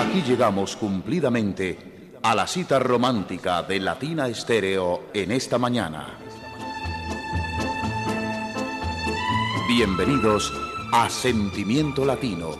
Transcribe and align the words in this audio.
Aquí 0.00 0.22
llegamos 0.22 0.76
cumplidamente 0.76 2.16
a 2.22 2.34
la 2.34 2.46
cita 2.46 2.78
romántica 2.78 3.62
de 3.62 3.78
Latina 3.80 4.28
Estéreo 4.28 5.10
en 5.12 5.30
esta 5.30 5.58
mañana. 5.58 6.18
Bienvenidos 9.68 10.54
a 10.90 11.10
Sentimiento 11.10 12.06
Latino, 12.06 12.52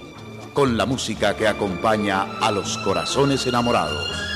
con 0.52 0.76
la 0.76 0.84
música 0.84 1.34
que 1.34 1.48
acompaña 1.48 2.38
a 2.42 2.50
los 2.50 2.76
corazones 2.76 3.46
enamorados. 3.46 4.29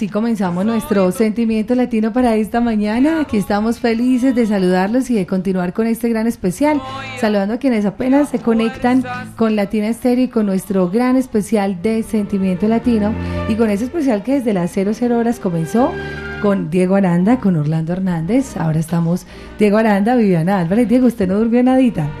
Así 0.00 0.08
comenzamos 0.08 0.64
nuestro 0.64 1.12
sentimiento 1.12 1.74
latino 1.74 2.10
para 2.10 2.34
esta 2.34 2.62
mañana. 2.62 3.20
Aquí 3.20 3.36
estamos 3.36 3.80
felices 3.80 4.34
de 4.34 4.46
saludarlos 4.46 5.10
y 5.10 5.14
de 5.14 5.26
continuar 5.26 5.74
con 5.74 5.86
este 5.86 6.08
gran 6.08 6.26
especial. 6.26 6.80
Saludando 7.20 7.52
a 7.52 7.58
quienes 7.58 7.84
apenas 7.84 8.30
se 8.30 8.38
conectan 8.38 9.04
con 9.36 9.56
Latina 9.56 9.88
Estéreo 9.88 10.24
y 10.24 10.28
con 10.28 10.46
nuestro 10.46 10.88
gran 10.88 11.16
especial 11.16 11.82
de 11.82 12.02
sentimiento 12.02 12.66
latino. 12.66 13.12
Y 13.50 13.56
con 13.56 13.68
ese 13.68 13.84
especial 13.84 14.22
que 14.22 14.36
desde 14.36 14.54
las 14.54 14.72
00 14.72 15.18
horas 15.18 15.38
comenzó 15.38 15.92
con 16.40 16.70
Diego 16.70 16.96
Aranda, 16.96 17.38
con 17.38 17.56
Orlando 17.56 17.92
Hernández. 17.92 18.56
Ahora 18.56 18.80
estamos 18.80 19.26
Diego 19.58 19.78
Aranda, 19.78 20.16
Viviana 20.16 20.58
Álvarez. 20.58 20.88
Diego, 20.88 21.06
usted 21.06 21.28
no 21.28 21.38
durmió 21.38 21.62
nadita. 21.62 22.10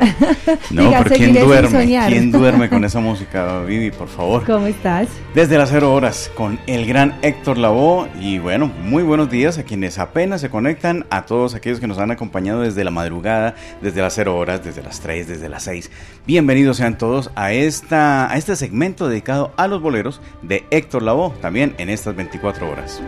No, 0.70 0.90
pero 1.04 1.16
¿quién 1.16 1.34
duerme? 1.34 2.00
¿Quién 2.08 2.32
duerme 2.32 2.68
con 2.68 2.84
esa 2.84 2.98
música, 3.00 3.60
Vivi, 3.62 3.90
por 3.90 4.08
favor? 4.08 4.44
¿Cómo 4.44 4.66
estás? 4.66 5.08
Desde 5.34 5.58
las 5.58 5.70
cero 5.70 5.92
horas 5.92 6.30
con 6.34 6.58
el 6.66 6.86
gran 6.86 7.14
Héctor 7.22 7.58
Lavoe 7.58 8.08
y 8.20 8.38
bueno, 8.38 8.70
muy 8.82 9.02
buenos 9.02 9.30
días 9.30 9.58
a 9.58 9.64
quienes 9.64 9.98
apenas 9.98 10.40
se 10.40 10.50
conectan, 10.50 11.06
a 11.10 11.26
todos 11.26 11.54
aquellos 11.54 11.78
que 11.78 11.86
nos 11.86 11.98
han 11.98 12.10
acompañado 12.10 12.62
desde 12.62 12.84
la 12.84 12.90
madrugada, 12.90 13.54
desde 13.80 14.00
las 14.00 14.14
cero 14.14 14.36
horas, 14.36 14.64
desde 14.64 14.82
las 14.82 15.00
tres, 15.00 15.28
desde 15.28 15.48
las 15.48 15.64
seis. 15.64 15.90
Bienvenidos 16.26 16.78
sean 16.78 16.98
todos 16.98 17.30
a, 17.36 17.52
esta, 17.52 18.30
a 18.30 18.36
este 18.36 18.56
segmento 18.56 19.08
dedicado 19.08 19.52
a 19.56 19.68
los 19.68 19.80
boleros 19.80 20.20
de 20.42 20.64
Héctor 20.70 21.02
Lavoe, 21.02 21.32
también 21.40 21.74
en 21.78 21.90
estas 21.90 22.16
24 22.16 22.70
horas. 22.70 23.00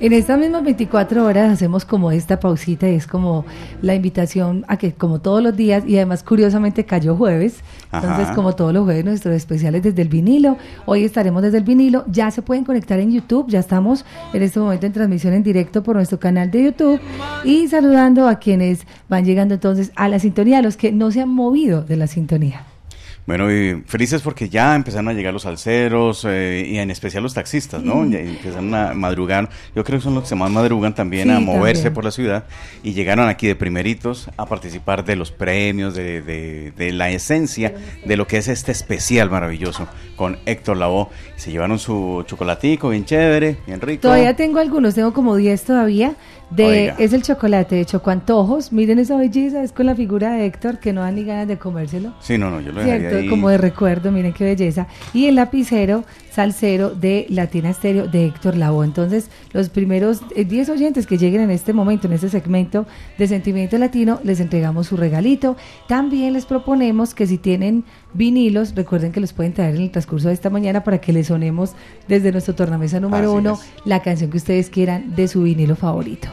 En 0.00 0.12
estas 0.12 0.38
mismas 0.38 0.62
24 0.62 1.24
horas 1.24 1.50
hacemos 1.52 1.84
como 1.84 2.12
esta 2.12 2.38
pausita 2.38 2.88
y 2.88 2.94
es 2.94 3.08
como 3.08 3.44
la 3.82 3.96
invitación 3.96 4.64
a 4.68 4.76
que 4.76 4.92
como 4.92 5.18
todos 5.18 5.42
los 5.42 5.56
días 5.56 5.82
y 5.88 5.96
además 5.96 6.22
curiosamente 6.22 6.84
cayó 6.84 7.16
jueves, 7.16 7.56
entonces 7.92 8.28
como 8.28 8.54
todos 8.54 8.72
los 8.72 8.84
jueves 8.84 9.04
nuestros 9.04 9.34
especiales 9.34 9.82
desde 9.82 10.02
el 10.02 10.08
vinilo, 10.08 10.56
hoy 10.86 11.02
estaremos 11.02 11.42
desde 11.42 11.58
el 11.58 11.64
vinilo, 11.64 12.04
ya 12.06 12.30
se 12.30 12.42
pueden 12.42 12.64
conectar 12.64 13.00
en 13.00 13.10
YouTube, 13.10 13.48
ya 13.48 13.58
estamos 13.58 14.04
en 14.32 14.44
este 14.44 14.60
momento 14.60 14.86
en 14.86 14.92
transmisión 14.92 15.34
en 15.34 15.42
directo 15.42 15.82
por 15.82 15.96
nuestro 15.96 16.20
canal 16.20 16.48
de 16.52 16.62
YouTube 16.62 17.00
y 17.42 17.66
saludando 17.66 18.28
a 18.28 18.36
quienes 18.38 18.86
van 19.08 19.24
llegando 19.24 19.54
entonces 19.54 19.90
a 19.96 20.08
la 20.08 20.20
sintonía, 20.20 20.58
a 20.58 20.62
los 20.62 20.76
que 20.76 20.92
no 20.92 21.10
se 21.10 21.22
han 21.22 21.28
movido 21.28 21.82
de 21.82 21.96
la 21.96 22.06
sintonía. 22.06 22.67
Bueno, 23.28 23.52
y 23.52 23.82
felices 23.84 24.22
porque 24.22 24.48
ya 24.48 24.74
empezaron 24.74 25.06
a 25.08 25.12
llegar 25.12 25.34
los 25.34 25.44
alceros 25.44 26.24
eh, 26.26 26.66
y 26.66 26.78
en 26.78 26.90
especial 26.90 27.22
los 27.22 27.34
taxistas, 27.34 27.82
¿no? 27.82 28.08
Ya 28.08 28.20
empezaron 28.20 28.74
a 28.74 28.94
madrugar. 28.94 29.50
Yo 29.76 29.84
creo 29.84 29.98
que 29.98 30.02
son 30.02 30.14
los 30.14 30.26
que 30.26 30.34
más 30.34 30.50
madrugan 30.50 30.94
también 30.94 31.30
a 31.30 31.38
moverse 31.38 31.90
por 31.90 32.06
la 32.06 32.10
ciudad 32.10 32.44
y 32.82 32.94
llegaron 32.94 33.28
aquí 33.28 33.46
de 33.46 33.54
primeritos 33.54 34.30
a 34.38 34.46
participar 34.46 35.04
de 35.04 35.16
los 35.16 35.30
premios, 35.30 35.94
de, 35.94 36.22
de, 36.22 36.72
de, 36.74 36.92
la 36.92 37.10
esencia 37.10 37.74
de 38.02 38.16
lo 38.16 38.26
que 38.26 38.38
es 38.38 38.48
este 38.48 38.72
especial 38.72 39.28
maravilloso 39.28 39.86
con 40.16 40.38
Héctor 40.46 40.78
Lavoe. 40.78 41.08
Se 41.36 41.50
llevaron 41.50 41.78
su 41.78 42.24
chocolatico 42.26 42.88
bien 42.88 43.04
chévere, 43.04 43.58
bien 43.66 43.82
rico. 43.82 44.00
Todavía 44.00 44.36
tengo 44.36 44.58
algunos, 44.58 44.94
tengo 44.94 45.12
como 45.12 45.36
10 45.36 45.64
todavía 45.64 46.14
de, 46.50 46.94
es 46.98 47.12
el 47.12 47.22
chocolate 47.22 47.76
de 47.76 47.84
Chocoantojos. 47.84 48.72
Miren 48.72 48.98
esa 48.98 49.16
belleza, 49.16 49.62
es 49.62 49.72
con 49.72 49.86
la 49.86 49.94
figura 49.94 50.32
de 50.32 50.46
Héctor 50.46 50.78
que 50.78 50.92
no 50.92 51.02
dan 51.02 51.14
ni 51.14 51.24
ganas 51.24 51.48
de 51.48 51.58
comérselo. 51.58 52.14
Sí, 52.20 52.38
no, 52.38 52.50
no, 52.50 52.60
yo 52.60 52.72
lo 52.72 52.82
Cierto, 52.82 53.16
ahí. 53.16 53.28
como 53.28 53.50
de 53.50 53.58
recuerdo, 53.58 54.10
miren 54.10 54.32
qué 54.32 54.44
belleza. 54.44 54.86
Y 55.12 55.26
el 55.26 55.34
lapicero 55.34 56.04
salsero 56.38 56.90
de 56.90 57.26
Latina 57.30 57.70
Estéreo 57.70 58.06
de 58.06 58.26
Héctor 58.26 58.56
Lavoe. 58.56 58.84
Entonces, 58.84 59.28
los 59.52 59.70
primeros 59.70 60.20
10 60.36 60.68
eh, 60.68 60.70
oyentes 60.70 61.04
que 61.04 61.18
lleguen 61.18 61.40
en 61.40 61.50
este 61.50 61.72
momento, 61.72 62.06
en 62.06 62.12
este 62.12 62.28
segmento 62.28 62.86
de 63.18 63.26
Sentimiento 63.26 63.76
Latino, 63.76 64.20
les 64.22 64.38
entregamos 64.38 64.86
su 64.86 64.96
regalito. 64.96 65.56
También 65.88 66.34
les 66.34 66.46
proponemos 66.46 67.12
que 67.12 67.26
si 67.26 67.38
tienen 67.38 67.82
vinilos, 68.14 68.76
recuerden 68.76 69.10
que 69.10 69.18
los 69.18 69.32
pueden 69.32 69.52
traer 69.52 69.74
en 69.74 69.82
el 69.82 69.90
transcurso 69.90 70.28
de 70.28 70.34
esta 70.34 70.48
mañana 70.48 70.84
para 70.84 71.00
que 71.00 71.12
les 71.12 71.26
sonemos 71.26 71.72
desde 72.06 72.30
nuestro 72.30 72.54
tornamesa 72.54 73.00
número 73.00 73.32
uno 73.32 73.58
la 73.84 74.00
canción 74.02 74.30
que 74.30 74.36
ustedes 74.36 74.70
quieran 74.70 75.16
de 75.16 75.26
su 75.26 75.42
vinilo 75.42 75.74
favorito. 75.74 76.28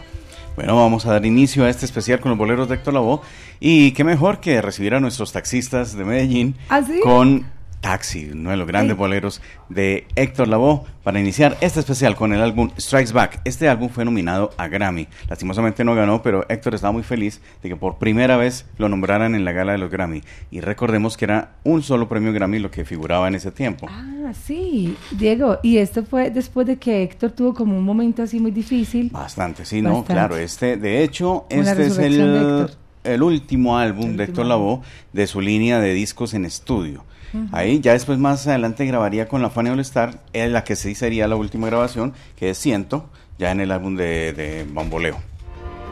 Bueno, 0.55 0.75
vamos 0.75 1.07
a 1.07 1.13
dar 1.13 1.25
inicio 1.25 1.65
a 1.65 1.69
este 1.71 1.85
especial 1.85 2.19
con 2.19 2.29
los 2.29 2.37
boleros 2.37 2.69
de 2.69 2.75
Héctor 2.75 2.93
Lavoe. 2.93 3.21
Y 3.59 3.91
qué 3.93 4.03
mejor 4.03 4.39
que 4.39 4.61
recibir 4.61 4.93
a 4.93 4.99
nuestros 4.99 5.31
taxistas 5.31 5.97
de 5.97 6.05
Medellín 6.05 6.55
¿Ah, 6.69 6.81
con 7.03 7.54
Taxi, 7.85 8.31
uno 8.31 8.49
de 8.49 8.57
los 8.57 8.65
grandes 8.65 8.97
boleros 8.97 9.43
de 9.69 10.07
Héctor 10.15 10.47
Lavoe, 10.47 10.81
para 11.03 11.19
iniciar 11.19 11.55
este 11.61 11.81
especial 11.81 12.15
con 12.15 12.33
el 12.33 12.41
álbum 12.41 12.71
Strikes 12.79 13.13
Back. 13.13 13.41
Este 13.45 13.69
álbum 13.69 13.89
fue 13.89 14.03
nominado 14.03 14.49
a 14.57 14.67
Grammy. 14.67 15.07
Lastimosamente 15.29 15.83
no 15.83 15.93
ganó, 15.93 16.23
pero 16.23 16.47
Héctor 16.49 16.73
estaba 16.73 16.91
muy 16.91 17.03
feliz 17.03 17.41
de 17.61 17.69
que 17.69 17.75
por 17.75 17.99
primera 17.99 18.37
vez 18.37 18.65
lo 18.79 18.89
nombraran 18.89 19.35
en 19.35 19.45
la 19.45 19.51
gala 19.51 19.73
de 19.73 19.77
los 19.77 19.91
Grammy. 19.91 20.23
Y 20.49 20.61
recordemos 20.61 21.15
que 21.15 21.25
era 21.25 21.51
un 21.63 21.83
solo 21.83 22.09
premio 22.09 22.33
Grammy 22.33 22.57
lo 22.57 22.71
que 22.71 22.85
figuraba 22.85 23.27
en 23.27 23.35
ese 23.35 23.51
tiempo. 23.51 23.85
Ah, 23.87 24.33
sí, 24.33 24.97
Diego. 25.11 25.59
Y 25.61 25.77
esto 25.77 26.03
fue 26.03 26.31
después 26.31 26.65
de 26.65 26.77
que 26.77 27.03
Héctor 27.03 27.33
tuvo 27.33 27.53
como 27.53 27.77
un 27.77 27.83
momento 27.85 28.23
así 28.23 28.39
muy 28.39 28.49
difícil. 28.49 29.11
Bastante, 29.11 29.63
sí, 29.63 29.83
no, 29.83 30.03
claro. 30.03 30.37
Este, 30.37 30.77
de 30.77 31.03
hecho, 31.03 31.45
este 31.49 31.85
es 31.85 31.99
el, 31.99 32.67
el 33.03 33.21
último 33.21 33.77
álbum 33.77 34.17
de 34.17 34.23
Héctor 34.23 34.47
Lavoe 34.47 34.81
de 35.13 35.27
su 35.27 35.39
línea 35.39 35.79
de 35.79 35.93
discos 35.93 36.33
en 36.33 36.45
estudio. 36.45 37.03
Ahí 37.51 37.79
ya 37.79 37.93
después 37.93 38.17
más 38.19 38.45
adelante 38.47 38.85
grabaría 38.85 39.27
con 39.27 39.41
la 39.41 39.49
Fanny 39.49 39.69
All 39.69 39.79
Star, 39.81 40.19
en 40.33 40.53
la 40.53 40.63
que 40.63 40.75
sí 40.75 40.95
sería 40.95 41.27
la 41.27 41.35
última 41.35 41.67
grabación, 41.67 42.13
que 42.35 42.49
es 42.49 42.57
Ciento, 42.57 43.09
ya 43.37 43.51
en 43.51 43.61
el 43.61 43.71
álbum 43.71 43.95
de, 43.95 44.33
de 44.33 44.65
Bamboleo. 44.71 45.17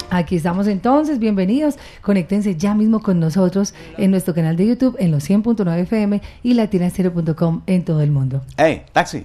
Aquí 0.09 0.35
estamos 0.35 0.67
entonces, 0.67 1.17
bienvenidos. 1.17 1.75
Conéctense 2.01 2.55
ya 2.55 2.75
mismo 2.75 3.01
con 3.01 3.19
nosotros 3.19 3.73
en 3.97 4.11
nuestro 4.11 4.35
canal 4.35 4.55
de 4.55 4.67
YouTube 4.67 4.95
en 4.99 5.11
los 5.11 5.27
100.9 5.27 5.79
FM 5.79 6.21
y 6.43 6.53
latinastereo.com 6.53 7.61
en 7.65 7.83
todo 7.83 8.01
el 8.01 8.11
mundo. 8.11 8.43
¡Hey, 8.57 8.83
taxi! 8.91 9.23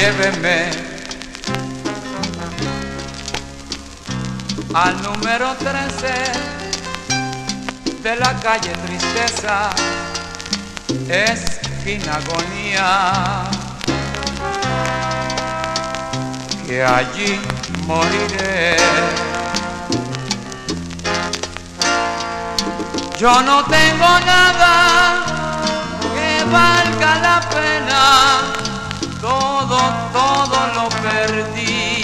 lléveme 0.05 0.69
al 4.73 5.01
número 5.01 5.55
13 5.55 6.07
de 8.03 8.15
la 8.17 8.33
calle 8.39 8.71
Tristeza, 8.85 9.71
es 11.09 11.59
agonía, 12.07 13.43
que 16.67 16.83
allí 16.83 17.39
moriré. 17.87 18.77
Yo 23.17 23.41
no 23.41 23.63
tengo 23.65 24.11
nada 24.33 25.23
que 26.13 26.43
valga 26.43 27.11
la 27.27 27.41
pena, 27.49 28.05
todo, 30.15 30.57
lo 30.75 30.89
perdí. 31.03 32.01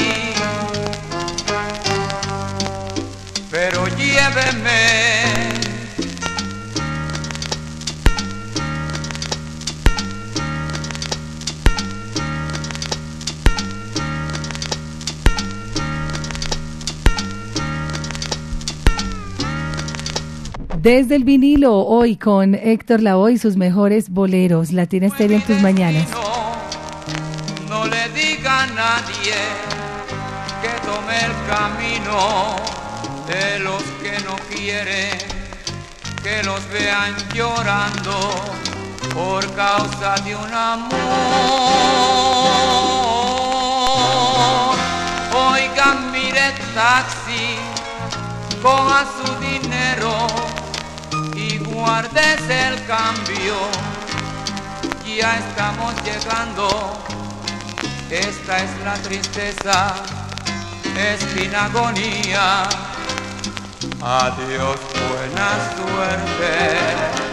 Pero 3.50 3.88
lléveme 3.88 5.22
Desde 20.82 21.16
el 21.16 21.24
vinilo, 21.24 21.78
hoy 21.86 22.16
con 22.16 22.56
Héctor 22.56 23.04
Lavoe 23.04 23.34
y 23.34 23.38
sus 23.38 23.56
mejores 23.56 24.10
boleros. 24.10 24.72
Latina 24.72 25.06
Estéreo 25.06 25.38
en 25.38 25.44
tus 25.44 25.62
mañanas. 25.62 26.21
De 33.28 33.60
los 33.60 33.84
que 34.02 34.20
no 34.26 34.36
quieren 34.54 35.18
que 36.24 36.44
los 36.44 36.68
vean 36.70 37.16
llorando 37.34 38.20
por 39.14 39.44
causa 39.56 40.16
de 40.24 40.36
un 40.36 40.54
amor. 40.54 40.92
Oigan, 45.52 46.12
mire 46.12 46.54
taxi, 46.74 47.58
coja 48.62 49.06
su 49.18 49.36
dinero 49.40 50.62
guardes 51.82 52.42
el 52.48 52.86
cambio, 52.86 53.56
ya 55.06 55.38
estamos 55.38 55.94
llegando, 56.04 56.68
esta 58.10 58.58
es 58.64 58.70
la 58.86 58.94
tristeza, 58.94 59.96
sin 61.34 61.56
agonía, 61.56 62.64
adiós 64.02 64.80
buena 65.10 65.50
suerte. 65.76 67.31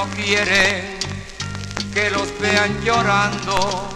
No 0.00 0.08
quieren 0.14 0.98
que 1.92 2.10
los 2.10 2.28
vean 2.40 2.80
llorando 2.82 3.88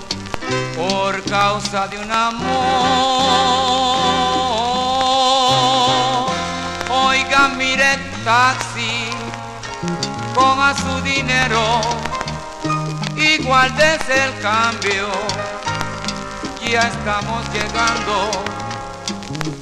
por 0.77 1.23
causa 1.25 1.89
de 1.89 1.99
un 1.99 2.12
amor. 2.12 2.45
Oiga, 6.91 7.49
mire 7.56 7.99
taxi, 8.25 9.09
ponga 10.35 10.75
su 10.75 11.01
dinero 11.03 11.81
y 13.17 13.43
guárdese 13.43 14.25
el 14.27 14.41
cambio 14.43 15.09
ya 16.71 16.89
estamos 16.89 17.43
llegando. 17.55 18.31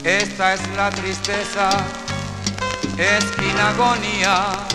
Esta 0.02 0.54
es 0.54 0.60
la 0.76 0.90
tristeza, 0.90 1.70
es 2.98 3.24
sin 3.36 3.58
agonía. 3.60 4.71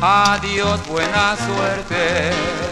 Adiós, 0.00 0.86
buena 0.86 1.34
suerte. 1.36 2.65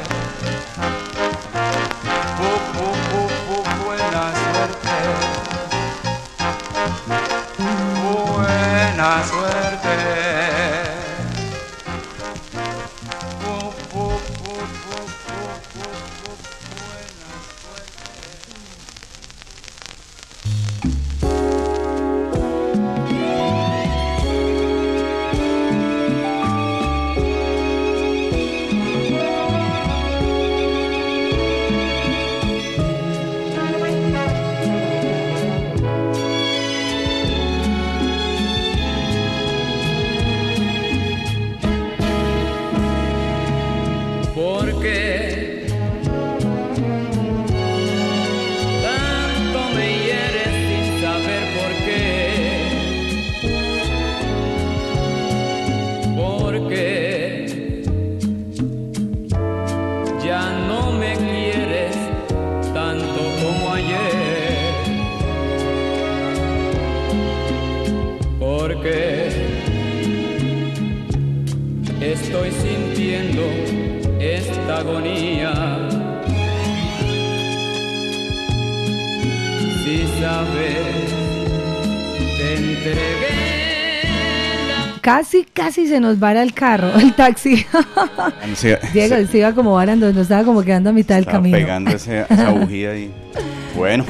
Casi, 85.00 85.44
casi 85.44 85.86
se 85.86 86.00
nos 86.00 86.18
vara 86.18 86.42
el 86.42 86.54
carro, 86.54 86.88
el 86.98 87.12
taxi. 87.14 87.66
Diego, 88.94 89.16
se 89.30 89.38
iba 89.38 89.52
como 89.52 89.74
varando, 89.74 90.06
nos 90.12 90.22
estaba 90.22 90.44
como 90.44 90.62
quedando 90.62 90.90
a 90.90 90.92
mitad 90.94 91.16
del 91.16 91.26
camino. 91.26 91.58
pegando 91.58 91.90
esa 91.90 92.50
bujía 92.52 92.92
ahí. 92.92 93.12
Bueno. 93.76 94.06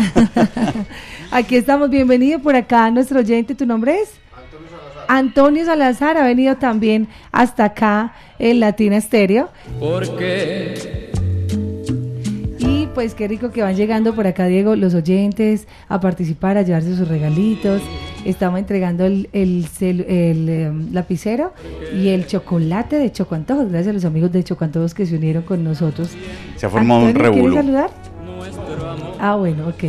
Aquí 1.32 1.56
estamos, 1.56 1.90
bienvenido 1.90 2.38
por 2.38 2.54
acá, 2.54 2.92
nuestro 2.92 3.18
oyente, 3.18 3.56
¿tu 3.56 3.66
nombre 3.66 4.02
es? 4.02 4.10
Antonio 4.36 4.68
Salazar. 4.70 5.04
Antonio 5.08 5.64
Salazar 5.64 6.16
ha 6.18 6.24
venido 6.24 6.56
también 6.58 7.08
hasta 7.32 7.64
acá 7.64 8.14
en 8.38 8.60
Latina 8.60 8.96
Estéreo. 8.96 9.50
Porque 9.80 11.03
pues 12.94 13.14
qué 13.14 13.26
rico 13.26 13.50
que 13.50 13.62
van 13.62 13.74
llegando 13.74 14.14
por 14.14 14.26
acá, 14.26 14.46
Diego, 14.46 14.76
los 14.76 14.94
oyentes 14.94 15.66
a 15.88 16.00
participar, 16.00 16.56
a 16.56 16.62
llevarse 16.62 16.96
sus 16.96 17.08
regalitos. 17.08 17.82
Estamos 18.24 18.60
entregando 18.60 19.04
el, 19.04 19.28
el, 19.32 19.68
em, 19.78 20.92
lapicero 20.92 21.52
y 21.94 22.08
el 22.08 22.26
chocolate 22.26 22.96
de 22.96 23.12
Chocuantojos. 23.12 23.68
Gracias 23.68 23.88
a 23.88 23.92
los 23.92 24.04
amigos 24.04 24.32
de 24.32 24.44
Chocuantojos 24.44 24.94
que 24.94 25.04
se 25.04 25.16
unieron 25.16 25.42
con 25.42 25.64
nosotros. 25.64 26.10
Se 26.56 26.66
ha 26.66 26.70
formado 26.70 27.04
un 27.04 27.14
revuelo. 27.14 27.60
¿Quieres 27.60 27.64
saludar? 27.64 27.90
Ah, 29.18 29.34
bueno, 29.34 29.68
ok. 29.68 29.84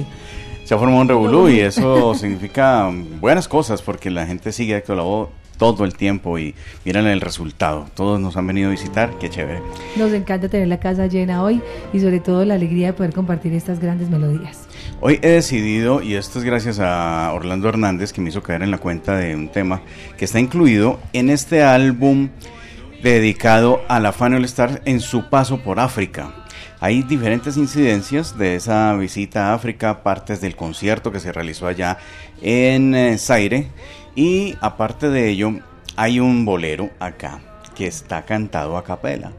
Se 0.66 0.74
ha 0.74 0.78
formado 0.78 1.02
un 1.02 1.08
revolú 1.08 1.48
y 1.48 1.60
eso 1.60 2.16
significa 2.16 2.92
buenas 3.22 3.48
cosas 3.48 3.84
porque 3.84 4.10
la 4.10 4.26
gente 4.26 4.52
sigue 4.52 4.84
voz 5.04 5.30
todo 5.58 5.86
el 5.86 5.96
tiempo 5.96 6.38
y 6.38 6.56
miren 6.84 7.08
el 7.08 7.22
resultado. 7.22 7.88
Todos 7.96 8.20
nos 8.20 8.38
han 8.38 8.48
venido 8.48 8.70
a 8.70 8.72
visitar, 8.72 9.18
qué 9.20 9.30
chévere. 9.30 9.62
Nos 9.96 10.12
encanta 10.14 10.50
tener 10.50 10.68
la 10.68 10.80
casa 10.80 11.08
llena 11.08 11.44
hoy 11.44 11.62
y 11.94 12.00
sobre 12.00 12.20
todo 12.20 12.46
la 12.46 12.56
alegría 12.56 12.88
de 12.88 12.94
poder 12.94 13.14
compartir 13.14 13.54
estas 13.54 13.80
grandes 13.80 14.10
melodías. 14.10 14.68
Hoy 15.02 15.20
he 15.22 15.30
decidido, 15.30 16.02
y 16.02 16.16
esto 16.16 16.40
es 16.40 16.46
gracias 16.46 16.80
a 16.80 17.32
Orlando 17.34 17.70
Hernández 17.70 18.14
que 18.14 18.22
me 18.22 18.30
hizo 18.30 18.42
caer 18.42 18.64
en 18.64 18.72
la 18.72 18.78
cuenta 18.78 19.18
de 19.18 19.36
un 19.36 19.50
tema 19.50 19.82
que 20.18 20.26
está 20.26 20.40
incluido 20.40 21.00
en 21.14 21.30
este 21.30 21.64
álbum 21.64 22.30
dedicado 23.04 23.82
a 23.88 24.00
la 24.00 24.12
Fan 24.12 24.34
All 24.34 24.46
Star 24.46 24.82
en 24.86 25.00
su 25.00 25.30
paso 25.30 25.60
por 25.60 25.80
África. 25.80 26.34
Hay 26.80 27.04
diferentes 27.04 27.58
incidencias 27.58 28.38
de 28.38 28.56
esa 28.56 28.96
visita 28.96 29.48
a 29.48 29.54
África, 29.54 30.04
partes 30.04 30.42
del 30.42 30.56
concierto 30.56 31.12
que 31.12 31.20
se 31.20 31.32
realizó 31.32 31.68
allá 31.68 31.98
en 32.42 32.94
eh, 32.96 33.18
Zaire 33.18 33.68
y 34.16 34.56
aparte 34.62 35.10
de 35.10 35.30
ello 35.30 35.52
hay 35.96 36.20
un 36.20 36.46
bolero 36.46 36.90
acá 37.00 37.40
que 37.76 37.88
está 37.88 38.24
cantado 38.24 38.78
a 38.78 38.84
capela 38.84 39.32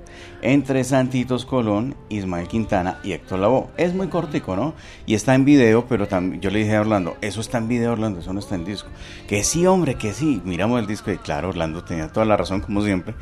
entre 0.47 0.85
Santitos 0.85 1.45
Colón, 1.45 1.97
Ismael 2.09 2.47
Quintana 2.47 2.99
y 3.03 3.13
Héctor 3.13 3.41
Lavoe. 3.41 3.67
Es 3.77 3.95
muy 3.95 4.07
cortico, 4.07 4.55
¿no? 4.55 4.75
Y 5.05 5.15
está 5.15 5.35
en 5.35 5.45
video, 5.45 5.87
pero 5.87 6.07
también 6.07 6.41
yo 6.41 6.51
le 6.51 6.61
dije 6.61 6.77
a 6.77 6.83
Orlando, 6.83 7.17
eso 7.21 7.41
está 7.41 7.59
en 7.59 7.67
video, 7.67 7.93
Orlando, 7.93 8.21
eso 8.21 8.33
no 8.33 8.39
está 8.39 8.55
en 8.55 8.65
disco. 8.65 8.89
Que 9.27 9.43
sí, 9.43 9.67
hombre, 9.67 9.97
que 9.97 10.13
sí. 10.13 10.41
Miramos 10.45 10.79
el 10.79 10.87
disco 10.87 11.11
y 11.11 11.19
claro, 11.19 11.49
Orlando 11.49 11.83
tenía 11.83 12.13
toda 12.13 12.25
la 12.27 12.37
razón, 12.37 12.61
como 12.61 12.81
siempre. 12.83 13.15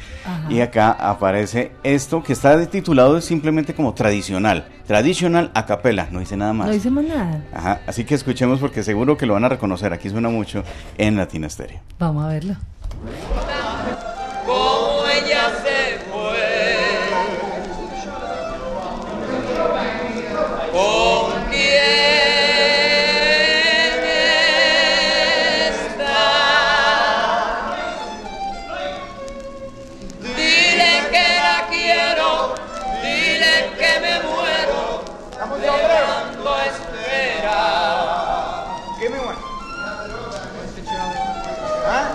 Y 0.50 0.60
acá 0.60 0.92
aparece 0.92 1.72
esto 1.82 2.22
que 2.22 2.34
está 2.34 2.64
titulado 2.66 3.18
simplemente 3.22 3.74
como 3.74 3.94
tradicional. 3.94 4.68
Tradicional 4.86 5.50
a 5.54 5.64
capela, 5.64 6.08
no 6.10 6.20
dice 6.20 6.36
nada 6.36 6.52
más. 6.52 6.66
No 6.66 6.74
dice 6.74 6.90
más 6.90 7.04
nada. 7.04 7.42
Ajá, 7.54 7.80
así 7.86 8.04
que 8.04 8.14
escuchemos 8.14 8.60
porque 8.60 8.82
seguro 8.82 9.16
que 9.16 9.24
lo 9.24 9.32
van 9.32 9.44
a 9.44 9.48
reconocer. 9.48 9.94
Aquí 9.94 10.10
suena 10.10 10.28
mucho 10.28 10.62
en 10.98 11.16
Latina 11.16 11.48
Stereo. 11.48 11.80
Vamos 11.98 12.24
a 12.26 12.28
verlo. 12.28 12.56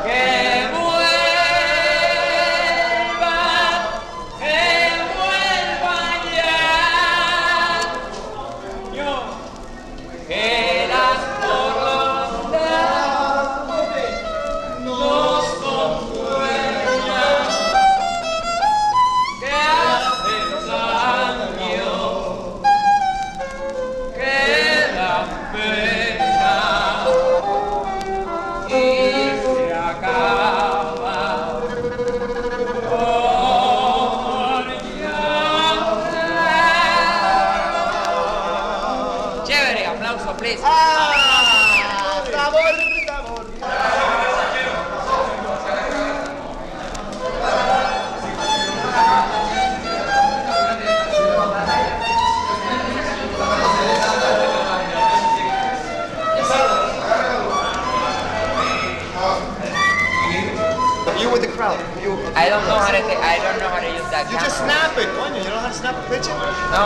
Que 0.10 0.39
you 64.32 64.38
just 64.40 64.58
snap 64.58 64.98
it. 64.98 65.10
Coño, 65.18 65.38
you 65.38 65.50
know 65.50 65.60
how 65.60 65.68
to 65.68 65.74
snap 65.74 65.96
a 65.96 66.02
picture? 66.10 66.34
No. 66.72 66.86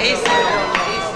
Easy, 0.00 0.24
easy. 0.92 1.14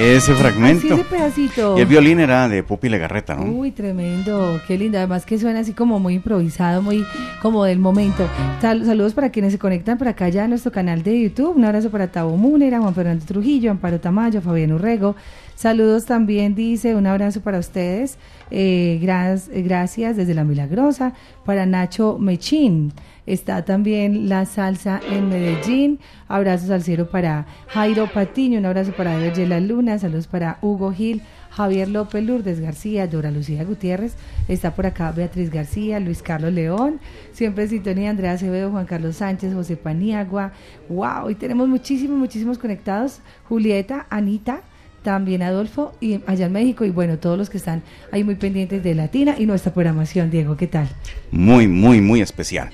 Ese 0.00 0.32
fragmento. 0.34 0.86
Así 0.86 0.94
ese 0.94 1.04
pedacito. 1.04 1.76
Y 1.76 1.80
el 1.80 1.86
violín 1.86 2.20
era 2.20 2.48
de 2.48 2.62
Pupi 2.62 2.88
Legarreta, 2.88 3.34
¿no? 3.34 3.42
Uy, 3.44 3.72
tremendo, 3.72 4.60
qué 4.68 4.78
lindo. 4.78 4.96
Además 4.96 5.26
que 5.26 5.38
suena 5.38 5.60
así 5.60 5.72
como 5.72 5.98
muy 5.98 6.14
improvisado, 6.14 6.82
muy 6.82 7.04
como 7.42 7.64
del 7.64 7.78
momento. 7.78 8.26
Sal- 8.60 8.84
saludos 8.84 9.14
para 9.14 9.30
quienes 9.30 9.52
se 9.52 9.58
conectan 9.58 9.98
por 9.98 10.08
acá 10.08 10.28
ya 10.28 10.44
a 10.44 10.48
nuestro 10.48 10.72
canal 10.72 11.02
de 11.02 11.20
YouTube. 11.20 11.56
Un 11.56 11.64
abrazo 11.64 11.90
para 11.90 12.08
Tabo 12.10 12.36
Múnera, 12.36 12.80
Juan 12.80 12.94
Fernando 12.94 13.24
Trujillo, 13.24 13.70
Amparo 13.70 14.00
Tamayo, 14.00 14.40
Fabián 14.40 14.72
Urrego. 14.72 15.14
Saludos 15.54 16.04
también, 16.04 16.54
dice, 16.54 16.94
un 16.94 17.06
abrazo 17.06 17.40
para 17.40 17.58
ustedes. 17.58 18.16
Eh, 18.50 18.98
gras- 19.02 19.48
eh, 19.52 19.62
gracias 19.62 20.16
desde 20.16 20.34
La 20.34 20.44
Milagrosa. 20.44 21.12
Para 21.44 21.66
Nacho 21.66 22.18
Mechín. 22.18 22.92
Está 23.26 23.62
también 23.64 24.28
la 24.28 24.46
salsa 24.46 25.00
en 25.10 25.28
Medellín. 25.28 25.98
Abrazos 26.28 26.70
al 26.70 26.82
cielo 26.82 27.10
para 27.10 27.46
Jairo 27.68 28.06
Patiño. 28.06 28.58
Un 28.58 28.66
abrazo 28.66 28.92
para 28.92 29.14
Evergela 29.16 29.60
Luna. 29.60 29.98
Saludos 29.98 30.26
para 30.26 30.58
Hugo 30.62 30.92
Gil. 30.92 31.22
Javier 31.58 31.88
López 31.88 32.24
Lourdes 32.24 32.60
García, 32.60 33.08
Dora 33.08 33.32
Lucía 33.32 33.64
Gutiérrez, 33.64 34.14
está 34.46 34.76
por 34.76 34.86
acá 34.86 35.10
Beatriz 35.10 35.50
García, 35.50 35.98
Luis 35.98 36.22
Carlos 36.22 36.52
León, 36.52 37.00
siempre 37.32 37.64
en 37.64 37.70
sintonía 37.70 38.10
Andrea 38.10 38.30
Acevedo, 38.34 38.70
Juan 38.70 38.86
Carlos 38.86 39.16
Sánchez, 39.16 39.54
José 39.54 39.76
Paniagua, 39.76 40.52
wow, 40.88 41.28
y 41.28 41.34
tenemos 41.34 41.66
muchísimos, 41.66 42.16
muchísimos 42.16 42.58
conectados, 42.58 43.22
Julieta, 43.48 44.06
Anita, 44.08 44.60
también 45.02 45.42
Adolfo 45.42 45.94
y 46.00 46.20
allá 46.28 46.46
en 46.46 46.52
México 46.52 46.84
y 46.84 46.90
bueno, 46.90 47.18
todos 47.18 47.36
los 47.36 47.50
que 47.50 47.56
están 47.56 47.82
ahí 48.12 48.22
muy 48.22 48.36
pendientes 48.36 48.84
de 48.84 48.94
Latina 48.94 49.34
y 49.36 49.44
nuestra 49.44 49.74
programación, 49.74 50.30
Diego, 50.30 50.56
¿qué 50.56 50.68
tal? 50.68 50.88
Muy, 51.32 51.66
muy, 51.66 52.00
muy 52.00 52.20
especial. 52.20 52.70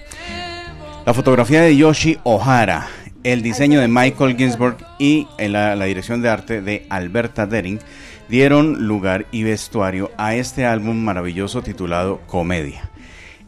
La 1.06 1.14
fotografía 1.14 1.62
de 1.62 1.74
Yoshi 1.74 2.18
O'Hara, 2.24 2.86
el 3.22 3.40
diseño 3.40 3.80
de 3.80 3.88
Michael 3.88 4.36
Ginsburg 4.36 4.76
y 4.98 5.26
la, 5.38 5.74
la 5.74 5.86
dirección 5.86 6.20
de 6.20 6.28
arte 6.28 6.60
de 6.60 6.84
Alberta 6.90 7.46
Dering 7.46 7.78
dieron 8.28 8.86
lugar 8.86 9.26
y 9.30 9.42
vestuario 9.42 10.10
a 10.16 10.34
este 10.34 10.66
álbum 10.66 10.96
maravilloso 10.96 11.62
titulado 11.62 12.20
Comedia. 12.26 12.90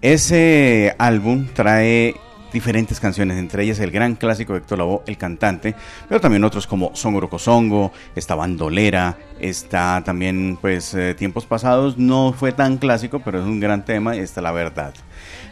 Ese 0.03 0.95
álbum 0.99 1.47
trae 1.53 2.15
diferentes 2.53 3.01
canciones, 3.01 3.37
entre 3.37 3.65
ellas 3.65 3.79
el 3.81 3.91
gran 3.91 4.15
clásico 4.15 4.53
de 4.53 4.61
Héctor 4.61 4.79
Lavoe, 4.79 5.03
el 5.07 5.19
cantante, 5.19 5.75
pero 6.09 6.21
también 6.21 6.45
otros 6.45 6.67
como 6.67 6.95
Songo 6.95 7.39
Songo, 7.39 7.93
está 8.15 8.35
Bandolera, 8.35 9.19
está 9.41 10.03
también, 10.05 10.57
pues, 10.61 10.95
eh, 10.95 11.15
Tiempos 11.15 11.45
Pasados, 11.45 11.99
no 11.99 12.33
fue 12.33 12.53
tan 12.53 12.79
clásico, 12.79 13.21
pero 13.23 13.41
es 13.41 13.45
un 13.45 13.61
gran 13.61 13.85
tema, 13.85 14.17
y 14.17 14.21
está 14.21 14.41
La 14.41 14.53
Verdad, 14.53 14.95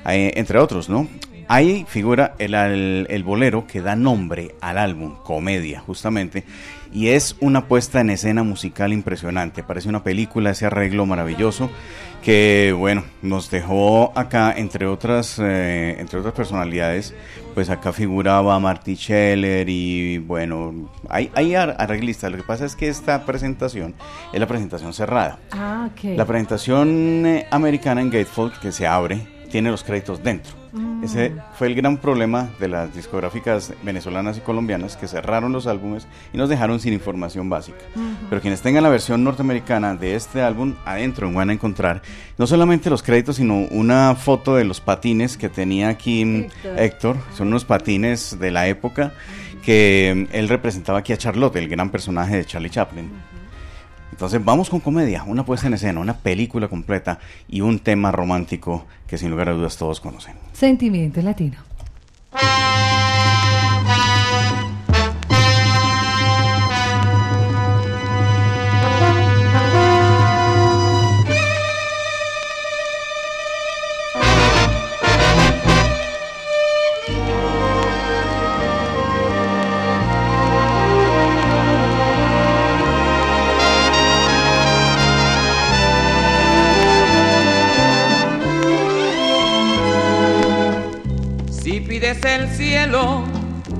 Eh, 0.06 0.32
entre 0.36 0.58
otros, 0.58 0.88
¿no? 0.88 1.08
Ahí 1.48 1.84
figura 1.88 2.34
el, 2.38 3.06
el 3.10 3.22
bolero 3.22 3.66
que 3.66 3.82
da 3.82 3.96
nombre 3.96 4.54
al 4.62 4.78
álbum, 4.78 5.16
Comedia, 5.24 5.80
justamente, 5.80 6.44
y 6.94 7.08
es 7.08 7.36
una 7.40 7.66
puesta 7.68 8.00
en 8.00 8.08
escena 8.08 8.42
musical 8.44 8.92
impresionante, 8.92 9.62
parece 9.62 9.88
una 9.90 10.02
película, 10.04 10.50
ese 10.52 10.64
arreglo 10.64 11.04
maravilloso, 11.04 11.68
que 12.22 12.74
bueno, 12.78 13.04
nos 13.20 13.50
dejó 13.50 14.12
acá, 14.16 14.54
entre 14.56 14.86
otras, 14.86 15.38
eh, 15.42 15.96
entre 15.98 16.20
otras 16.20 16.32
personalidades, 16.32 17.14
pues 17.54 17.68
acá 17.68 17.92
figuraba 17.92 18.58
Marty 18.58 18.96
Scheller 18.96 19.68
y 19.68 20.18
bueno, 20.18 20.88
hay, 21.10 21.30
hay 21.34 21.54
ar- 21.54 21.76
arreglistas, 21.78 22.30
lo 22.30 22.38
que 22.38 22.44
pasa 22.44 22.64
es 22.64 22.76
que 22.76 22.88
esta 22.88 23.26
presentación 23.26 23.94
es 24.32 24.40
la 24.40 24.46
presentación 24.46 24.94
cerrada. 24.94 25.38
Ah, 25.52 25.90
ok. 25.92 26.16
La 26.16 26.24
presentación 26.24 27.26
eh, 27.26 27.46
americana 27.50 28.00
en 28.00 28.08
Gatefold 28.10 28.58
que 28.60 28.72
se 28.72 28.86
abre 28.86 29.26
tiene 29.54 29.70
los 29.70 29.84
créditos 29.84 30.20
dentro. 30.20 30.52
Ese 31.04 31.32
fue 31.56 31.68
el 31.68 31.76
gran 31.76 31.98
problema 31.98 32.50
de 32.58 32.66
las 32.66 32.92
discográficas 32.92 33.72
venezolanas 33.84 34.36
y 34.36 34.40
colombianas 34.40 34.96
que 34.96 35.06
cerraron 35.06 35.52
los 35.52 35.68
álbumes 35.68 36.08
y 36.32 36.38
nos 36.38 36.48
dejaron 36.48 36.80
sin 36.80 36.92
información 36.92 37.48
básica. 37.48 37.78
Pero 38.28 38.42
quienes 38.42 38.62
tengan 38.62 38.82
la 38.82 38.88
versión 38.88 39.22
norteamericana 39.22 39.94
de 39.94 40.16
este 40.16 40.42
álbum, 40.42 40.74
adentro 40.84 41.30
van 41.32 41.50
a 41.50 41.52
encontrar 41.52 42.02
no 42.36 42.48
solamente 42.48 42.90
los 42.90 43.04
créditos, 43.04 43.36
sino 43.36 43.68
una 43.70 44.16
foto 44.16 44.56
de 44.56 44.64
los 44.64 44.80
patines 44.80 45.36
que 45.36 45.48
tenía 45.48 45.88
aquí 45.88 46.48
Héctor. 46.76 47.16
Son 47.32 47.46
unos 47.46 47.64
patines 47.64 48.36
de 48.40 48.50
la 48.50 48.66
época 48.66 49.12
que 49.64 50.26
él 50.32 50.48
representaba 50.48 50.98
aquí 50.98 51.12
a 51.12 51.16
Charlotte, 51.16 51.54
el 51.54 51.68
gran 51.68 51.90
personaje 51.90 52.38
de 52.38 52.44
Charlie 52.44 52.70
Chaplin. 52.70 53.08
Entonces 54.14 54.44
vamos 54.44 54.70
con 54.70 54.78
comedia, 54.78 55.24
una 55.24 55.44
puesta 55.44 55.66
en 55.66 55.74
escena, 55.74 55.98
una 55.98 56.16
película 56.16 56.68
completa 56.68 57.18
y 57.48 57.62
un 57.62 57.80
tema 57.80 58.12
romántico 58.12 58.86
que 59.08 59.18
sin 59.18 59.28
lugar 59.28 59.48
a 59.48 59.54
dudas 59.54 59.76
todos 59.76 59.98
conocen. 59.98 60.34
Sentimiento 60.52 61.20
latino. 61.20 61.56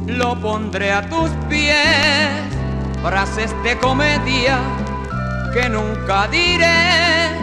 Lo 0.06 0.40
pondré 0.40 0.92
a 0.92 1.08
tus 1.08 1.30
pies. 1.48 1.76
Frases 3.02 3.54
de 3.62 3.76
comedia 3.78 4.58
que 5.52 5.68
nunca 5.68 6.26
diré. 6.28 7.38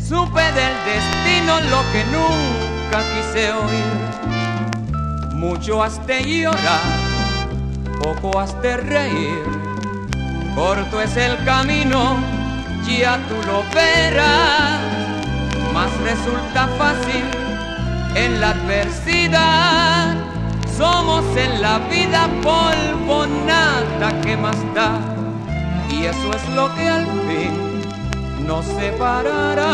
Supe 0.00 0.42
del 0.42 0.74
destino 0.92 1.60
lo 1.70 1.82
que 1.92 2.04
nunca 2.16 3.02
quise 3.12 3.52
oír. 3.52 5.34
Mucho 5.34 5.82
has 5.82 6.04
de 6.06 6.22
llorar, 6.22 6.82
poco 8.02 8.38
has 8.38 8.60
de 8.62 8.76
reír. 8.76 9.44
Corto 10.54 11.00
es 11.00 11.16
el 11.16 11.42
camino, 11.44 12.16
ya 12.86 13.18
tú 13.28 13.34
lo 13.46 13.62
verás. 13.74 14.80
Más 15.72 15.90
resulta 16.02 16.68
fácil 16.78 17.24
en 18.14 18.40
la 18.40 18.50
adversidad. 18.50 20.13
Somos 20.76 21.24
en 21.36 21.62
la 21.62 21.78
vida 21.78 22.28
polvo, 22.42 23.26
nada 23.46 24.20
que 24.22 24.36
más 24.36 24.56
da. 24.74 24.98
Y 25.88 26.04
eso 26.06 26.32
es 26.34 26.48
lo 26.54 26.74
que 26.74 26.88
al 26.88 27.06
fin 27.26 27.52
nos 28.46 28.64
separará. 28.66 29.70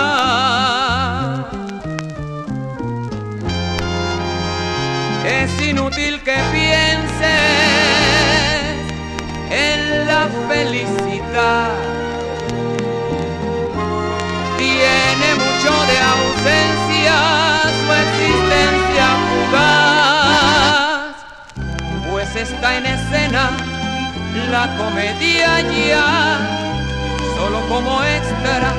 Es 5.25 5.69
inútil 5.69 6.21
que 6.21 6.37
pienses 6.53 7.31
en 9.51 10.07
la 10.07 10.29
felicidad. 10.49 11.71
Tiene 14.59 15.35
mucho 15.35 15.73
de 15.91 15.99
ausencia 15.99 17.41
existencia 18.21 19.07
fugaz, 19.29 19.90
está 22.41 22.79
en 22.79 22.87
escena 22.87 23.51
la 24.51 24.77
comedia 24.79 25.61
ya, 25.61 26.39
solo 27.37 27.61
como 27.69 28.03
extra 28.03 28.73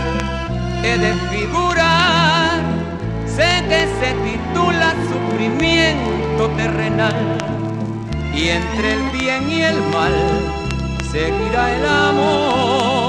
he 0.83 0.97
de 0.97 1.13
figurar, 1.29 2.59
sé 3.27 3.63
que 3.69 3.81
se 3.99 4.13
titula 4.25 4.95
Sufrimiento 5.11 6.49
terrenal, 6.57 7.37
y 8.33 8.49
entre 8.49 8.93
el 8.93 9.03
bien 9.11 9.51
y 9.51 9.61
el 9.61 9.79
mal 9.93 10.13
seguirá 11.11 11.75
el 11.75 11.85
amor. 11.85 13.00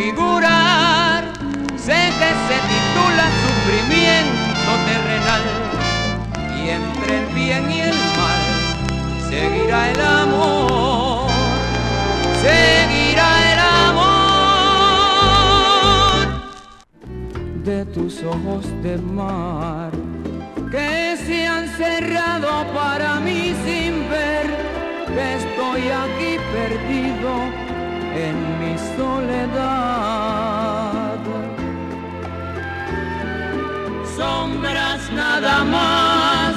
Figurar, 0.00 1.22
sé 1.76 2.00
que 2.20 2.30
se 2.46 2.56
titula 2.72 3.24
Sufrimiento 3.42 4.72
terrenal. 4.88 5.44
Y 6.58 6.60
entre 6.78 7.12
el 7.20 7.26
bien 7.34 7.64
y 7.70 7.80
el 7.80 7.98
mal 8.18 8.42
seguirá 9.30 9.80
el 9.90 10.00
amor, 10.00 11.28
seguirá 12.46 13.28
el 13.52 13.58
amor. 13.88 14.10
De 17.64 17.78
tus 17.94 18.22
ojos 18.22 18.64
de 18.82 18.96
mar 18.98 19.92
que 20.70 21.16
se 21.26 21.46
han 21.46 21.66
cerrado 21.76 22.50
para 22.72 23.20
mí 23.20 23.54
sin 23.64 24.08
ver 24.08 24.46
que 25.14 25.24
estoy 25.40 25.82
aquí 26.04 26.32
perdido 26.56 27.59
en 28.28 28.36
mi 28.60 28.74
soledad. 28.96 30.10
Sombras 34.16 35.00
nada 35.12 35.64
más 35.64 36.54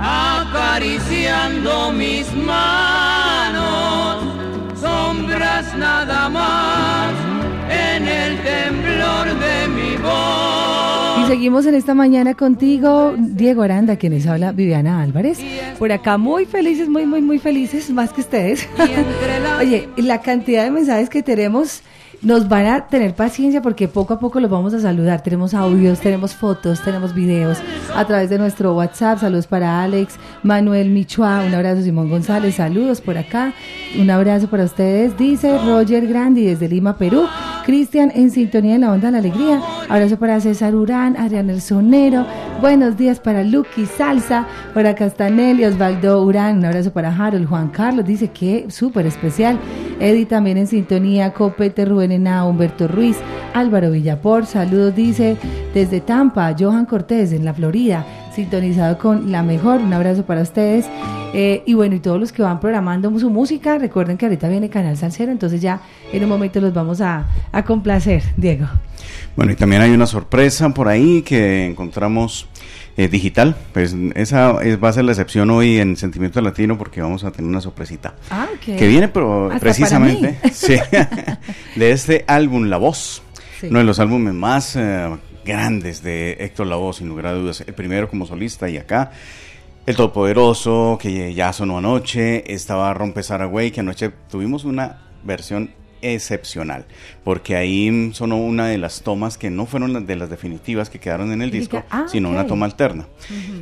acariciando 0.00 1.92
mis 1.92 2.26
manos, 2.34 4.24
sombras 4.80 5.66
nada 5.76 6.28
más 6.28 7.12
en 7.70 8.08
el 8.08 8.32
temblor 8.42 9.26
de 9.44 9.68
mi 9.68 9.96
voz 9.96 11.03
seguimos 11.26 11.66
en 11.66 11.74
esta 11.74 11.94
mañana 11.94 12.34
contigo, 12.34 13.14
Diego 13.16 13.62
Aranda, 13.62 13.96
quienes 13.96 14.26
habla 14.26 14.52
Viviana 14.52 15.02
Álvarez. 15.02 15.40
Por 15.78 15.92
acá 15.92 16.18
muy 16.18 16.46
felices, 16.46 16.88
muy, 16.88 17.06
muy, 17.06 17.22
muy 17.22 17.38
felices, 17.38 17.90
más 17.90 18.12
que 18.12 18.20
ustedes. 18.20 18.68
Oye, 19.60 19.88
la 19.96 20.20
cantidad 20.20 20.64
de 20.64 20.70
mensajes 20.70 21.08
que 21.08 21.22
tenemos 21.22 21.82
nos 22.24 22.48
van 22.48 22.66
a 22.66 22.86
tener 22.86 23.14
paciencia 23.14 23.60
porque 23.60 23.86
poco 23.86 24.14
a 24.14 24.18
poco 24.18 24.40
los 24.40 24.50
vamos 24.50 24.72
a 24.72 24.80
saludar. 24.80 25.22
Tenemos 25.22 25.52
audios, 25.52 26.00
tenemos 26.00 26.34
fotos, 26.34 26.80
tenemos 26.82 27.14
videos 27.14 27.58
a 27.94 28.04
través 28.06 28.30
de 28.30 28.38
nuestro 28.38 28.74
WhatsApp. 28.74 29.20
Saludos 29.20 29.46
para 29.46 29.82
Alex, 29.82 30.14
Manuel 30.42 30.90
Michua, 30.90 31.44
un 31.46 31.54
abrazo 31.54 31.82
Simón 31.82 32.08
González, 32.08 32.54
saludos 32.54 33.00
por 33.00 33.18
acá. 33.18 33.52
Un 33.98 34.10
abrazo 34.10 34.48
para 34.48 34.64
ustedes, 34.64 35.16
dice 35.18 35.58
Roger 35.58 36.06
Grandi 36.06 36.46
desde 36.46 36.68
Lima, 36.68 36.96
Perú. 36.96 37.26
Cristian 37.64 38.12
en 38.14 38.30
sintonía 38.30 38.74
en 38.74 38.82
la 38.82 38.92
onda 38.92 39.08
de 39.08 39.12
la 39.12 39.18
alegría. 39.18 39.60
Abrazo 39.88 40.18
para 40.18 40.40
César 40.40 40.74
Urán, 40.74 41.16
Adrián 41.16 41.48
El 41.48 41.60
Sonero. 41.60 42.26
Buenos 42.60 42.96
días 42.96 43.20
para 43.20 43.42
Lucky 43.42 43.86
Salsa, 43.86 44.46
para 44.74 44.94
Castanelli, 44.94 45.64
Osvaldo 45.64 46.22
Urán. 46.22 46.58
Un 46.58 46.66
abrazo 46.66 46.92
para 46.92 47.14
Harold. 47.14 47.48
Juan 47.48 47.68
Carlos 47.68 48.04
dice 48.04 48.28
que 48.28 48.66
súper 48.68 49.06
especial. 49.06 49.58
Eddie 49.98 50.26
también 50.26 50.58
en 50.58 50.66
sintonía. 50.66 51.32
Copete, 51.32 51.84
Rubén 51.84 52.12
Henao, 52.12 52.50
Humberto 52.50 52.86
Ruiz, 52.86 53.16
Álvaro 53.54 53.90
Villapor. 53.90 54.44
Saludos, 54.44 54.94
dice 54.94 55.36
desde 55.72 56.00
Tampa, 56.00 56.54
Johan 56.58 56.84
Cortés 56.84 57.32
en 57.32 57.44
la 57.44 57.54
Florida 57.54 58.04
sintonizado 58.34 58.98
con 58.98 59.30
la 59.30 59.42
mejor. 59.42 59.80
Un 59.80 59.92
abrazo 59.92 60.24
para 60.24 60.42
ustedes. 60.42 60.86
Eh, 61.32 61.62
y 61.66 61.74
bueno, 61.74 61.96
y 61.96 62.00
todos 62.00 62.20
los 62.20 62.32
que 62.32 62.42
van 62.42 62.60
programando 62.60 63.16
su 63.18 63.28
música, 63.28 63.76
recuerden 63.78 64.16
que 64.16 64.26
ahorita 64.26 64.48
viene 64.48 64.70
Canal 64.70 64.96
Salcero, 64.96 65.32
entonces 65.32 65.60
ya 65.60 65.80
en 66.12 66.22
un 66.22 66.28
momento 66.28 66.60
los 66.60 66.72
vamos 66.72 67.00
a, 67.00 67.26
complacer, 67.66 68.22
Diego. 68.36 68.66
Bueno, 69.34 69.50
y 69.50 69.56
también 69.56 69.82
hay 69.82 69.90
una 69.90 70.06
sorpresa 70.06 70.68
por 70.70 70.86
ahí 70.86 71.22
que 71.22 71.66
encontramos 71.66 72.46
eh, 72.96 73.08
digital. 73.08 73.56
Pues 73.72 73.96
esa 74.14 74.62
es, 74.62 74.82
va 74.82 74.90
a 74.90 74.92
ser 74.92 75.04
la 75.04 75.12
excepción 75.12 75.50
hoy 75.50 75.78
en 75.78 75.96
Sentimiento 75.96 76.40
Latino 76.40 76.78
porque 76.78 77.02
vamos 77.02 77.24
a 77.24 77.32
tener 77.32 77.48
una 77.48 77.60
sorpresita. 77.60 78.14
Ah, 78.30 78.46
Que 78.64 78.86
viene 78.86 79.08
pero 79.08 79.50
precisamente 79.58 80.38
de 81.76 81.90
este 81.90 82.24
álbum 82.28 82.66
La 82.66 82.76
Voz. 82.76 83.22
Uno 83.62 83.78
de 83.78 83.84
los 83.84 83.98
álbumes 83.98 84.34
más 84.34 84.76
eh, 84.76 85.08
grandes 85.44 86.02
de 86.02 86.36
Héctor 86.40 86.66
Lavoe, 86.66 86.92
sin 86.92 87.08
lugar 87.08 87.26
a 87.26 87.32
dudas. 87.32 87.62
El 87.66 87.74
primero 87.74 88.08
como 88.08 88.26
solista 88.26 88.68
y 88.68 88.76
acá. 88.76 89.12
El 89.86 89.96
Todopoderoso, 89.96 90.98
que 91.00 91.34
ya 91.34 91.52
sonó 91.52 91.78
anoche. 91.78 92.52
Estaba 92.52 92.92
Rompe 92.94 93.22
Saragüey, 93.22 93.70
que 93.70 93.80
anoche 93.80 94.10
tuvimos 94.30 94.64
una 94.64 95.02
versión 95.22 95.70
excepcional, 96.04 96.84
porque 97.24 97.56
ahí 97.56 98.10
sonó 98.12 98.36
una 98.36 98.66
de 98.66 98.78
las 98.78 99.02
tomas 99.02 99.38
que 99.38 99.50
no 99.50 99.66
fueron 99.66 100.06
de 100.06 100.16
las 100.16 100.28
definitivas 100.28 100.90
que 100.90 101.00
quedaron 101.00 101.32
en 101.32 101.40
el 101.40 101.50
disco, 101.50 101.82
ah, 101.90 102.04
sino 102.08 102.28
una 102.28 102.46
toma 102.46 102.66
alterna. 102.66 103.06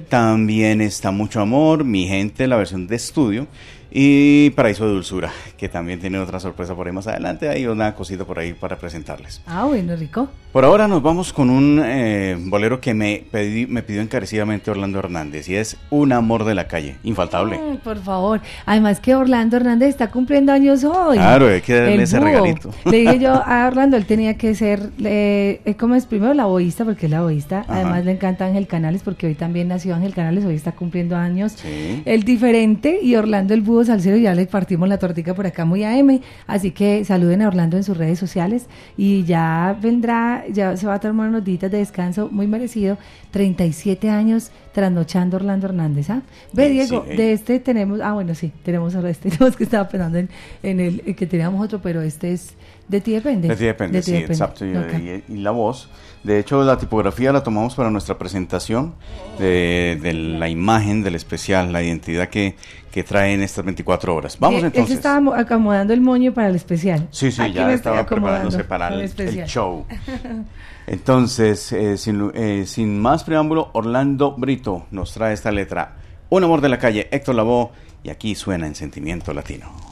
También 0.09 0.81
está 0.81 1.13
Mucho 1.13 1.41
Amor, 1.41 1.85
Mi 1.85 2.09
Gente, 2.09 2.49
la 2.49 2.57
versión 2.57 2.87
de 2.89 2.97
estudio, 2.97 3.47
y 3.95 4.51
Paraíso 4.51 4.87
de 4.87 4.93
Dulzura, 4.95 5.31
que 5.59 5.69
también 5.69 6.01
tiene 6.01 6.19
otra 6.19 6.41
sorpresa 6.41 6.75
por 6.75 6.87
ahí 6.87 6.93
más 6.93 7.07
adelante. 7.07 7.49
Hay 7.51 7.67
una 7.67 7.95
cosita 7.95 8.25
por 8.25 8.39
ahí 8.39 8.55
para 8.55 8.77
presentarles. 8.77 9.43
Ah, 9.47 9.65
bueno, 9.65 9.95
rico. 9.97 10.29
Por 10.51 10.65
ahora 10.65 10.89
nos 10.89 11.03
vamos 11.03 11.33
con 11.33 11.51
un 11.51 11.81
eh, 11.85 12.37
bolero 12.39 12.81
que 12.81 12.95
me, 12.95 13.25
me 13.69 13.83
pidió 13.83 14.01
encarecidamente 14.03 14.71
Orlando 14.71 14.99
Hernández 14.99 15.49
y 15.49 15.57
es 15.57 15.79
Un 15.91 16.13
amor 16.13 16.45
de 16.45 16.55
la 16.55 16.69
calle, 16.69 16.97
infaltable. 17.05 17.59
por 17.83 17.99
favor. 17.99 18.41
Además 18.67 19.01
que 19.01 19.15
Orlando 19.15 19.57
Hernández 19.57 19.91
está 19.91 20.11
cumpliendo 20.11 20.53
años 20.53 20.85
hoy. 20.85 21.17
Claro, 21.17 21.49
hay 21.49 21.61
que 21.61 21.75
darle 21.75 22.03
ese 22.03 22.21
regalito. 22.21 22.71
Le 22.85 22.99
dije 22.99 23.19
yo 23.19 23.33
a 23.47 23.67
Orlando, 23.67 23.97
él 23.97 24.07
tenía 24.07 24.37
que 24.37 24.55
ser, 24.55 24.91
eh, 25.05 25.75
como 25.79 25.95
es 25.95 26.07
primero 26.07 26.35
la 26.35 26.47
boísta, 26.47 26.85
porque 26.85 27.07
es 27.07 27.13
la 27.13 27.23
boísta. 27.23 27.65
Además 27.69 28.05
le 28.05 28.13
encanta 28.13 28.47
Ángel 28.47 28.67
Canales, 28.67 29.03
porque 29.03 29.27
hoy 29.27 29.35
también 29.35 29.69
nació 29.69 29.95
Ángel 29.95 30.15
Canales, 30.15 30.45
hoy 30.45 30.55
está 30.55 30.73
cumpliendo 30.73 31.17
años. 31.17 31.57
El 32.05 32.23
diferente 32.25 33.01
y 33.03 33.17
Orlando 33.17 33.55
el 33.55 33.61
búho 33.61 33.82
Salcero, 33.85 34.17
ya 34.17 34.35
le 34.35 34.47
partimos 34.47 34.89
la 34.89 34.99
tortica 34.99 35.35
por 35.35 35.47
acá 35.47 35.65
muy 35.65 35.85
a 35.85 35.97
M, 35.99 36.21
así 36.47 36.71
que 36.71 37.05
saluden 37.05 37.43
a 37.43 37.49
Orlando 37.49 37.77
en 37.77 37.85
sus 37.85 37.97
redes 37.97 38.19
sociales 38.19 38.67
y 38.97 39.25
ya 39.25 39.77
vendrá, 39.81 40.45
ya 40.49 40.77
se 40.77 40.87
va 40.87 40.95
a 40.95 41.01
tomar 41.01 41.29
unos 41.29 41.45
días 41.45 41.61
de 41.61 41.69
descanso 41.69 42.29
muy 42.31 42.47
merecido, 42.47 42.99
37 43.31 44.11
años 44.11 44.51
trasnochando 44.73 45.37
Orlando 45.37 45.67
Hernández, 45.67 46.11
¿ah? 46.11 46.23
Ve 46.53 46.69
Diego, 46.69 47.05
de 47.05 47.33
este 47.33 47.61
tenemos, 47.61 48.01
ah 48.03 48.13
bueno 48.15 48.35
sí, 48.35 48.53
tenemos 48.63 48.95
ahora 48.95 49.11
este, 49.11 49.31
no 49.41 49.47
es 49.47 49.57
que 49.57 49.65
estaba 49.65 49.89
pensando 49.89 50.19
en, 50.19 50.29
en 50.63 50.81
el 50.81 51.15
que 51.15 51.27
teníamos 51.27 51.65
otro, 51.65 51.81
pero 51.81 52.01
este 52.03 52.33
es 52.33 52.55
de 52.89 53.01
ti 53.01 53.13
depende. 53.13 53.49
De 53.49 53.57
ti 53.57 53.65
depende, 53.65 54.03
sí, 54.03 54.15
exacto. 54.17 54.65
Y, 54.67 55.23
la 55.29 55.51
voz. 55.51 55.89
De 56.25 56.39
hecho, 56.39 56.63
la 56.63 56.79
tipografía 56.79 57.33
la 57.33 57.43
tomamos 57.43 57.75
para 57.75 57.91
nuestra 57.91 58.17
presentación 58.17 58.95
de, 59.39 60.37
la 60.39 60.49
imagen 60.49 61.03
del 61.03 61.17
especial, 61.17 61.73
la 61.73 61.83
identidad 61.83 62.29
que, 62.29 62.57
que 62.93 63.03
trae 63.03 63.35
en 63.35 63.43
estas 63.43 63.65
24 63.65 64.15
horas. 64.15 64.39
Vamos 64.39 64.63
entonces. 64.63 64.91
Él 64.93 64.97
estaba 64.99 65.39
acomodando 65.39 65.93
el 65.93 66.01
moño 66.01 66.33
para 66.33 66.49
el 66.49 66.55
especial. 66.55 67.09
Sí, 67.11 67.33
sí, 67.33 67.53
ya 67.53 67.73
estaba 67.73 68.07
preparándose 68.07 68.63
para 68.63 68.89
el, 68.89 69.11
show. 69.47 69.85
Entonces, 70.87 71.73
eh, 71.73 71.97
sin, 71.97 72.31
eh, 72.35 72.65
sin 72.67 73.01
más 73.01 73.23
preámbulo, 73.25 73.71
Orlando 73.73 74.33
Brito 74.33 74.87
nos 74.91 75.15
trae 75.15 75.33
esta 75.33 75.53
letra. 75.53 75.97
Un 76.29 76.45
amor 76.45 76.61
de 76.61 76.69
la 76.69 76.79
calle, 76.79 77.09
Héctor 77.11 77.37
Lavoe, 77.37 77.71
y 78.03 78.11
aquí 78.11 78.35
suena 78.35 78.67
en 78.67 78.75
Sentimiento 78.75 79.33
Latino. 79.33 79.92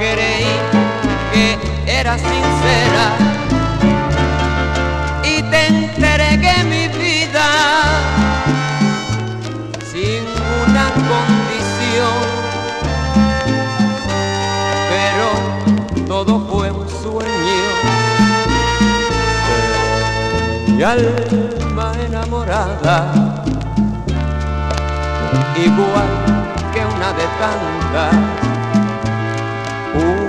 Creí 0.00 0.56
que 1.30 1.58
eras 1.86 2.22
sincera 2.22 3.06
y 5.22 5.42
te 5.42 5.66
entregué 5.66 6.64
mi 6.64 6.88
vida 6.88 7.48
sin 9.92 10.24
una 10.64 10.86
condición. 11.10 12.18
Pero 14.88 15.28
todo 16.08 16.32
fue 16.48 16.70
un 16.70 16.88
sueño. 16.88 17.68
Mi 20.68 20.82
alma 20.82 21.92
enamorada 22.06 23.12
igual 25.62 26.10
que 26.72 26.80
una 26.86 27.12
de 27.12 27.26
tantas, 27.38 28.49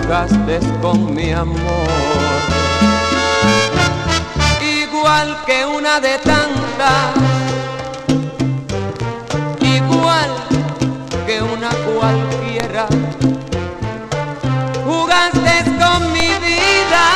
jugaste 0.01 0.59
con 0.81 1.13
mi 1.13 1.31
amor. 1.31 1.57
Igual 4.61 5.37
que 5.45 5.65
una 5.65 5.99
de 5.99 6.17
tantas, 6.19 7.15
igual 9.59 10.29
que 11.25 11.41
una 11.41 11.69
cualquiera, 11.69 12.87
jugaste 14.85 15.63
con 15.79 16.13
mi 16.13 16.29
vida 16.47 17.07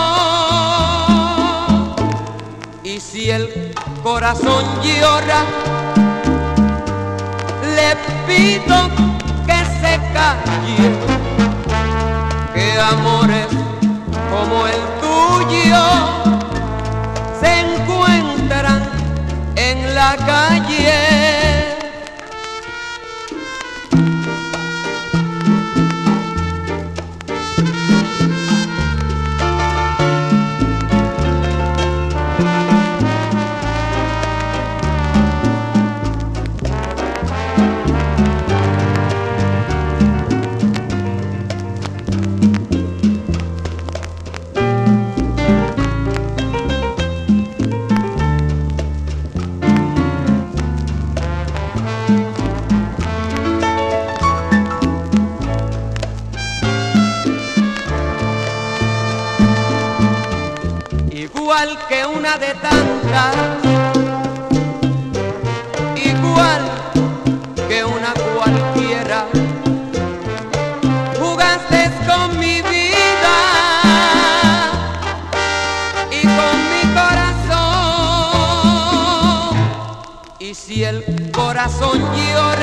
Y 2.84 3.00
si 3.00 3.30
el 3.30 3.74
corazón 4.04 4.66
llora, 4.82 5.46
pido 8.36 8.90
que 9.46 9.60
se 9.82 10.00
calle, 10.14 10.90
que 12.54 12.80
amores 12.80 13.48
como 14.32 14.68
el 14.68 14.82
tuyo 15.02 15.84
se 17.40 17.60
encuentran 17.62 18.82
en 19.56 19.96
la 19.96 20.16
calle. 20.26 21.13
De 62.24 62.54
tantas, 62.56 63.36
igual 65.98 66.62
que 67.68 67.84
una 67.84 68.14
cualquiera. 68.34 69.28
Jugaste 71.20 71.92
con 72.08 72.40
mi 72.40 72.62
vida 72.62 73.36
y 76.12 76.22
con 76.22 76.56
mi 76.72 76.84
corazón. 76.96 77.58
Y 80.40 80.56
Si 80.56 80.86
el 80.86 81.30
corazón 81.34 82.00
llora, 82.16 82.63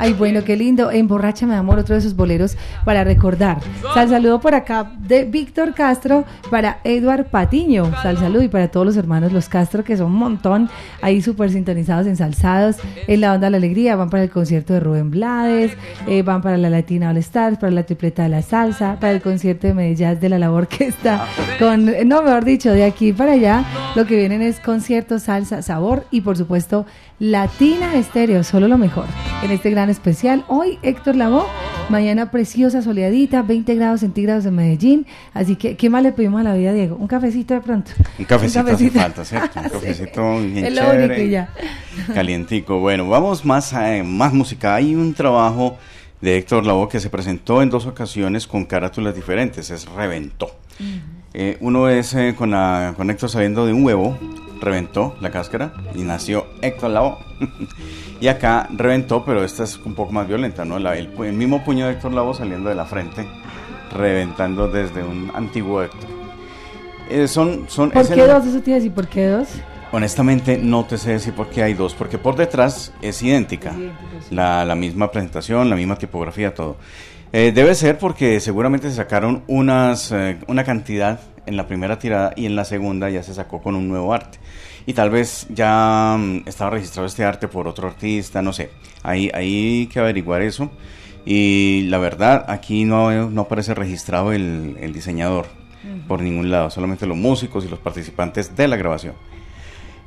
Ay, 0.00 0.14
bueno, 0.14 0.42
qué 0.44 0.56
lindo. 0.56 0.90
Emborracha, 0.90 1.46
mi 1.46 1.52
amor, 1.52 1.78
otro 1.78 1.94
de 1.94 1.98
esos 1.98 2.16
boleros 2.16 2.56
para 2.86 3.04
recordar. 3.04 3.60
Sal 3.92 4.08
saludo 4.08 4.40
por 4.40 4.54
acá 4.54 4.90
de 4.98 5.24
Víctor 5.24 5.74
Castro 5.74 6.24
para 6.50 6.78
Eduard 6.84 7.26
Patiño. 7.26 7.92
Sal 8.02 8.16
saludo 8.16 8.42
y 8.42 8.48
para 8.48 8.68
todos 8.68 8.86
los 8.86 8.96
hermanos 8.96 9.30
Los 9.30 9.50
Castro, 9.50 9.84
que 9.84 9.98
son 9.98 10.06
un 10.06 10.18
montón, 10.18 10.70
ahí 11.02 11.20
súper 11.20 11.50
sintonizados, 11.50 12.06
ensalzados 12.06 12.76
en 13.06 13.20
la 13.20 13.34
onda 13.34 13.48
de 13.48 13.50
la 13.50 13.56
alegría. 13.58 13.94
Van 13.94 14.08
para 14.08 14.22
el 14.22 14.30
concierto 14.30 14.72
de 14.72 14.80
Rubén 14.80 15.10
Blades, 15.10 15.72
eh, 16.08 16.22
van 16.22 16.40
para 16.40 16.56
la 16.56 16.70
Latina 16.70 17.10
All 17.10 17.18
Stars, 17.18 17.58
para 17.58 17.70
la 17.70 17.82
tripleta 17.82 18.22
de 18.22 18.30
la 18.30 18.40
salsa, 18.40 18.96
para 18.98 19.12
el 19.12 19.20
concierto 19.20 19.66
de 19.66 19.74
Medellín 19.74 20.18
de 20.18 20.28
la 20.30 20.38
labor 20.38 20.66
que 20.66 20.86
está 20.86 21.26
con, 21.58 21.84
no, 22.08 22.22
mejor 22.22 22.46
dicho, 22.46 22.72
de 22.72 22.84
aquí 22.84 23.12
para 23.12 23.32
allá, 23.32 23.66
lo 23.94 24.06
que 24.06 24.16
vienen 24.16 24.40
es 24.40 24.60
concierto, 24.60 25.18
salsa, 25.18 25.60
sabor 25.60 26.06
y 26.10 26.22
por 26.22 26.38
supuesto 26.38 26.86
Latina 27.20 27.94
Estéreo, 27.96 28.42
solo 28.42 28.66
lo 28.66 28.78
mejor. 28.78 29.04
En 29.42 29.50
este 29.50 29.68
gran 29.70 29.90
especial, 29.90 30.42
hoy 30.48 30.78
Héctor 30.82 31.16
Lavoe, 31.16 31.44
mañana 31.90 32.30
preciosa, 32.30 32.80
soleadita, 32.80 33.42
20 33.42 33.74
grados 33.74 34.00
centígrados 34.00 34.46
en 34.46 34.54
Medellín. 34.54 35.06
Así 35.34 35.56
que, 35.56 35.76
¿qué 35.76 35.90
más 35.90 36.02
le 36.02 36.12
pedimos 36.12 36.40
a 36.40 36.44
la 36.44 36.54
vida, 36.54 36.72
Diego? 36.72 36.96
Un 36.96 37.06
cafecito 37.08 37.52
de 37.52 37.60
pronto. 37.60 37.90
Un 38.18 38.24
cafecito, 38.24 38.60
hace 38.70 38.90
falta, 38.90 39.24
¿cierto? 39.26 39.60
Un 39.60 39.68
cafecito 39.70 40.40
bien 40.40 40.74
lo 40.74 40.80
chévere, 40.82 41.28
ya. 41.28 41.50
Calientico. 42.14 42.80
Bueno, 42.80 43.06
vamos 43.06 43.44
más, 43.44 43.74
a- 43.74 44.02
más 44.02 44.32
música. 44.32 44.74
Hay 44.74 44.94
un 44.94 45.12
trabajo 45.12 45.76
de 46.22 46.38
Héctor 46.38 46.64
Lavoe 46.64 46.88
que 46.88 47.00
se 47.00 47.10
presentó 47.10 47.60
en 47.60 47.68
dos 47.68 47.84
ocasiones 47.84 48.46
con 48.46 48.64
carátulas 48.64 49.14
diferentes. 49.14 49.70
Es 49.70 49.86
Reventó. 49.90 50.52
Eh, 51.34 51.58
uno 51.60 51.86
es 51.90 52.14
eh, 52.14 52.34
con, 52.36 52.50
la- 52.52 52.94
con 52.96 53.10
Héctor 53.10 53.28
saliendo 53.28 53.66
de 53.66 53.74
un 53.74 53.84
huevo, 53.84 54.16
reventó 54.60 55.16
la 55.20 55.30
cáscara 55.30 55.72
y 55.94 56.02
nació 56.02 56.46
Héctor 56.60 57.18
y 58.20 58.28
acá 58.28 58.68
reventó, 58.70 59.24
pero 59.24 59.42
esta 59.44 59.64
es 59.64 59.78
un 59.78 59.94
poco 59.94 60.12
más 60.12 60.28
violenta, 60.28 60.64
¿no? 60.64 60.78
La- 60.78 60.96
el, 60.96 61.08
mismo 61.32 61.64
puño 61.64 61.86
de 61.86 61.92
Héctor 61.92 62.12
Lavoe 62.12 62.34
saliendo 62.34 62.68
de 62.68 62.74
la 62.74 62.84
frente, 62.84 63.26
reventando 63.96 64.68
desde 64.68 65.02
un 65.02 65.30
antiguo 65.34 65.82
Héctor. 65.82 66.10
Eh, 67.08 67.26
son, 67.26 67.64
son, 67.68 67.90
¿Por 67.90 68.06
qué 68.06 68.20
el- 68.20 68.28
dos? 68.28 68.46
Eso 68.46 68.60
te 68.60 68.70
iba 68.70 68.76
a 68.76 68.80
decir, 68.80 68.92
¿por 68.92 69.08
qué 69.08 69.26
dos? 69.26 69.48
Honestamente, 69.92 70.56
no 70.56 70.84
te 70.84 70.96
sé 70.98 71.12
decir 71.12 71.34
por 71.34 71.48
qué 71.48 71.64
hay 71.64 71.74
dos, 71.74 71.94
porque 71.94 72.16
por 72.16 72.36
detrás 72.36 72.92
es 73.02 73.20
idéntica. 73.22 73.74
La 74.30 74.74
misma 74.76 75.10
presentación, 75.10 75.68
la 75.68 75.74
misma 75.74 75.96
tipografía, 75.96 76.54
todo. 76.54 76.76
Eh, 77.32 77.52
debe 77.54 77.74
ser 77.74 77.98
porque 77.98 78.40
seguramente 78.40 78.90
se 78.90 78.96
sacaron 78.96 79.44
unas, 79.46 80.10
eh, 80.12 80.38
una 80.48 80.64
cantidad 80.64 81.20
en 81.46 81.56
la 81.56 81.66
primera 81.66 81.98
tirada 81.98 82.32
y 82.36 82.46
en 82.46 82.56
la 82.56 82.64
segunda 82.64 83.08
ya 83.08 83.22
se 83.22 83.34
sacó 83.34 83.62
con 83.62 83.76
un 83.76 83.88
nuevo 83.88 84.12
arte. 84.12 84.38
Y 84.86 84.94
tal 84.94 85.10
vez 85.10 85.46
ya 85.50 86.16
mm, 86.18 86.42
estaba 86.46 86.70
registrado 86.70 87.06
este 87.06 87.24
arte 87.24 87.46
por 87.48 87.68
otro 87.68 87.88
artista, 87.88 88.42
no 88.42 88.52
sé. 88.52 88.70
Hay, 89.02 89.30
hay 89.32 89.86
que 89.92 90.00
averiguar 90.00 90.42
eso. 90.42 90.70
Y 91.24 91.82
la 91.88 91.98
verdad, 91.98 92.46
aquí 92.48 92.84
no, 92.84 93.30
no 93.30 93.42
aparece 93.42 93.74
registrado 93.74 94.32
el, 94.32 94.76
el 94.80 94.92
diseñador 94.92 95.46
por 96.06 96.20
ningún 96.20 96.50
lado, 96.50 96.70
solamente 96.70 97.06
los 97.06 97.16
músicos 97.16 97.64
y 97.64 97.68
los 97.68 97.78
participantes 97.78 98.54
de 98.56 98.68
la 98.68 98.76
grabación. 98.76 99.14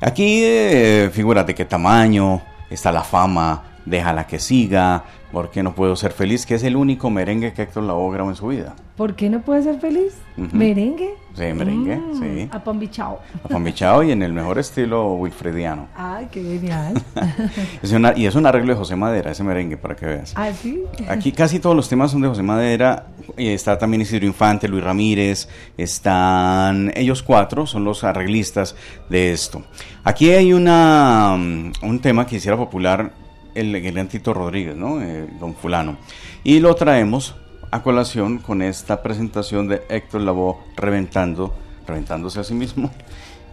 Aquí 0.00 0.42
eh, 0.44 1.10
figuras 1.12 1.46
de 1.46 1.54
qué 1.54 1.64
tamaño, 1.64 2.42
está 2.70 2.92
la 2.92 3.02
fama, 3.02 3.73
déjala 3.86 4.26
que 4.26 4.38
siga, 4.38 5.04
porque 5.32 5.62
no 5.62 5.74
puedo 5.74 5.96
ser 5.96 6.12
feliz, 6.12 6.46
que 6.46 6.54
es 6.54 6.62
el 6.62 6.76
único 6.76 7.10
merengue 7.10 7.52
que 7.52 7.62
Héctor 7.62 7.82
Lavoe 7.82 8.12
grabó 8.14 8.30
en 8.30 8.36
su 8.36 8.46
vida. 8.48 8.74
¿Por 8.96 9.16
qué 9.16 9.28
no 9.28 9.40
puede 9.42 9.62
ser 9.64 9.80
feliz? 9.80 10.14
Ujú. 10.38 10.56
¿Merengue? 10.56 11.14
Sí, 11.34 11.42
merengue, 11.52 11.96
Mm, 11.96 12.20
sí. 12.20 12.48
Apambichao. 12.52 13.18
Apambichao 13.42 14.04
y 14.04 14.12
en 14.12 14.22
el 14.22 14.32
mejor 14.32 14.60
estilo 14.60 15.14
wilfrediano. 15.14 15.88
Ay, 15.96 16.28
qué 16.30 16.40
genial. 16.42 16.94
Es 17.82 17.90
una- 17.92 18.16
y 18.16 18.26
es 18.26 18.36
un 18.36 18.46
arreglo 18.46 18.72
de 18.72 18.78
José 18.78 18.94
Madera, 18.94 19.32
ese 19.32 19.42
merengue, 19.42 19.76
para 19.76 19.96
que 19.96 20.06
veas. 20.06 20.32
¿Ah, 20.36 20.50
sí? 20.52 20.84
Aquí 21.08 21.32
casi 21.32 21.58
todos 21.58 21.74
los 21.74 21.88
temas 21.88 22.12
son 22.12 22.20
de 22.22 22.28
José 22.28 22.42
Madera. 22.42 23.06
y 23.36 23.48
está 23.48 23.76
también 23.76 24.02
Isidro 24.02 24.26
Infante, 24.26 24.68
Luis 24.68 24.84
Ramírez. 24.84 25.48
Están 25.76 26.92
ellos 26.94 27.22
cuatro, 27.22 27.66
son 27.66 27.84
los 27.84 28.04
arreglistas 28.04 28.76
de 29.08 29.32
esto. 29.32 29.62
Aquí 30.04 30.30
hay 30.30 30.52
una, 30.52 31.34
mm, 31.36 31.72
un 31.82 31.98
tema 32.00 32.26
que 32.26 32.36
hiciera 32.36 32.56
popular 32.56 33.10
el, 33.54 33.74
el 33.74 34.24
Rodríguez, 34.24 34.76
¿no? 34.76 35.00
Eh, 35.00 35.28
don 35.40 35.54
Fulano. 35.54 35.96
Y 36.42 36.60
lo 36.60 36.74
traemos 36.74 37.34
a 37.70 37.82
colación 37.82 38.38
con 38.38 38.62
esta 38.62 39.02
presentación 39.02 39.68
de 39.68 39.82
Héctor 39.88 40.20
Lavoe 40.20 40.56
reventando, 40.76 41.54
reventándose 41.86 42.40
a 42.40 42.44
sí 42.44 42.54
mismo. 42.54 42.90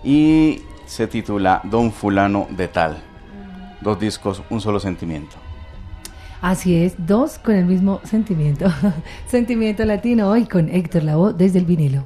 Y 0.03 0.61
se 0.85 1.07
titula 1.07 1.61
Don 1.63 1.91
Fulano 1.91 2.47
de 2.49 2.67
Tal. 2.67 3.01
Dos 3.81 3.99
discos, 3.99 4.43
un 4.49 4.61
solo 4.61 4.79
sentimiento. 4.79 5.37
Así 6.41 6.75
es, 6.75 6.95
dos 6.97 7.37
con 7.37 7.55
el 7.55 7.65
mismo 7.65 8.01
sentimiento. 8.03 8.65
sentimiento 9.27 9.85
latino 9.85 10.29
hoy 10.29 10.45
con 10.45 10.69
Héctor 10.69 11.03
Lavoe 11.03 11.33
desde 11.33 11.59
el 11.59 11.65
vinilo. 11.65 12.03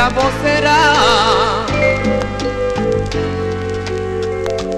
Esclavo 0.00 0.30
será 0.42 0.82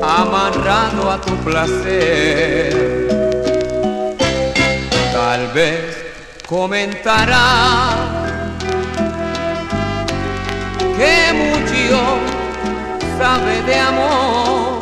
amarrado 0.03 1.11
a 1.11 1.21
tu 1.21 1.37
placer. 1.45 3.09
Tal 5.13 5.47
vez 5.55 5.97
comentará 6.47 7.49
que 10.97 11.33
mucho 11.43 12.01
sabe 13.19 13.63
de 13.63 13.79
amor 13.79 14.81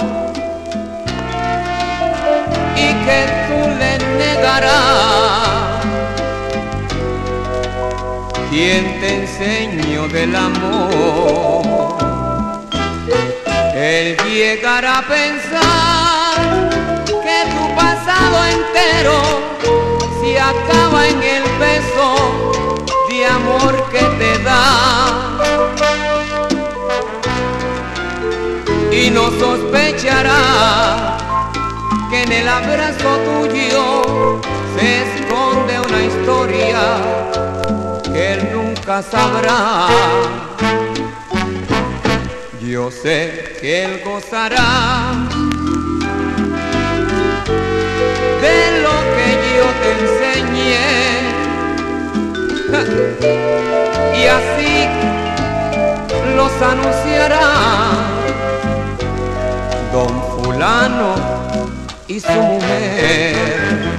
y 2.76 2.88
que 3.04 3.20
tú 3.46 3.58
le 3.78 3.92
negarás. 4.16 5.49
¿Quién 8.50 8.98
te 9.00 9.14
enseñó 9.14 10.08
del 10.08 10.34
amor? 10.34 11.96
Él 13.76 14.16
llegará 14.28 14.98
a 14.98 15.02
pensar 15.02 16.68
que 17.06 17.44
tu 17.54 17.74
pasado 17.76 18.44
entero 18.46 19.22
se 20.20 20.40
acaba 20.40 21.06
en 21.06 21.22
el 21.22 21.44
beso 21.60 22.42
de 23.08 23.24
amor 23.24 23.88
que 23.92 24.02
te 24.18 24.38
da. 24.42 25.38
Y 28.90 29.10
no 29.10 29.30
sospechará 29.38 31.16
que 32.10 32.24
en 32.24 32.32
el 32.32 32.48
abrazo 32.48 33.16
tuyo 33.28 34.40
se 34.76 35.02
esconde 35.02 35.78
una 35.88 36.02
historia 36.02 37.39
él 38.20 38.48
nunca 38.52 39.02
sabrá. 39.02 39.88
Yo 42.60 42.90
sé 42.90 43.56
que 43.60 43.84
él 43.84 44.02
gozará 44.04 45.12
de 48.44 48.82
lo 48.84 48.96
que 49.14 49.28
yo 49.56 49.66
te 49.80 49.90
enseñé. 50.00 50.88
Y 54.20 54.26
así 54.26 54.74
los 56.36 56.52
anunciará 56.60 57.48
don 59.92 60.12
fulano 60.44 61.14
y 62.06 62.20
su 62.20 62.32
mujer. 62.32 63.89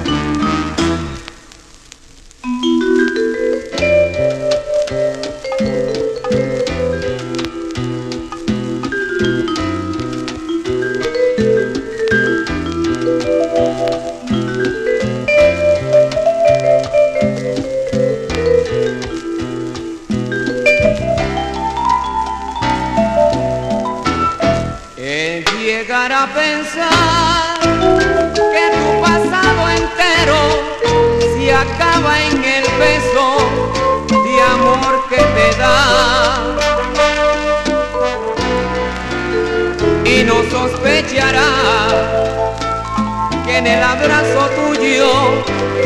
Que 43.46 43.58
en 43.58 43.68
el 43.68 43.84
abrazo 43.84 44.50
tuyo 44.56 45.10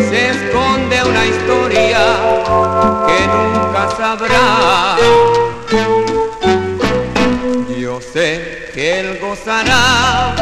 se 0.09 0.29
esconde 0.29 1.03
una 1.03 1.25
historia 1.25 1.99
que 3.07 3.27
nunca 3.27 3.89
sabrá. 3.97 4.97
Yo 7.77 7.99
sé 8.01 8.69
que 8.73 8.99
él 8.99 9.19
gozará 9.21 10.33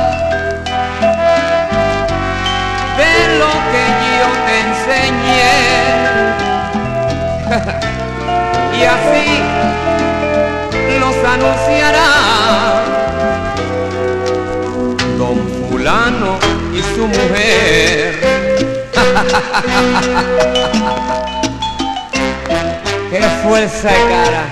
de 2.98 3.38
lo 3.40 3.52
que 3.72 3.84
yo 4.20 4.30
te 4.46 4.56
enseñé. 4.68 5.58
y 8.80 8.84
así 8.84 9.28
los 11.00 11.18
anunciará 11.26 12.73
y 16.74 16.82
su 16.96 17.08
mujer. 17.08 18.16
¡Qué 23.12 23.22
fuerza 23.44 23.90
de 23.90 24.02
cara! 24.10 24.44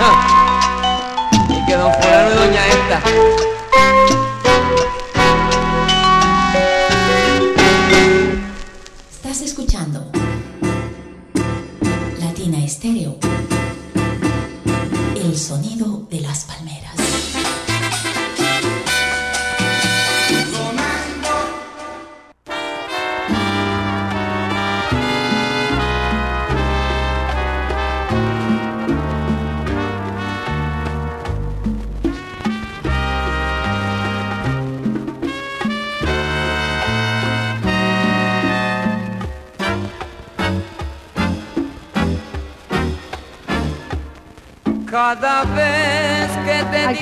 Y 1.48 1.64
que 1.66 1.74
don 1.74 1.92
fulano 1.94 2.30
y 2.30 2.34
doña 2.34 2.66
esta. 2.66 3.00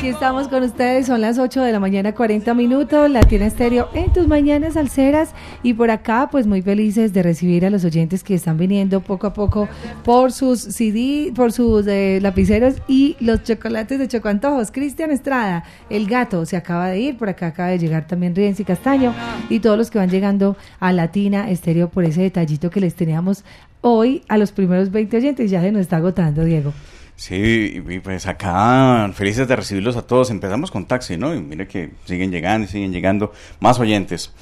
Estamos 0.08 0.48
con 0.48 0.62
ustedes, 0.62 1.06
son 1.06 1.20
las 1.20 1.38
8 1.38 1.62
de 1.62 1.70
la 1.70 1.80
mañana, 1.80 2.14
40 2.14 2.54
minutos, 2.54 3.10
Latina 3.10 3.44
Estéreo 3.44 3.90
en 3.92 4.10
tus 4.10 4.26
mañanas 4.26 4.78
alceras 4.78 5.34
y 5.62 5.74
por 5.74 5.90
acá 5.90 6.28
pues 6.32 6.46
muy 6.46 6.62
felices 6.62 7.12
de 7.12 7.22
recibir 7.22 7.66
a 7.66 7.70
los 7.70 7.84
oyentes 7.84 8.24
que 8.24 8.34
están 8.34 8.56
viniendo 8.56 9.02
poco 9.02 9.26
a 9.26 9.34
poco 9.34 9.68
por 10.04 10.32
sus 10.32 10.60
CD, 10.60 11.30
por 11.36 11.52
sus 11.52 11.86
eh, 11.86 12.20
lapiceros 12.22 12.76
y 12.88 13.16
los 13.20 13.42
chocolates 13.42 13.98
de 13.98 14.08
Chocoantojos. 14.08 14.70
Cristian 14.70 15.10
Estrada, 15.10 15.64
el 15.90 16.06
gato, 16.08 16.46
se 16.46 16.56
acaba 16.56 16.88
de 16.88 17.00
ir, 17.00 17.18
por 17.18 17.28
acá 17.28 17.48
acaba 17.48 17.68
de 17.68 17.78
llegar 17.78 18.06
también 18.06 18.34
Rienzi 18.34 18.64
Castaño 18.64 19.14
y 19.50 19.60
todos 19.60 19.76
los 19.76 19.90
que 19.90 19.98
van 19.98 20.08
llegando 20.08 20.56
a 20.80 20.90
Latina 20.90 21.50
Estéreo 21.50 21.90
por 21.90 22.06
ese 22.06 22.22
detallito 22.22 22.70
que 22.70 22.80
les 22.80 22.94
teníamos 22.94 23.44
hoy 23.82 24.22
a 24.28 24.38
los 24.38 24.52
primeros 24.52 24.90
20 24.90 25.18
oyentes, 25.18 25.50
ya 25.50 25.60
se 25.60 25.70
nos 25.70 25.82
está 25.82 25.98
agotando, 25.98 26.44
Diego. 26.44 26.72
Sí, 27.18 27.82
y 27.84 27.98
pues 27.98 28.28
acá 28.28 29.10
felices 29.12 29.48
de 29.48 29.56
recibirlos 29.56 29.96
a 29.96 30.02
todos. 30.02 30.30
Empezamos 30.30 30.70
con 30.70 30.86
taxi, 30.86 31.16
¿no? 31.16 31.34
Y 31.34 31.40
mire 31.40 31.66
que 31.66 31.90
siguen 32.04 32.30
llegando 32.30 32.64
y 32.64 32.70
siguen 32.70 32.92
llegando 32.92 33.32
más 33.58 33.80
oyentes. 33.80 34.32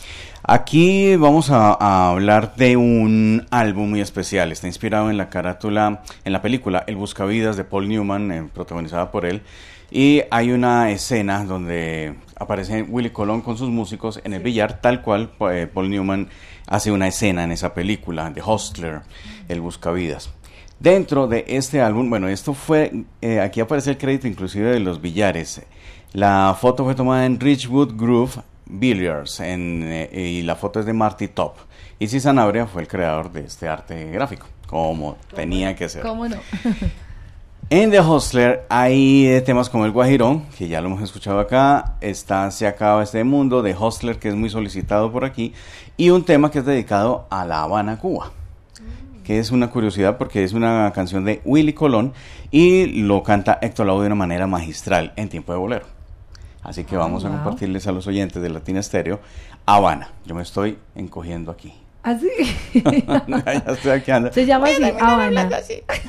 Aquí 0.43 1.17
vamos 1.17 1.51
a, 1.51 1.73
a 1.73 2.11
hablar 2.11 2.55
de 2.57 2.77
un 2.77 3.47
álbum 3.51 3.89
muy 3.89 4.03
especial. 4.03 4.53
Está 4.53 4.67
inspirado 4.67 5.09
en 5.09 5.17
la 5.17 5.31
carátula, 5.31 6.03
en 6.23 6.33
la 6.35 6.43
película 6.43 6.85
El 6.87 6.97
Buscavidas 6.97 7.57
de 7.57 7.65
Paul 7.65 7.89
Newman, 7.89 8.31
eh, 8.31 8.47
protagonizada 8.53 9.11
por 9.11 9.25
él. 9.25 9.41
Y 9.91 10.25
hay 10.31 10.51
una 10.51 10.91
escena 10.91 11.45
donde 11.45 12.15
aparece 12.39 12.83
Willy 12.83 13.09
Colón 13.09 13.41
con 13.41 13.57
sus 13.57 13.71
músicos 13.71 14.21
en 14.23 14.35
el 14.35 14.43
billar, 14.43 14.83
tal 14.83 15.01
cual 15.01 15.31
eh, 15.51 15.67
Paul 15.73 15.89
Newman 15.89 16.29
hace 16.67 16.93
una 16.93 17.09
escena 17.09 17.45
en 17.45 17.53
esa 17.53 17.73
película, 17.73 18.31
The 18.35 18.43
Hostler, 18.45 19.01
El 19.49 19.63
Buscavidas. 19.63 20.36
Dentro 20.79 21.27
de 21.27 21.45
este 21.49 21.81
álbum, 21.81 22.11
bueno, 22.11 22.29
esto 22.29 22.53
fue, 22.53 23.05
eh, 23.23 23.41
aquí 23.41 23.61
aparece 23.61 23.91
el 23.91 23.99
crédito 23.99 24.29
inclusive 24.29 24.71
de 24.73 24.81
los 24.81 25.01
billares. 25.01 25.63
La 26.13 26.57
foto 26.59 26.85
fue 26.85 26.95
tomada 26.95 27.25
en 27.25 27.41
Richwood 27.41 27.97
Groove 27.97 28.43
Billiards 28.67 29.41
en, 29.41 29.83
eh, 29.85 30.11
y 30.13 30.43
la 30.43 30.57
foto 30.57 30.81
es 30.81 30.87
de 30.87 30.93
Marty 30.93 31.29
Top. 31.29 31.55
Y 31.99 32.09
si 32.09 32.21
Sanabria 32.21 32.67
fue 32.67 32.83
el 32.83 32.89
creador 32.89 33.33
de 33.33 33.41
este 33.41 33.69
arte 33.69 34.11
gráfico. 34.11 34.47
como 34.67 35.17
tenía 35.35 35.77
que 35.77 35.89
ser. 35.89 36.03
¿Cómo 36.03 36.29
no? 36.29 36.37
En 37.69 37.91
The 37.91 38.01
Hustler 38.01 38.65
hay 38.69 39.27
eh, 39.27 39.41
temas 39.41 39.69
como 39.69 39.87
el 39.87 39.91
Guajirón, 39.91 40.45
que 40.57 40.69
ya 40.69 40.81
lo 40.81 40.87
hemos 40.87 41.03
escuchado 41.03 41.41
acá, 41.41 41.97
está 42.01 42.49
Se 42.53 42.65
acaba 42.65 43.03
este 43.03 43.25
mundo, 43.25 43.61
The 43.61 43.75
Hustler, 43.75 44.21
que 44.21 44.29
es 44.29 44.37
muy 44.37 44.51
solicitado 44.51 45.11
por 45.11 45.25
aquí, 45.25 45.53
y 45.97 46.11
un 46.11 46.25
tema 46.25 46.53
que 46.53 46.61
es 46.61 46.65
dedicado 46.65 47.27
a 47.29 47.45
La 47.45 47.63
Habana, 47.63 47.99
Cuba, 47.99 48.31
que 49.27 49.41
es 49.41 49.51
una 49.51 49.71
curiosidad 49.71 50.19
porque 50.19 50.45
es 50.45 50.53
una 50.53 50.93
canción 50.95 51.25
de 51.25 51.41
Willy 51.45 51.73
Colón 51.73 52.13
y 52.53 53.03
lo 53.03 53.25
canta 53.25 53.59
Héctor 53.61 53.87
Lavoe 53.87 54.03
de 54.03 54.07
una 54.07 54.15
manera 54.15 54.47
magistral 54.47 55.13
en 55.17 55.29
tiempo 55.29 55.53
de 55.53 55.59
bolero. 55.59 55.87
Así 56.63 56.85
que 56.85 56.97
vamos 56.97 57.25
a 57.25 57.29
wow. 57.29 57.39
compartirles 57.39 57.89
a 57.89 57.93
los 57.93 58.07
oyentes 58.07 58.41
de 58.41 58.49
Latina 58.51 58.79
Estéreo 58.79 59.19
Habana. 59.67 60.11
Yo 60.27 60.37
me 60.37 60.43
estoy 60.43 60.79
encogiendo 60.95 61.51
aquí. 61.51 61.75
Así. 62.05 62.29
ya 62.73 63.65
estoy 63.67 63.91
aquí 63.91 64.13
anda. 64.13 64.33
Se 64.33 64.47
llama 64.47 64.69
así, 64.69 64.85
Habana. 64.85 65.51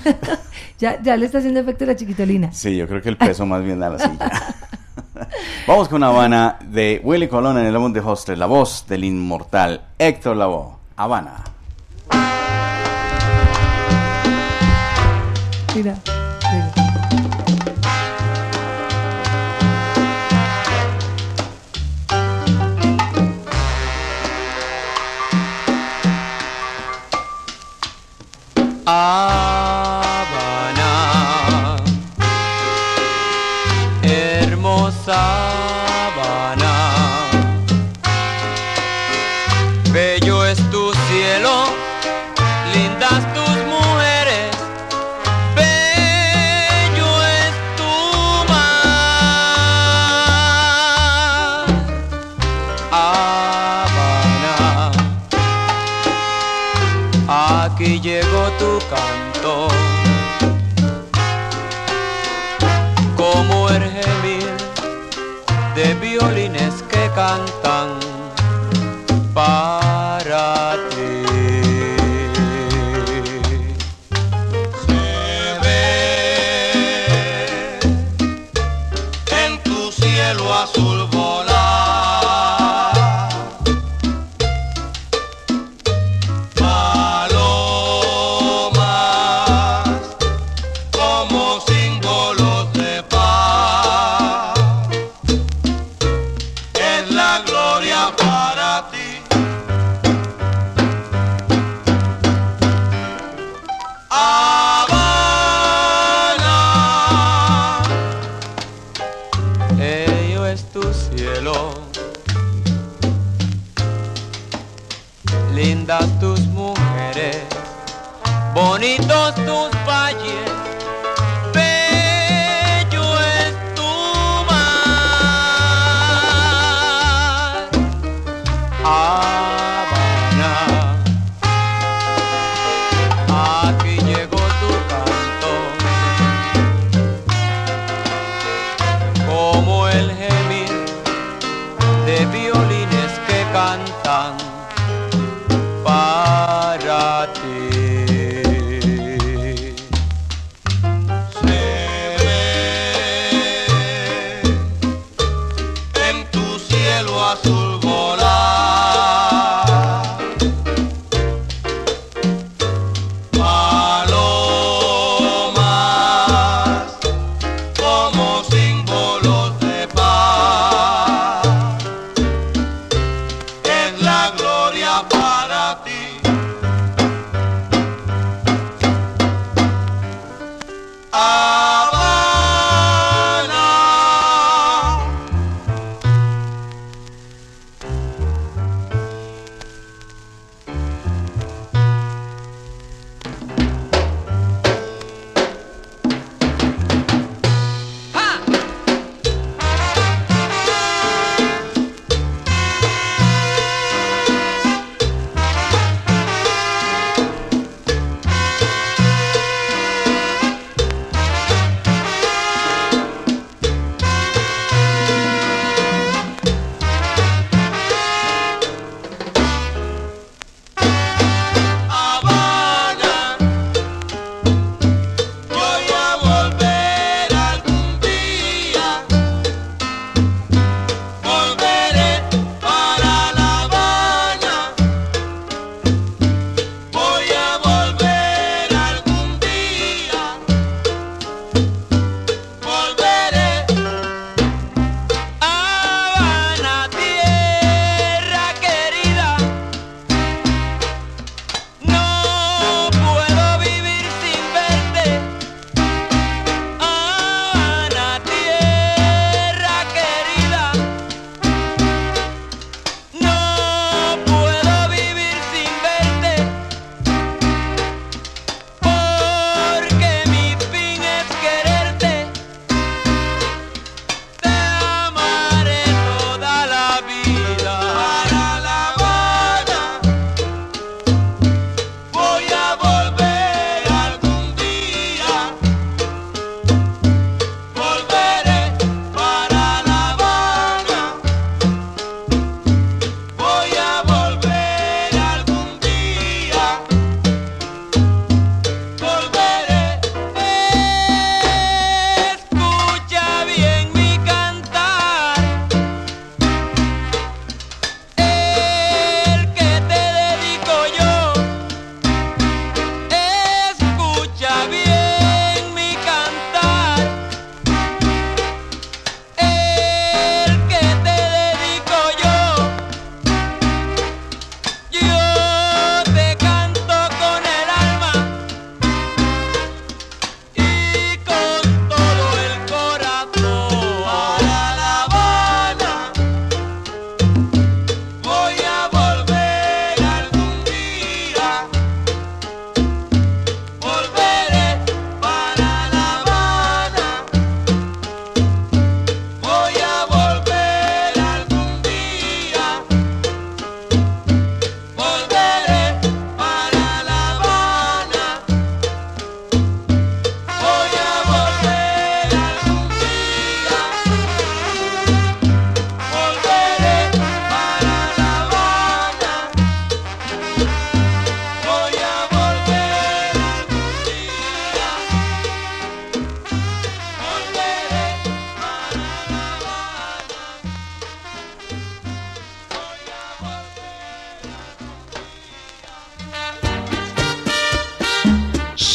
ya, 0.78 1.02
ya 1.02 1.18
le 1.18 1.26
está 1.26 1.40
haciendo 1.40 1.60
efecto 1.60 1.88
la 1.88 1.96
chiquitolina. 1.96 2.52
Sí, 2.52 2.78
yo 2.78 2.88
creo 2.88 3.02
que 3.02 3.10
el 3.10 3.18
peso 3.18 3.48
más 3.48 3.64
bien 3.64 3.80
da 3.80 3.90
la 3.90 3.98
silla. 3.98 4.32
Vamos 5.68 5.90
con 5.90 6.04
Habana 6.04 6.60
de 6.64 7.02
Willy 7.04 7.28
Colón 7.28 7.58
en 7.58 7.66
el 7.66 7.74
álbum 7.74 7.92
de 7.94 8.00
Hostel, 8.00 8.38
la 8.38 8.46
voz 8.46 8.86
del 8.88 9.06
inmortal 9.06 9.82
Héctor 9.98 10.38
Lavoe. 10.38 10.76
Habana. 10.96 11.44
see 15.78 15.84
that. 15.84 16.17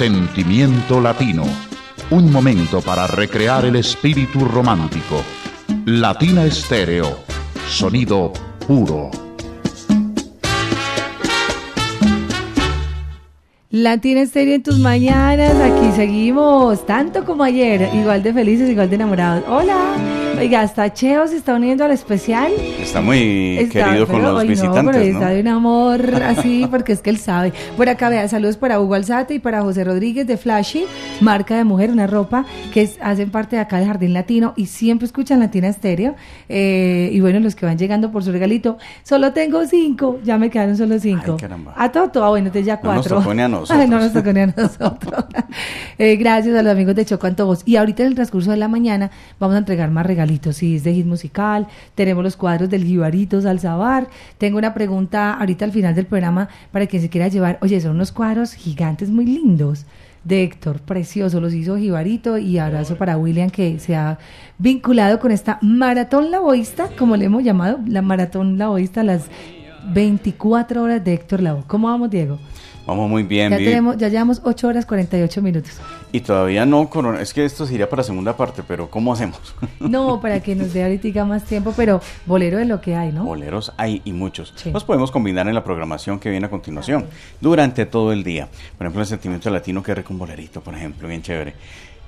Sentimiento 0.02 1.00
Latino. 1.00 1.44
Un 2.10 2.32
momento 2.32 2.80
para 2.80 3.06
recrear 3.06 3.66
el 3.66 3.76
espíritu 3.76 4.44
romántico. 4.44 5.22
Latina 5.86 6.44
Estéreo. 6.44 7.20
Sonido 7.68 8.32
puro. 8.66 9.12
Latina 13.70 14.22
Estéreo 14.22 14.56
en 14.56 14.64
tus 14.64 14.80
mañanas, 14.80 15.54
aquí 15.60 15.92
seguimos, 15.94 16.84
tanto 16.84 17.24
como 17.24 17.44
ayer, 17.44 17.88
igual 17.94 18.24
de 18.24 18.34
felices, 18.34 18.68
igual 18.68 18.90
de 18.90 18.96
enamorados. 18.96 19.44
Hola, 19.48 19.94
oiga, 20.42 20.60
hasta 20.60 20.92
Cheo 20.92 21.28
se 21.28 21.36
está 21.36 21.54
uniendo 21.54 21.84
al 21.84 21.92
especial. 21.92 22.50
Está 22.80 23.00
muy 23.00 23.68
querido 23.70 24.08
con 24.08 24.22
los 24.22 24.44
visitantes, 24.44 24.82
no, 24.84 25.00
Está 25.00 25.28
de 25.28 25.40
un 25.40 25.48
amor 25.48 26.14
así, 26.16 26.66
porque 26.68 26.92
es 26.92 27.00
que 27.00 27.10
él 27.10 27.18
sabe. 27.18 27.52
Por 27.76 27.88
acá, 27.88 28.08
vea, 28.08 28.26
saludos 28.26 28.56
para 28.56 28.80
Hugo 28.80 28.94
Alzate 28.94 29.34
y 29.34 29.38
para 29.38 29.62
José 29.62 29.84
Rodríguez 29.84 30.26
de 30.26 30.36
Flashy, 30.36 30.84
marca 31.20 31.56
de 31.56 31.62
mujer, 31.62 31.90
una 31.90 32.08
ropa 32.08 32.44
que 32.74 32.90
hacen 33.00 33.30
parte 33.30 33.54
de 33.54 33.62
acá 33.62 33.78
del 33.78 33.86
Jardín 33.86 34.12
Latino 34.14 34.52
y 34.56 34.66
siempre 34.66 35.06
escuchan 35.06 35.38
Latina 35.38 35.68
Estéreo. 35.68 36.16
Eh, 36.48 37.10
y 37.12 37.20
bueno, 37.20 37.38
los 37.38 37.54
que 37.54 37.64
van 37.64 37.78
llegando 37.78 38.10
por 38.10 38.24
su 38.24 38.32
regalito, 38.32 38.78
solo 39.04 39.32
tengo 39.32 39.64
cinco, 39.66 40.18
ya 40.24 40.38
me 40.38 40.50
quedaron 40.50 40.76
solo 40.76 40.98
cinco. 40.98 41.32
Ay, 41.32 41.40
caramba. 41.40 41.74
A 41.76 41.92
Toto, 41.92 42.24
ah, 42.24 42.30
bueno, 42.30 42.48
entonces 42.48 42.66
ya 42.66 42.80
cuatro. 42.80 43.20
No 43.20 43.64
Ay, 43.70 43.88
no 43.88 44.00
nos 44.00 44.12
tocó 44.12 44.32
ni 44.32 44.40
a 44.40 44.46
nosotros. 44.46 45.24
eh, 45.98 46.16
gracias 46.16 46.56
a 46.56 46.62
los 46.62 46.72
amigos 46.72 46.96
de 46.96 47.04
Choco 47.04 47.28
Antojos. 47.28 47.62
Y 47.64 47.76
ahorita 47.76 48.02
en 48.02 48.08
el 48.08 48.14
transcurso 48.16 48.50
de 48.50 48.56
la 48.56 48.66
mañana 48.66 49.12
vamos 49.38 49.54
a 49.54 49.58
entregar 49.58 49.88
más 49.90 50.04
regalitos. 50.04 50.31
Si 50.52 50.76
es 50.76 50.84
de 50.84 50.94
hit 50.94 51.06
musical, 51.06 51.66
tenemos 51.94 52.22
los 52.24 52.36
cuadros 52.36 52.70
del 52.70 52.84
Jibarito 52.84 53.40
Salzabar. 53.40 54.08
Tengo 54.38 54.58
una 54.58 54.72
pregunta 54.72 55.34
ahorita 55.34 55.64
al 55.64 55.72
final 55.72 55.94
del 55.94 56.06
programa 56.06 56.48
para 56.70 56.86
quien 56.86 57.02
se 57.02 57.10
quiera 57.10 57.28
llevar. 57.28 57.58
Oye, 57.60 57.80
son 57.80 57.92
unos 57.92 58.12
cuadros 58.12 58.54
gigantes 58.54 59.10
muy 59.10 59.26
lindos 59.26 59.84
de 60.24 60.44
Héctor, 60.44 60.80
precioso, 60.80 61.40
los 61.40 61.52
hizo 61.52 61.76
Jibarito 61.76 62.38
y 62.38 62.58
abrazo 62.58 62.96
para 62.96 63.16
William 63.16 63.50
que 63.50 63.78
se 63.80 63.96
ha 63.96 64.18
vinculado 64.58 65.18
con 65.18 65.32
esta 65.32 65.58
maratón 65.62 66.30
laboísta, 66.30 66.88
como 66.96 67.16
le 67.16 67.24
hemos 67.24 67.42
llamado, 67.42 67.80
la 67.86 68.02
maratón 68.02 68.56
laboísta, 68.56 69.02
las 69.02 69.26
24 69.92 70.82
horas 70.82 71.04
de 71.04 71.14
Héctor 71.14 71.42
Lavoe. 71.42 71.64
¿Cómo 71.66 71.88
vamos, 71.88 72.08
Diego? 72.10 72.38
Vamos 72.86 73.08
muy 73.08 73.22
bien. 73.22 73.50
Ya, 73.50 73.58
tenemos, 73.58 73.96
ya 73.96 74.08
llevamos 74.08 74.40
8 74.44 74.68
horas 74.68 74.86
48 74.86 75.42
minutos. 75.42 75.72
Y 76.10 76.20
todavía 76.20 76.66
no, 76.66 76.88
es 77.20 77.32
que 77.32 77.44
esto 77.44 77.64
sería 77.66 77.88
para 77.88 78.02
segunda 78.02 78.36
parte, 78.36 78.62
pero 78.66 78.90
¿cómo 78.90 79.12
hacemos? 79.12 79.54
No, 79.80 80.20
para 80.20 80.40
que 80.40 80.54
nos 80.54 80.72
dé 80.72 80.84
ahorita 80.84 81.24
más 81.24 81.44
tiempo, 81.44 81.74
pero 81.76 82.00
bolero 82.24 82.58
es 82.58 82.66
lo 82.66 82.80
que 82.80 82.94
hay, 82.94 83.12
¿no? 83.12 83.24
Boleros 83.24 83.72
hay 83.76 84.00
y 84.04 84.12
muchos. 84.12 84.54
Los 84.72 84.84
podemos 84.84 85.10
combinar 85.10 85.46
en 85.48 85.54
la 85.54 85.64
programación 85.64 86.18
que 86.18 86.30
viene 86.30 86.46
a 86.46 86.50
continuación, 86.50 87.06
durante 87.40 87.84
todo 87.84 88.12
el 88.12 88.24
día. 88.24 88.48
Por 88.78 88.86
ejemplo, 88.86 89.02
el 89.02 89.06
sentimiento 89.06 89.50
latino 89.50 89.82
que 89.82 90.02
con 90.02 90.18
bolerito, 90.18 90.60
por 90.60 90.74
ejemplo, 90.74 91.08
bien 91.08 91.22
chévere. 91.22 91.54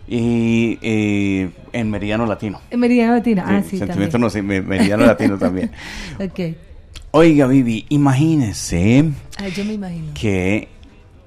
Y 0.07 0.79
en 1.73 1.91
Meridiano 1.91 2.27
Latino. 2.27 2.61
En 2.71 2.81
Meridiano 2.81 3.15
Latino, 3.15 3.43
ah, 3.47 3.63
sí. 3.69 3.79
Sentimiento 3.79 4.19
no, 4.19 4.31
sí, 4.31 4.43
Meridiano 4.43 5.05
Latino 5.05 5.39
también. 5.39 5.71
ok. 6.21 6.74
Oiga, 7.17 7.47
Vivi, 7.47 7.87
imagínese 7.91 9.05
yo 9.55 9.65
me 9.65 9.75
imagino. 9.75 10.15
que 10.15 10.67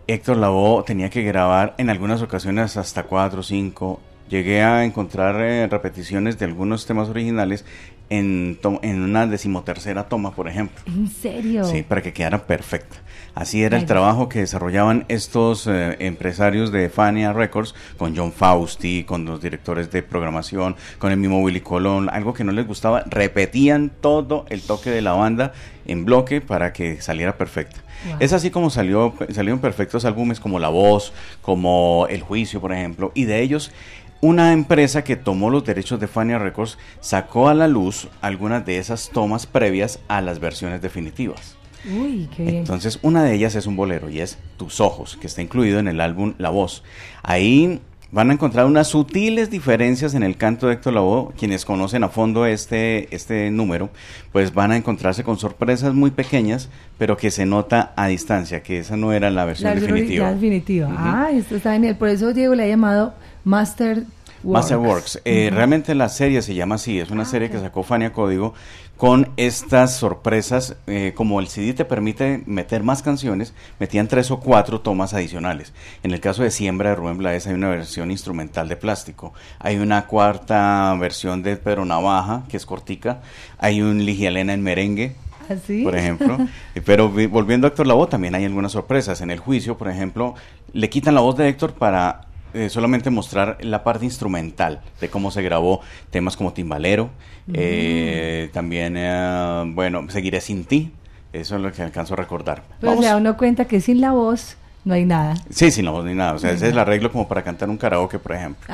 Héctor 0.06 0.36
Lavoe 0.36 0.84
tenía 0.84 1.10
que 1.10 1.24
grabar 1.24 1.76
en 1.78 1.90
algunas 1.90 2.22
ocasiones 2.22 2.76
hasta 2.76 3.04
cuatro 3.04 3.40
o 3.40 3.44
cinco. 3.44 4.02
Llegué 4.28 4.62
a 4.62 4.84
encontrar 4.84 5.40
eh, 5.40 5.66
repeticiones 5.68 6.38
de 6.38 6.44
algunos 6.44 6.86
temas 6.86 7.08
originales 7.08 7.64
en, 8.10 8.60
en 8.82 9.02
una 9.02 9.28
decimotercera 9.28 10.10
toma, 10.10 10.36
por 10.36 10.50
ejemplo. 10.50 10.84
¿En 10.88 11.08
serio? 11.08 11.64
Sí, 11.64 11.84
para 11.84 12.02
que 12.02 12.12
quedara 12.12 12.46
perfecta. 12.46 12.98
Así 13.38 13.62
era 13.62 13.78
el 13.78 13.86
trabajo 13.86 14.30
que 14.30 14.40
desarrollaban 14.40 15.06
estos 15.10 15.68
eh, 15.68 15.96
empresarios 16.00 16.72
de 16.72 16.90
Fania 16.90 17.34
Records 17.34 17.76
con 17.96 18.18
John 18.18 18.32
Fausti, 18.34 19.04
con 19.04 19.26
los 19.26 19.40
directores 19.40 19.92
de 19.92 20.02
programación, 20.02 20.76
con 20.98 21.12
el 21.12 21.18
mismo 21.18 21.40
Willy 21.42 21.62
Colón, 21.62 22.10
algo 22.12 22.34
que 22.34 22.44
no 22.44 22.52
les 22.52 22.66
gustaba, 22.66 23.04
repetían 23.06 23.92
todo 24.02 24.48
el 24.50 24.64
toque 24.64 24.90
de 24.90 25.04
la 25.04 25.12
banda 25.12 25.54
en 25.86 26.04
bloque 26.04 26.42
para 26.42 26.74
que 26.74 27.00
saliera 27.00 27.38
perfecta. 27.38 27.80
Es 28.20 28.34
así 28.34 28.50
como 28.50 28.72
salió, 28.72 29.14
salieron 29.32 29.60
perfectos 29.60 30.04
álbumes 30.06 30.40
como 30.40 30.58
La 30.58 30.70
Voz, 30.70 31.14
como 31.44 32.08
El 32.10 32.22
Juicio, 32.22 32.60
por 32.60 32.74
ejemplo, 32.74 33.12
y 33.14 33.26
de 33.26 33.42
ellos 33.42 33.72
una 34.20 34.52
empresa 34.52 35.04
que 35.04 35.16
tomó 35.16 35.52
los 35.52 35.64
derechos 35.64 36.00
de 36.00 36.08
Fania 36.08 36.40
Records 36.40 36.80
sacó 37.02 37.50
a 37.50 37.54
la 37.54 37.68
luz 37.68 38.08
algunas 38.20 38.66
de 38.66 38.80
esas 38.80 39.10
tomas 39.10 39.46
previas 39.46 40.00
a 40.08 40.22
las 40.22 40.40
versiones 40.40 40.82
definitivas. 40.82 41.57
Uy, 41.86 42.30
qué 42.36 42.44
bien. 42.44 42.56
Entonces, 42.58 43.00
una 43.02 43.24
de 43.24 43.34
ellas 43.34 43.56
es 43.56 43.68
un 43.68 43.76
bolero 43.76 44.10
y 44.10 44.20
es 44.20 44.38
Tus 44.58 44.80
Ojos, 44.80 45.18
que 45.20 45.28
está 45.28 45.42
incluido 45.42 45.80
en 45.80 45.88
el 45.88 46.02
álbum 46.02 46.34
La 46.38 46.50
Voz. 46.50 46.84
Ahí 47.24 47.80
van 48.12 48.30
a 48.30 48.34
encontrar 48.34 48.66
unas 48.66 48.88
sutiles 48.88 49.50
diferencias 49.50 50.14
en 50.14 50.24
el 50.24 50.38
canto 50.38 50.68
de 50.68 50.74
Héctor 50.74 50.94
Lavoe. 50.94 51.34
Quienes 51.38 51.66
conocen 51.66 52.04
a 52.04 52.10
fondo 52.10 52.46
este, 52.46 53.14
este 53.16 53.52
número, 53.52 53.90
pues 54.32 54.54
van 54.54 54.72
a 54.72 54.78
encontrarse 54.78 55.24
con 55.24 55.38
sorpresas 55.38 55.94
muy 55.94 56.12
pequeñas, 56.12 56.70
pero 56.98 57.18
que 57.18 57.32
se 57.32 57.46
nota 57.46 57.94
a 57.96 58.08
distancia, 58.08 58.64
que 58.64 58.80
esa 58.80 58.98
no 58.98 59.14
era 59.14 59.30
la 59.30 59.46
versión 59.46 59.70
la 59.70 59.80
definitiva. 59.80 60.32
definitiva. 60.32 60.90
Ah, 60.98 61.30
esto 61.34 61.56
está 61.56 61.74
genial. 61.74 61.98
Por 61.98 62.10
eso 62.10 62.34
Diego 62.34 62.56
le 62.56 62.64
ha 62.64 62.68
llamado 62.68 63.14
Master. 63.44 64.04
Masterworks. 64.44 65.22
Eh, 65.26 65.50
Realmente 65.52 65.96
la 65.96 66.10
serie 66.10 66.42
se 66.42 66.54
llama 66.56 66.76
así, 66.76 67.00
es 67.00 67.10
una 67.10 67.24
ah, 67.24 67.26
serie 67.26 67.50
que 67.50 67.60
sacó 67.60 67.84
Fania 67.84 68.14
Código 68.14 68.54
con 68.98 69.30
estas 69.38 69.96
sorpresas, 69.96 70.76
eh, 70.88 71.14
como 71.16 71.40
el 71.40 71.48
CD 71.48 71.74
te 71.74 71.86
permite 71.86 72.42
meter 72.48 72.84
más 72.84 73.04
canciones, 73.04 73.54
metían 73.80 74.08
tres 74.08 74.32
o 74.32 74.40
cuatro 74.40 74.82
tomas 74.82 75.14
adicionales. 75.14 75.72
En 76.02 76.12
el 76.12 76.20
caso 76.20 76.42
de 76.42 76.50
Siembra 76.50 76.90
de 76.90 76.96
Rubén 76.96 77.20
Blades 77.20 77.46
hay 77.46 77.54
una 77.54 77.70
versión 77.70 78.10
instrumental 78.10 78.68
de 78.68 78.76
plástico, 78.76 79.34
hay 79.60 79.78
una 79.78 80.08
cuarta 80.08 80.96
versión 81.00 81.44
de 81.44 81.58
Pedro 81.58 81.86
Navaja, 81.86 82.44
que 82.50 82.58
es 82.58 82.66
cortica, 82.66 83.22
hay 83.60 83.82
un 83.82 84.04
Ligialena 84.04 84.54
en 84.54 84.64
merengue, 84.64 85.16
¿Ah, 85.50 85.56
por 85.84 85.96
ejemplo. 85.96 86.38
Pero 86.86 87.10
volviendo 87.10 87.68
a 87.68 87.70
Héctor 87.70 87.88
Lavoe, 87.88 88.08
también 88.08 88.36
hay 88.36 88.46
algunas 88.46 88.72
sorpresas. 88.74 89.22
En 89.22 89.32
el 89.32 89.40
juicio, 89.40 89.78
por 89.78 89.90
ejemplo, 89.90 90.36
le 90.74 90.90
quitan 90.90 91.16
la 91.16 91.22
voz 91.22 91.38
de 91.38 91.48
Héctor 91.48 91.74
para 91.74 92.27
eh, 92.58 92.70
solamente 92.70 93.12
mostrar 93.12 93.58
la 93.62 93.84
parte 93.84 94.06
instrumental 94.06 94.82
de 95.00 95.10
cómo 95.10 95.30
se 95.30 95.44
grabó 95.44 95.82
temas 96.10 96.36
como 96.36 96.54
Timbalero, 96.54 97.12
eh, 97.54 98.50
también, 98.52 98.96
eh, 98.98 99.64
bueno, 99.68 100.10
Seguiré 100.10 100.42
sin 100.42 100.66
ti, 100.66 100.92
eso 101.34 101.56
es 101.56 101.62
lo 101.62 101.72
que 101.72 101.84
alcanzo 101.84 102.16
a 102.16 102.18
recordar. 102.18 102.64
Pero 102.82 102.98
se 102.98 103.06
da 103.06 103.18
uno 103.18 103.38
cuenta 103.38 103.66
que 103.66 103.80
sin 103.80 104.02
la 104.02 104.12
voz 104.12 104.58
no 104.86 104.96
hay 104.96 105.06
nada. 105.06 105.36
Sí, 105.52 105.70
sin 105.70 105.86
la 105.86 105.92
voz 105.92 106.06
ni 106.06 106.16
nada, 106.16 106.34
o 106.34 106.40
sea, 106.40 106.52
ese 106.52 106.68
es 106.68 106.74
el 106.74 106.80
arreglo 106.80 107.12
como 107.12 107.28
para 107.28 107.44
cantar 107.44 107.70
un 107.70 107.78
karaoke, 107.78 108.18
por 108.18 108.32
ejemplo. 108.32 108.74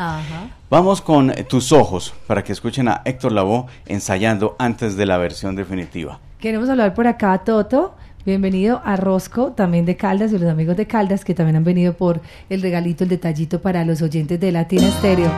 Vamos 0.70 1.02
con 1.02 1.34
Tus 1.50 1.74
Ojos, 1.74 2.14
para 2.26 2.44
que 2.44 2.54
escuchen 2.54 2.88
a 2.88 3.02
Héctor 3.04 3.34
Lavoe 3.34 3.66
ensayando 3.86 4.56
antes 4.60 4.96
de 4.96 5.06
la 5.06 5.18
versión 5.18 5.56
definitiva. 5.56 6.20
Queremos 6.40 6.70
hablar 6.70 6.94
por 6.94 7.08
acá 7.08 7.34
a 7.34 7.44
Toto 7.44 7.96
Bienvenido 8.26 8.82
a 8.86 8.96
Rosco, 8.96 9.52
también 9.52 9.86
de 9.86 9.98
Caldas, 9.98 10.32
y 10.32 10.38
los 10.38 10.50
amigos 10.50 10.78
de 10.78 10.88
Caldas 10.88 11.26
que 11.26 11.34
también 11.34 11.58
han 11.58 11.66
venido 11.66 11.92
por 11.92 12.22
el 12.50 12.62
regalito, 12.62 13.04
el 13.04 13.10
detallito 13.10 13.62
para 13.62 13.84
los 13.84 14.02
oyentes 14.02 14.40
de 14.40 14.50
Latina 14.54 14.88
Estéreo. 14.88 15.30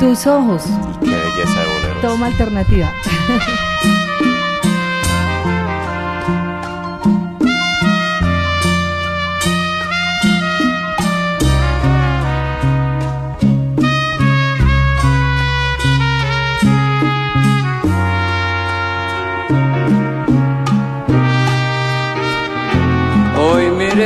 Tus 0.00 0.26
ojos. 0.26 0.64
Qué 1.00 1.06
belleza 1.06 1.60
de 1.60 2.00
Toma 2.00 2.26
alternativa. 2.26 2.92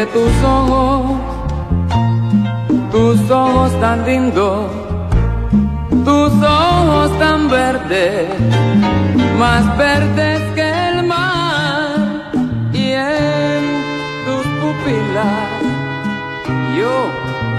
tus 0.06 0.44
ojos, 0.44 1.20
tus 2.92 3.30
ojos 3.30 3.80
tan 3.80 4.04
lindos, 4.04 4.70
tus 6.04 6.32
ojos 6.42 7.18
tan 7.18 7.48
verdes, 7.48 8.28
más 9.38 9.76
verdes 9.78 10.40
que 10.54 10.88
el 10.88 11.06
mar, 11.06 12.32
y 12.72 12.92
en 12.92 13.62
tus 14.26 14.46
pupilas 14.60 15.62
yo 16.76 17.10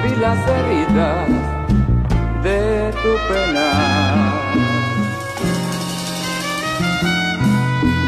vi 0.03 0.15
las 0.15 0.39
heridas 0.47 1.27
de 2.43 2.91
tu 3.01 3.33
pena. 3.33 3.69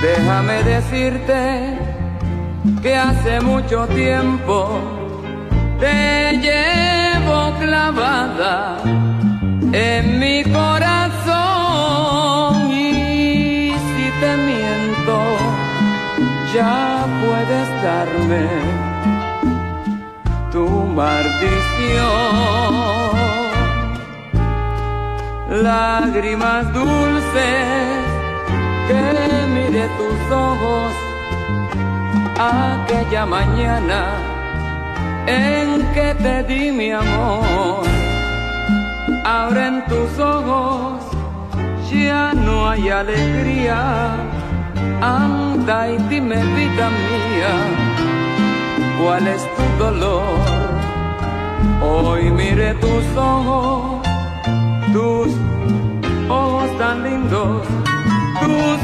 Déjame 0.02 0.64
decirte 0.64 1.87
hace 2.96 3.42
mucho 3.42 3.88
tiempo 3.88 4.80
te 5.80 6.38
llevo 6.38 7.54
clavada 7.60 8.78
en 9.72 10.20
mi 10.20 10.44
corazón 10.44 11.32
y 12.72 13.72
si 13.72 14.12
te 14.20 14.38
miento 14.38 15.22
ya 16.54 17.06
puedes 17.22 17.68
darme 17.84 18.48
tu 20.52 20.68
maldición. 20.68 21.58
Lágrimas 25.50 26.74
dulces 26.74 28.06
que 28.88 29.02
mire 29.54 29.88
tus 29.98 30.20
ojos 30.36 31.07
aquella 32.40 33.26
mañana 33.26 34.00
en 35.26 35.86
que 35.94 36.14
te 36.16 36.44
di 36.44 36.72
mi 36.72 36.92
amor. 36.92 37.84
Ahora 39.26 39.86
tus 39.88 40.20
ojos 40.20 41.04
ya 41.92 42.34
no 42.34 42.70
hay 42.70 42.90
alegría. 42.90 44.16
Anda 45.02 45.90
y 45.90 45.98
dime 46.10 46.38
vida 46.38 46.90
mía, 46.90 47.54
¿cuál 49.00 49.28
es 49.28 49.44
tu 49.56 49.84
dolor? 49.84 50.40
Hoy 51.82 52.32
mire 52.32 52.74
tus 52.76 53.06
ojos, 53.16 54.08
tus 54.92 55.30
ojos 56.30 56.78
tan 56.80 57.04
lindos, 57.04 57.68
tus 58.42 58.80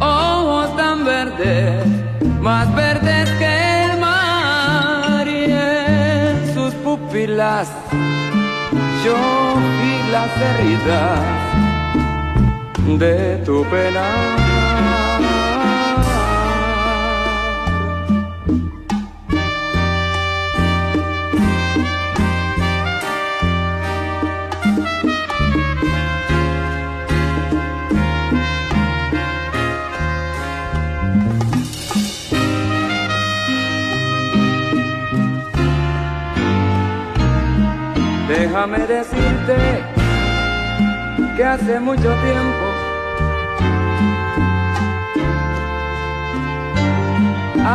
ojos 0.00 0.76
tan 0.76 1.04
verdes, 1.04 2.01
más 2.42 2.74
verdes 2.74 3.30
que 3.38 3.84
el 3.84 4.00
mar 4.00 5.26
y 5.28 5.44
en 5.44 6.54
sus 6.54 6.74
pupilas 6.74 7.68
yo 9.04 9.16
vi 9.80 10.10
las 10.10 10.30
heridas 10.50 11.20
de 12.98 13.36
tu 13.44 13.64
pena. 13.64 14.51
Déjame 38.38 38.78
decirte 38.86 39.58
que 41.36 41.44
hace 41.44 41.78
mucho 41.80 42.10
tiempo 42.28 42.66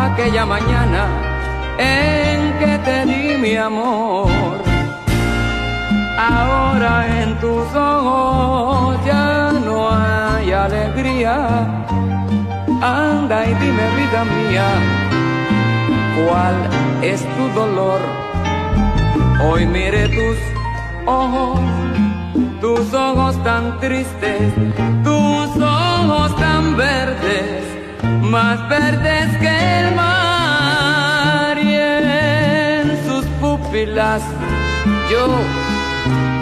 aquella 0.05 0.45
mañana 0.47 1.03
en 1.77 2.53
que 2.59 2.77
te 2.79 3.05
di 3.05 3.37
mi 3.37 3.55
amor, 3.55 4.57
ahora 6.17 7.05
en 7.21 7.39
tus 7.39 7.67
ojos 7.75 8.97
ya 9.05 9.51
no 9.63 9.89
hay 9.91 10.51
alegría. 10.51 11.35
Anda 12.81 13.45
y 13.45 13.53
dime 13.61 13.85
vida 13.99 14.21
mía, 14.35 14.69
¿cuál 16.17 16.55
es 17.03 17.21
tu 17.35 17.47
dolor? 17.59 18.16
Hoy 19.39 19.65
mire 19.67 20.07
tus 20.09 20.37
ojos, 21.05 21.59
tus 22.59 22.93
ojos 22.93 23.43
tan 23.43 23.79
tristes, 23.79 24.53
tus 25.03 25.61
ojos 25.61 26.35
tan 26.37 26.75
verdes, 26.75 27.63
más 28.21 28.67
verdes 28.67 29.37
que 29.37 29.79
el 29.79 29.95
mar 29.95 31.57
y 31.57 31.75
en 31.75 32.97
sus 33.07 33.25
pupilas 33.39 34.23
yo 35.11 35.27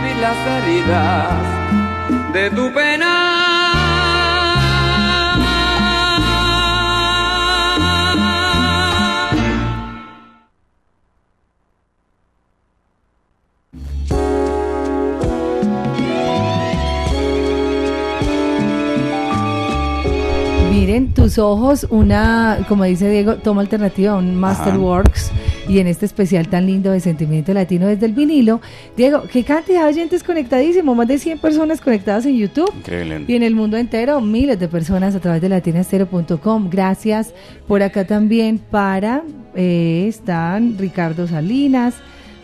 vi 0.02 0.22
las 0.22 0.38
heridas 0.48 2.34
de 2.34 2.50
tu 2.52 2.74
pena. 2.74 3.45
Tus 21.26 21.40
ojos, 21.40 21.88
una, 21.90 22.60
como 22.70 22.84
dice 22.84 23.10
Diego, 23.10 23.38
toma 23.38 23.62
alternativa, 23.62 24.16
un 24.16 24.36
Masterworks. 24.36 25.32
Y 25.68 25.80
en 25.80 25.88
este 25.88 26.06
especial 26.06 26.48
tan 26.50 26.68
lindo 26.68 26.92
de 26.92 27.00
Sentimiento 27.00 27.52
Latino 27.52 27.88
desde 27.88 28.06
el 28.06 28.12
vinilo. 28.12 28.62
Diego, 28.96 29.24
qué 29.24 29.44
cantidad 29.44 29.82
de 29.82 29.88
oyentes 29.88 30.24
conectadísimo, 30.24 30.94
más 30.94 31.08
de 31.08 31.18
100 31.18 31.40
personas 31.40 31.82
conectadas 31.82 32.28
en 32.28 32.38
YouTube. 32.38 32.72
Increíble. 32.78 33.26
Y 33.28 33.34
en 33.34 33.42
el 33.42 33.56
mundo 33.56 33.76
entero, 33.76 34.22
miles 34.22 34.60
de 34.60 34.68
personas 34.68 35.16
a 35.16 35.20
través 35.20 35.42
de 35.42 35.50
latinastero.com. 35.50 36.70
Gracias 36.70 37.34
por 37.68 37.82
acá 37.82 38.06
también 38.06 38.60
para, 38.60 39.24
eh, 39.56 40.06
están 40.08 40.78
Ricardo 40.78 41.28
Salinas, 41.28 41.96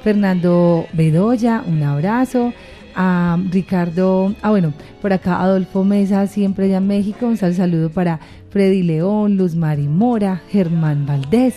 Fernando 0.04 0.88
Bedoya, 0.94 1.64
un 1.68 1.84
abrazo. 1.84 2.52
A 2.94 3.38
Ricardo, 3.50 4.36
ah 4.42 4.50
bueno, 4.50 4.74
por 5.02 5.14
acá 5.14 5.40
Adolfo 5.40 5.86
Mesa, 5.86 6.28
siempre 6.28 6.66
allá 6.66 6.80
en 6.80 6.88
México, 6.88 7.26
un 7.26 7.38
sal 7.38 7.56
saludo 7.56 7.90
para 7.90 8.20
Freddy 8.52 8.84
León, 8.84 9.38
Luz 9.38 9.56
Mari 9.56 9.88
Mora, 9.88 10.42
Germán 10.52 11.06
Valdés, 11.06 11.56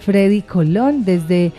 Freddy 0.00 0.42
Colón 0.42 1.04
desde 1.04 1.52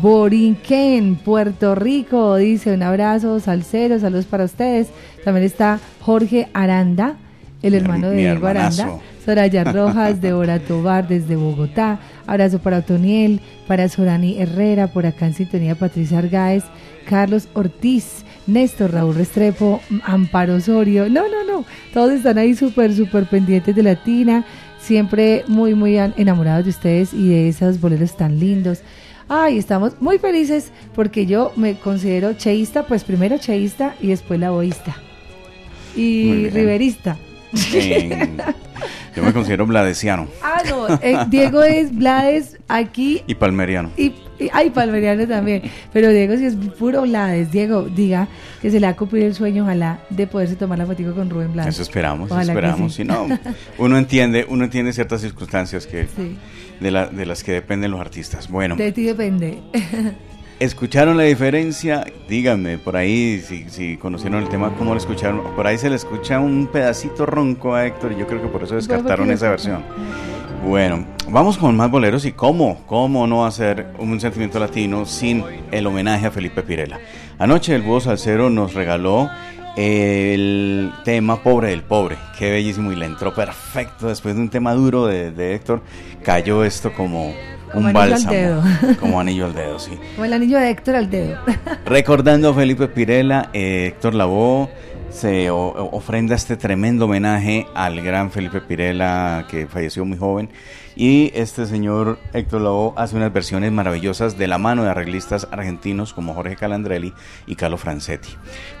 Borinquen, 0.00 1.16
Puerto 1.16 1.74
Rico, 1.74 2.36
dice 2.36 2.72
un 2.72 2.82
abrazo, 2.82 3.38
salsero, 3.40 3.98
saludos 3.98 4.24
para 4.24 4.44
ustedes. 4.44 4.88
También 5.24 5.44
está 5.44 5.78
Jorge 6.00 6.48
Aranda, 6.54 7.16
el 7.62 7.74
hermano 7.74 8.08
de 8.08 8.16
mi 8.16 8.22
Diego 8.22 8.46
Aranda. 8.46 8.98
Soraya 9.24 9.64
Rojas 9.72 10.22
de 10.22 10.32
Oratobar 10.32 11.06
desde 11.06 11.36
Bogotá. 11.36 11.98
Abrazo 12.26 12.60
para 12.60 12.78
Otoniel, 12.78 13.40
para 13.66 13.88
Sorani 13.88 14.40
Herrera, 14.40 14.86
por 14.86 15.04
acá 15.04 15.26
en 15.26 15.34
sintonía 15.34 15.74
Patricia 15.74 16.18
Argáez, 16.18 16.64
Carlos 17.06 17.48
Ortiz, 17.52 18.24
Néstor 18.52 18.92
Raúl 18.92 19.14
Restrepo, 19.14 19.80
Amparo 20.04 20.56
Osorio. 20.56 21.08
No, 21.08 21.22
no, 21.28 21.44
no. 21.44 21.64
Todos 21.92 22.12
están 22.12 22.38
ahí 22.38 22.54
súper, 22.54 22.94
súper 22.94 23.24
pendientes 23.26 23.74
de 23.74 23.82
Latina. 23.82 24.44
Siempre 24.80 25.44
muy, 25.46 25.74
muy 25.74 25.96
enamorados 25.98 26.64
de 26.64 26.70
ustedes 26.70 27.12
y 27.14 27.28
de 27.28 27.48
esos 27.48 27.80
boleros 27.80 28.16
tan 28.16 28.38
lindos. 28.40 28.80
Ay, 29.28 29.58
estamos 29.58 30.00
muy 30.00 30.18
felices 30.18 30.72
porque 30.94 31.26
yo 31.26 31.52
me 31.54 31.74
considero 31.76 32.32
cheísta, 32.32 32.84
pues 32.86 33.04
primero 33.04 33.38
cheísta 33.38 33.94
y 34.00 34.08
después 34.08 34.40
laboísta. 34.40 34.96
Y 35.94 36.48
riverista. 36.50 37.16
Yo 39.16 39.22
me 39.24 39.32
considero 39.32 39.66
bladesiano 39.66 40.28
Ah, 40.42 40.62
no, 40.68 40.86
eh, 41.02 41.16
Diego 41.28 41.62
es 41.62 41.94
Blades 41.94 42.56
aquí 42.68 43.22
y 43.26 43.34
palmeriano. 43.34 43.90
y, 43.96 44.06
y 44.06 44.14
ay, 44.52 44.70
Palmeriano 44.70 45.26
también. 45.26 45.62
Pero 45.92 46.08
Diego 46.10 46.36
sí 46.36 46.46
es 46.46 46.54
puro 46.78 47.02
Blades. 47.02 47.50
Diego, 47.52 47.82
diga 47.82 48.28
que 48.62 48.70
se 48.70 48.80
le 48.80 48.86
ha 48.86 48.96
cumplido 48.96 49.26
el 49.26 49.34
sueño, 49.34 49.64
ojalá, 49.64 50.00
de 50.10 50.26
poderse 50.26 50.56
tomar 50.56 50.78
la 50.78 50.86
fotico 50.86 51.12
con 51.14 51.28
Rubén 51.28 51.52
Blades. 51.52 51.74
Eso 51.74 51.82
esperamos, 51.82 52.30
Ojalá 52.30 52.52
esperamos. 52.52 52.92
sí. 52.94 53.02
Si 53.02 53.04
no, 53.04 53.26
uno 53.78 53.98
entiende, 53.98 54.46
uno 54.48 54.64
entiende 54.64 54.92
ciertas 54.92 55.20
circunstancias 55.20 55.86
que 55.86 56.04
Sí, 56.06 56.36
de, 56.80 56.90
la- 56.90 57.06
de 57.06 57.26
las 57.26 57.42
que 57.44 57.52
dependen 57.52 57.90
los 57.90 58.00
artistas. 58.00 58.48
Bueno, 58.48 58.76
de 58.76 58.92
ti 58.92 59.02
depende. 59.04 59.58
¿escucharon 60.58 61.16
la 61.16 61.22
diferencia? 61.24 62.04
Díganme 62.28 62.76
por 62.78 62.96
ahí 62.96 63.40
si, 63.40 63.64
si 63.70 63.96
conocieron 63.96 64.42
el 64.42 64.48
tema, 64.48 64.74
cómo 64.76 64.92
lo 64.92 64.98
escucharon. 64.98 65.40
Por 65.56 65.66
ahí 65.66 65.78
se 65.78 65.88
le 65.88 65.96
escucha 65.96 66.38
un 66.38 66.66
pedacito 66.66 67.24
ronco 67.26 67.74
a 67.74 67.86
Héctor 67.86 68.12
y 68.12 68.18
yo 68.20 68.26
creo 68.26 68.42
que 68.42 68.48
por 68.48 68.62
eso 68.62 68.74
descartaron 68.74 69.30
esa 69.30 69.48
versión. 69.50 69.82
Bueno, 70.64 71.06
vamos 71.28 71.56
con 71.56 71.74
más 71.76 71.90
boleros 71.90 72.24
y 72.26 72.32
cómo, 72.32 72.82
cómo 72.86 73.26
no 73.26 73.46
hacer 73.46 73.88
un 73.98 74.20
sentimiento 74.20 74.58
latino 74.58 75.06
sin 75.06 75.42
el 75.70 75.86
homenaje 75.86 76.26
a 76.26 76.30
Felipe 76.30 76.62
Pirela. 76.62 77.00
Anoche 77.38 77.74
el 77.74 77.82
Búho 77.82 78.00
Salcero 78.00 78.50
nos 78.50 78.74
regaló 78.74 79.30
el 79.76 80.92
tema 81.04 81.42
Pobre 81.42 81.70
del 81.70 81.82
Pobre, 81.82 82.18
qué 82.38 82.50
bellísimo 82.50 82.92
y 82.92 82.96
le 82.96 83.06
entró 83.06 83.34
perfecto 83.34 84.08
después 84.08 84.34
de 84.34 84.42
un 84.42 84.50
tema 84.50 84.74
duro 84.74 85.06
de, 85.06 85.30
de 85.30 85.54
Héctor, 85.54 85.82
cayó 86.22 86.62
esto 86.62 86.92
como 86.92 87.32
Como 87.72 87.86
un 87.86 87.92
bálsamo, 87.92 88.62
como 89.00 89.18
anillo 89.18 89.46
al 89.46 89.54
dedo, 89.54 89.78
sí. 89.78 89.98
Como 90.14 90.26
el 90.26 90.32
anillo 90.34 90.58
de 90.58 90.70
Héctor 90.70 90.96
al 90.96 91.08
dedo. 91.08 91.38
Recordando 91.86 92.50
a 92.50 92.54
Felipe 92.54 92.86
Pirela, 92.88 93.48
eh, 93.54 93.86
Héctor 93.88 94.14
Lavoe 94.14 94.68
se 95.10 95.50
ofrenda 95.50 96.34
este 96.34 96.56
tremendo 96.56 97.06
homenaje 97.06 97.66
al 97.74 98.00
gran 98.00 98.30
Felipe 98.30 98.60
Pirela 98.60 99.46
que 99.50 99.66
falleció 99.66 100.04
muy 100.04 100.16
joven 100.16 100.50
y 100.94 101.32
este 101.34 101.66
señor 101.66 102.18
Héctor 102.32 102.60
Lavoe 102.62 102.92
hace 102.96 103.16
unas 103.16 103.32
versiones 103.32 103.72
maravillosas 103.72 104.38
de 104.38 104.46
la 104.46 104.58
mano 104.58 104.84
de 104.84 104.90
arreglistas 104.90 105.48
argentinos 105.50 106.12
como 106.12 106.34
Jorge 106.34 106.56
Calandrelli 106.56 107.12
y 107.46 107.56
Carlo 107.56 107.76
Francetti. 107.76 108.30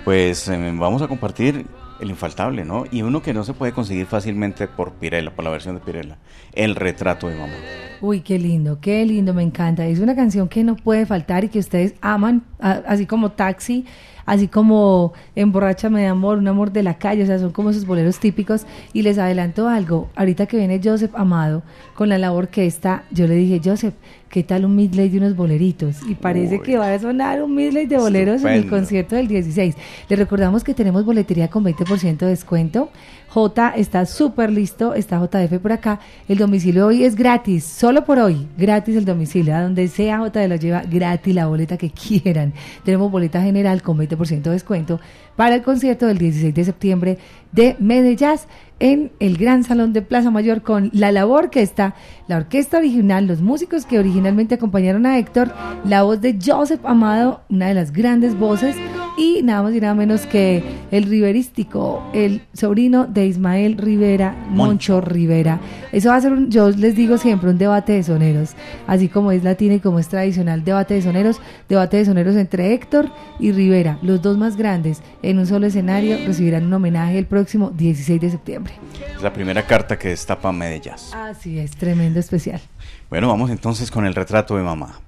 Pues 0.04 0.48
eh, 0.48 0.72
vamos 0.74 1.02
a 1.02 1.08
compartir 1.08 1.66
el 2.00 2.10
infaltable, 2.10 2.64
¿no? 2.64 2.84
Y 2.90 3.02
uno 3.02 3.22
que 3.22 3.34
no 3.34 3.44
se 3.44 3.52
puede 3.52 3.72
conseguir 3.72 4.06
fácilmente 4.06 4.66
por 4.68 4.92
Pirela, 4.92 5.32
por 5.32 5.44
la 5.44 5.50
versión 5.50 5.74
de 5.74 5.80
Pirela, 5.80 6.16
El 6.52 6.74
retrato 6.74 7.28
de 7.28 7.36
mamá. 7.36 7.52
Uy, 8.00 8.20
qué 8.20 8.38
lindo, 8.38 8.78
qué 8.80 9.04
lindo, 9.04 9.34
me 9.34 9.42
encanta. 9.42 9.86
Es 9.86 9.98
una 9.98 10.16
canción 10.16 10.48
que 10.48 10.64
no 10.64 10.76
puede 10.76 11.04
faltar 11.04 11.44
y 11.44 11.48
que 11.48 11.58
ustedes 11.58 11.94
aman, 12.00 12.42
así 12.58 13.04
como 13.04 13.32
Taxi, 13.32 13.84
así 14.30 14.46
como 14.46 15.12
Emborráchame 15.34 16.02
de 16.02 16.06
amor, 16.06 16.38
un 16.38 16.46
amor 16.46 16.70
de 16.70 16.84
la 16.84 16.98
calle, 16.98 17.24
o 17.24 17.26
sea, 17.26 17.40
son 17.40 17.50
como 17.50 17.70
esos 17.70 17.84
boleros 17.84 18.20
típicos. 18.20 18.64
Y 18.92 19.02
les 19.02 19.18
adelanto 19.18 19.68
algo, 19.68 20.08
ahorita 20.14 20.46
que 20.46 20.56
viene 20.56 20.80
Joseph 20.82 21.10
Amado 21.16 21.64
con 21.96 22.08
la 22.08 22.16
labor 22.16 22.46
que 22.46 22.64
está, 22.64 23.02
yo 23.10 23.26
le 23.26 23.34
dije, 23.34 23.60
Joseph, 23.62 23.94
¿qué 24.28 24.44
tal 24.44 24.64
un 24.64 24.76
midley 24.76 25.08
de 25.08 25.18
unos 25.18 25.34
boleritos? 25.34 25.96
Y 26.08 26.14
parece 26.14 26.60
que 26.60 26.78
va 26.78 26.94
a 26.94 26.98
sonar 27.00 27.42
un 27.42 27.56
midley 27.56 27.86
de 27.86 27.98
boleros 27.98 28.44
en 28.44 28.52
el 28.52 28.68
concierto 28.68 29.16
del 29.16 29.26
16. 29.26 29.74
Les 30.08 30.18
recordamos 30.18 30.62
que 30.62 30.74
tenemos 30.74 31.04
boletería 31.04 31.48
con 31.48 31.64
20% 31.64 32.18
de 32.18 32.26
descuento. 32.26 32.90
J 33.32 33.74
está 33.76 34.06
súper 34.06 34.50
listo, 34.50 34.94
está 34.94 35.20
JF 35.20 35.60
por 35.60 35.70
acá. 35.70 36.00
El 36.28 36.38
domicilio 36.38 36.88
hoy 36.88 37.04
es 37.04 37.14
gratis, 37.14 37.64
solo 37.64 38.04
por 38.04 38.18
hoy, 38.18 38.48
gratis 38.58 38.96
el 38.96 39.04
domicilio. 39.04 39.54
A 39.54 39.62
donde 39.62 39.86
sea 39.86 40.18
J 40.18 40.48
lo 40.48 40.56
lleva 40.56 40.82
gratis 40.82 41.32
la 41.32 41.46
boleta 41.46 41.76
que 41.76 41.90
quieran. 42.22 42.52
Tenemos 42.84 43.10
boleta 43.10 43.40
general 43.40 43.82
con 43.82 43.98
20% 43.98 44.42
de 44.42 44.50
descuento 44.50 45.00
para 45.36 45.54
el 45.54 45.62
concierto 45.62 46.06
del 46.06 46.18
16 46.18 46.52
de 46.52 46.64
septiembre 46.64 47.18
de 47.52 47.76
Medellín 47.78 48.38
en 48.80 49.12
el 49.20 49.36
Gran 49.36 49.62
Salón 49.62 49.92
de 49.92 50.02
Plaza 50.02 50.30
Mayor 50.30 50.62
con 50.62 50.90
la 50.92 51.12
labor 51.12 51.50
que 51.50 51.60
está 51.62 51.94
la 52.26 52.38
orquesta 52.38 52.78
original, 52.78 53.26
los 53.26 53.42
músicos 53.42 53.84
que 53.84 53.98
originalmente 53.98 54.54
acompañaron 54.54 55.04
a 55.04 55.18
Héctor, 55.18 55.52
la 55.84 56.02
voz 56.02 56.20
de 56.20 56.38
Joseph 56.42 56.80
Amado, 56.84 57.42
una 57.50 57.68
de 57.68 57.74
las 57.74 57.92
grandes 57.92 58.38
voces, 58.38 58.76
y 59.18 59.42
nada 59.42 59.62
más 59.62 59.74
y 59.74 59.80
nada 59.80 59.94
menos 59.94 60.24
que 60.24 60.62
el 60.90 61.04
riverístico, 61.04 62.02
el 62.14 62.42
sobrino 62.54 63.06
de 63.06 63.26
Ismael 63.26 63.76
Rivera, 63.76 64.34
Moncho, 64.48 65.00
Rivera. 65.02 65.60
Eso 65.92 66.08
va 66.08 66.16
a 66.16 66.20
ser, 66.20 66.32
un, 66.32 66.50
yo 66.50 66.70
les 66.70 66.94
digo 66.94 67.18
siempre, 67.18 67.50
un 67.50 67.58
debate 67.58 67.92
de 67.92 68.02
soneros, 68.02 68.54
así 68.86 69.08
como 69.08 69.32
es 69.32 69.44
latina 69.44 69.74
y 69.74 69.80
como 69.80 69.98
es 69.98 70.08
tradicional, 70.08 70.64
debate 70.64 70.94
de 70.94 71.02
soneros, 71.02 71.40
debate 71.68 71.98
de 71.98 72.04
soneros 72.06 72.36
entre 72.36 72.72
Héctor 72.72 73.10
y 73.38 73.52
Rivera, 73.52 73.98
los 74.00 74.22
dos 74.22 74.38
más 74.38 74.56
grandes, 74.56 75.02
en 75.22 75.38
un 75.38 75.46
solo 75.46 75.66
escenario, 75.66 76.16
recibirán 76.24 76.64
un 76.64 76.72
homenaje 76.72 77.18
el 77.18 77.26
próximo 77.26 77.39
16 77.44 78.20
de 78.20 78.30
septiembre. 78.30 78.74
Es 79.14 79.22
la 79.22 79.32
primera 79.32 79.66
carta 79.66 79.98
que 79.98 80.08
destapa 80.08 80.52
Medellín. 80.52 80.94
Así 81.14 81.58
es, 81.58 81.72
tremendo 81.72 82.20
especial. 82.20 82.60
Bueno, 83.08 83.28
vamos 83.28 83.50
entonces 83.50 83.90
con 83.90 84.06
el 84.06 84.14
retrato 84.14 84.56
de 84.56 84.62
mamá. 84.62 85.00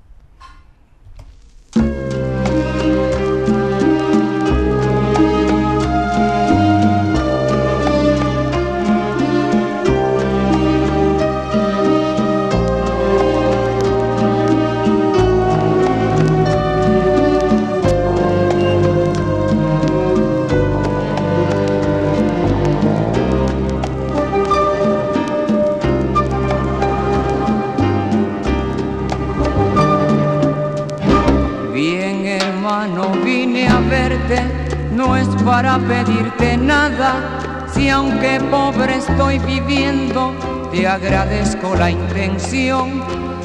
Para 35.63 35.79
pedirte 35.79 36.57
nada, 36.57 37.69
si 37.73 37.89
aunque 37.89 38.41
pobre 38.51 38.97
estoy 38.97 39.39
viviendo, 39.39 40.35
te 40.73 40.89
agradezco 40.89 41.77
la 41.77 41.89
intención. 41.89 43.01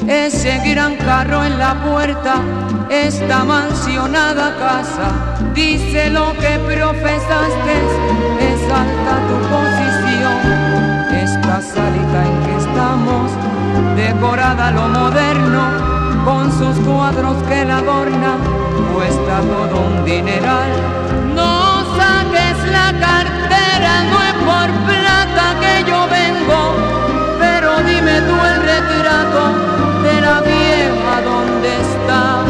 Ese 0.08 0.58
gran 0.68 0.96
carro 0.96 1.44
en 1.44 1.56
la 1.60 1.74
puerta, 1.84 2.34
esta 2.90 3.44
mansionada 3.44 4.52
casa, 4.58 5.08
dice 5.54 6.10
lo 6.10 6.32
que 6.38 6.58
profesaste, 6.58 7.74
es 8.50 8.62
alta 8.82 9.14
tu 9.28 9.36
posición. 9.54 10.36
Esta 11.22 11.62
salita 11.62 12.20
en 12.26 12.36
que 12.44 12.56
estamos, 12.64 13.30
decorada 13.94 14.72
lo 14.72 14.88
moderno, 14.88 15.62
con 16.24 16.50
sus 16.50 16.76
cuadros 16.84 17.36
que 17.44 17.64
la 17.64 17.78
adornan, 17.78 18.40
cuesta 18.92 19.40
todo 19.40 19.80
un 19.86 20.04
dineral. 20.04 20.70
No 21.36 21.57
cartera, 23.00 23.92
no 24.10 24.18
es 24.30 24.34
por 24.48 24.68
plata 24.88 25.44
que 25.60 25.84
yo 25.88 26.06
vengo, 26.08 26.60
pero 27.38 27.78
dime 27.82 28.20
tú 28.22 28.34
el 28.52 28.62
retrato 28.62 29.42
de 30.02 30.20
la 30.20 30.40
vieja 30.40 31.22
donde 31.22 31.68
está, 31.80 32.44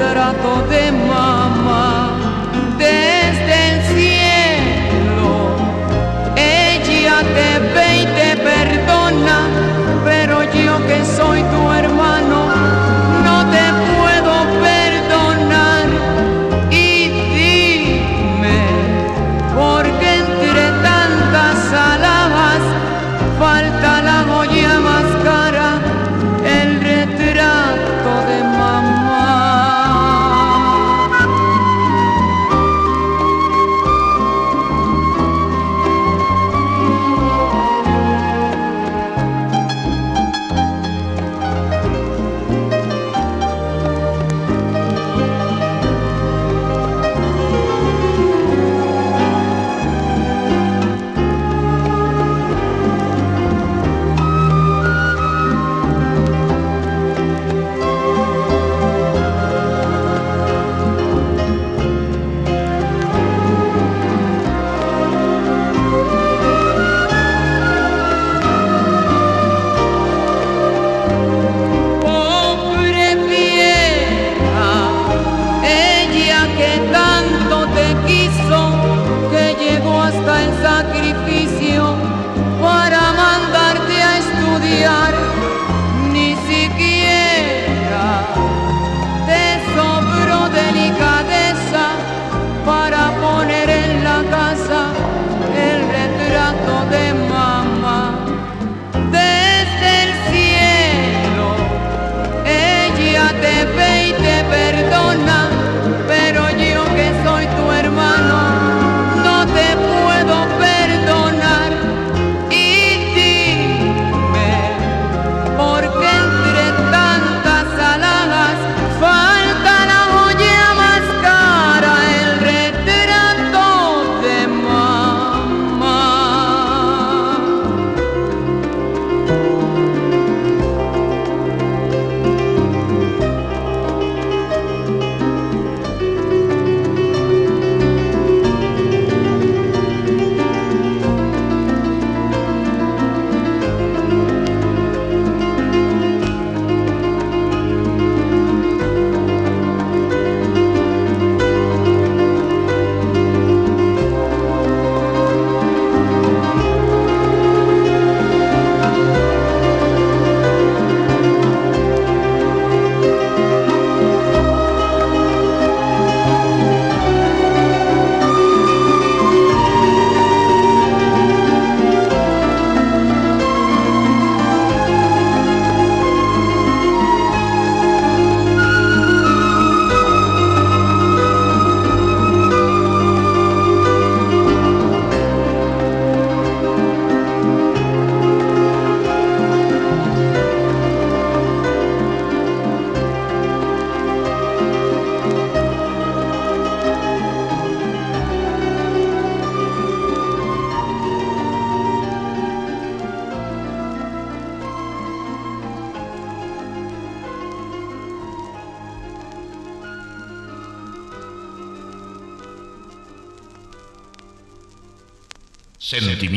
retrato 0.00 0.62
de 0.70 0.90
mamá. 0.92 1.59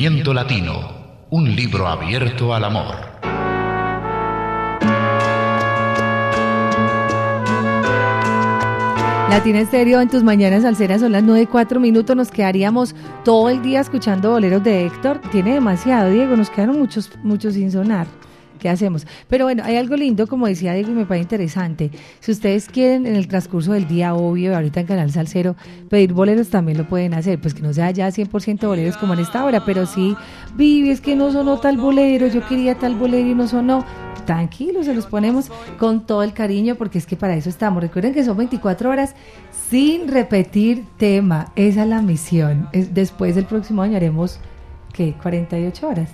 Latino, 0.09 1.27
un 1.29 1.55
libro 1.55 1.87
abierto 1.87 2.53
al 2.53 2.65
amor. 2.65 2.93
Latina 9.29 9.61
Estéreo 9.61 10.01
en 10.01 10.09
tus 10.09 10.21
mañanas 10.21 10.65
alceras 10.65 10.99
son 10.99 11.13
las 11.13 11.23
9 11.23 11.43
y 11.43 11.45
4 11.45 11.79
minutos. 11.79 12.17
Nos 12.17 12.31
quedaríamos 12.31 12.93
todo 13.23 13.49
el 13.49 13.61
día 13.61 13.79
escuchando 13.79 14.31
boleros 14.31 14.61
de 14.65 14.85
Héctor. 14.85 15.21
Tiene 15.31 15.53
demasiado, 15.53 16.09
Diego. 16.09 16.35
Nos 16.35 16.49
quedaron 16.49 16.77
muchos, 16.77 17.09
muchos 17.23 17.53
sin 17.53 17.71
sonar. 17.71 18.05
¿Qué 18.63 18.69
hacemos? 18.69 19.05
Pero 19.27 19.43
bueno, 19.43 19.61
hay 19.65 19.75
algo 19.75 19.97
lindo, 19.97 20.25
como 20.25 20.47
decía 20.47 20.71
Diego, 20.73 20.91
y 20.91 20.93
me 20.93 21.05
parece 21.05 21.23
interesante. 21.23 21.91
Si 22.21 22.31
ustedes 22.31 22.69
quieren 22.69 23.05
en 23.05 23.17
el 23.17 23.27
transcurso 23.27 23.73
del 23.73 23.89
día, 23.89 24.15
obvio, 24.15 24.55
ahorita 24.55 24.79
en 24.79 24.85
Canal 24.85 25.11
Salcero, 25.11 25.57
pedir 25.89 26.13
boleros 26.13 26.47
también 26.47 26.77
lo 26.77 26.87
pueden 26.87 27.13
hacer. 27.13 27.41
Pues 27.41 27.53
que 27.53 27.61
no 27.61 27.73
sea 27.73 27.91
ya 27.91 28.07
100% 28.07 28.65
boleros 28.65 28.95
como 28.95 29.15
en 29.15 29.19
esta 29.19 29.43
hora, 29.43 29.65
pero 29.65 29.85
sí, 29.85 30.15
Vivi, 30.55 30.91
es 30.91 31.01
que 31.01 31.13
no 31.17 31.29
sonó 31.33 31.59
tal 31.59 31.75
bolero, 31.75 32.27
yo 32.27 32.39
quería 32.47 32.75
tal 32.75 32.95
bolero 32.95 33.27
y 33.27 33.35
no 33.35 33.49
sonó 33.49 33.83
tranquilos, 34.25 34.85
se 34.85 34.93
los 34.93 35.07
ponemos 35.07 35.51
con 35.77 36.05
todo 36.05 36.23
el 36.23 36.31
cariño 36.31 36.75
porque 36.75 36.99
es 36.99 37.05
que 37.05 37.17
para 37.17 37.35
eso 37.35 37.49
estamos. 37.49 37.83
Recuerden 37.83 38.13
que 38.13 38.23
son 38.23 38.37
24 38.37 38.89
horas 38.89 39.13
sin 39.69 40.07
repetir 40.07 40.85
tema. 40.95 41.51
Esa 41.57 41.83
es 41.83 41.89
la 41.89 42.01
misión. 42.01 42.69
Es, 42.71 42.93
después 42.93 43.35
del 43.35 43.43
próximo 43.43 43.81
año 43.81 43.97
haremos, 43.97 44.39
¿qué? 44.93 45.15
48 45.21 45.85
horas. 45.85 46.09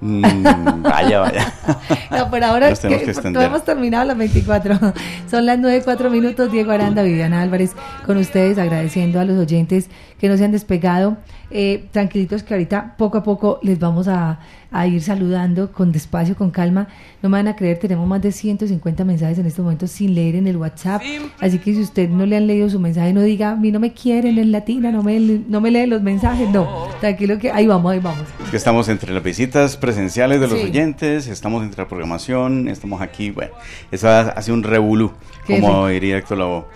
Mm, 0.00 0.82
vaya, 0.82 1.20
vaya. 1.20 1.52
no, 2.10 2.30
por 2.30 2.42
ahora 2.42 2.74
que, 2.74 3.12
no 3.30 3.40
hemos 3.40 3.64
terminado 3.64 4.04
las 4.06 4.16
24. 4.16 4.78
Son 5.30 5.46
las 5.46 5.58
9, 5.58 5.82
4 5.84 6.10
minutos. 6.10 6.50
Diego 6.50 6.72
Aranda, 6.72 7.02
Viviana 7.02 7.42
Álvarez, 7.42 7.72
con 8.06 8.16
ustedes, 8.16 8.58
agradeciendo 8.58 9.20
a 9.20 9.24
los 9.24 9.38
oyentes 9.38 9.88
que 10.20 10.28
no 10.28 10.36
se 10.36 10.44
han 10.44 10.52
despegado. 10.52 11.16
Eh, 11.52 11.86
tranquilitos 11.90 12.44
que 12.44 12.54
ahorita 12.54 12.94
poco 12.96 13.18
a 13.18 13.22
poco 13.24 13.58
les 13.62 13.80
vamos 13.80 14.06
a, 14.06 14.38
a, 14.70 14.86
ir 14.86 15.02
saludando 15.02 15.72
con 15.72 15.90
despacio, 15.90 16.36
con 16.36 16.52
calma. 16.52 16.86
No 17.22 17.28
me 17.28 17.38
van 17.38 17.48
a 17.48 17.56
creer, 17.56 17.78
tenemos 17.78 18.06
más 18.06 18.22
de 18.22 18.30
150 18.30 19.02
mensajes 19.04 19.38
en 19.38 19.46
este 19.46 19.60
momento 19.60 19.88
sin 19.88 20.14
leer 20.14 20.36
en 20.36 20.46
el 20.46 20.56
WhatsApp. 20.58 21.02
Así 21.40 21.58
que 21.58 21.74
si 21.74 21.80
usted 21.80 22.08
no 22.08 22.24
le 22.24 22.36
han 22.36 22.46
leído 22.46 22.70
su 22.70 22.78
mensaje, 22.78 23.12
no 23.12 23.22
diga, 23.22 23.50
a 23.50 23.56
mí 23.56 23.72
no 23.72 23.80
me 23.80 23.92
quieren 23.92 24.38
en 24.38 24.52
latina, 24.52 24.92
no 24.92 25.02
me, 25.02 25.18
no 25.18 25.60
me 25.60 25.72
leen 25.72 25.90
los 25.90 26.02
mensajes. 26.02 26.48
No, 26.50 26.86
tranquilo 27.00 27.38
que 27.38 27.50
ahí 27.50 27.66
vamos, 27.66 27.90
ahí 27.90 27.98
vamos. 27.98 28.28
Es 28.44 28.50
que 28.50 28.56
estamos 28.56 28.88
entre 28.88 29.12
las 29.12 29.24
visitas 29.24 29.76
presenciales 29.76 30.40
de 30.40 30.46
los 30.46 30.62
oyentes, 30.62 31.26
estamos 31.26 31.64
entre 31.64 31.82
la 31.82 31.88
programación, 31.88 32.68
estamos 32.68 33.02
aquí, 33.02 33.30
bueno, 33.30 33.52
eso 33.90 34.08
hace 34.08 34.52
un 34.52 34.62
revolú, 34.62 35.12
como 35.46 35.88
diría 35.88 36.18
Héctor 36.18 36.38
Labo. 36.38 36.68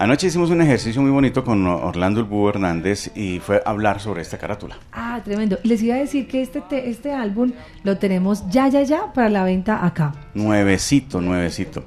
Anoche 0.00 0.28
hicimos 0.28 0.50
un 0.50 0.62
ejercicio 0.62 1.02
muy 1.02 1.10
bonito 1.10 1.42
con 1.42 1.66
Orlando 1.66 2.20
El 2.20 2.48
Hernández 2.48 3.10
y 3.16 3.40
fue 3.40 3.60
hablar 3.66 3.98
sobre 3.98 4.22
esta 4.22 4.38
carátula. 4.38 4.78
Ah, 4.92 5.20
tremendo. 5.24 5.58
Les 5.64 5.82
iba 5.82 5.96
a 5.96 5.98
decir 5.98 6.28
que 6.28 6.40
este, 6.40 6.88
este 6.88 7.12
álbum 7.12 7.50
lo 7.82 7.98
tenemos 7.98 8.48
ya, 8.48 8.68
ya, 8.68 8.84
ya 8.84 9.12
para 9.12 9.28
la 9.28 9.42
venta 9.42 9.84
acá. 9.84 10.14
Nuevecito, 10.34 11.20
nuevecito. 11.20 11.82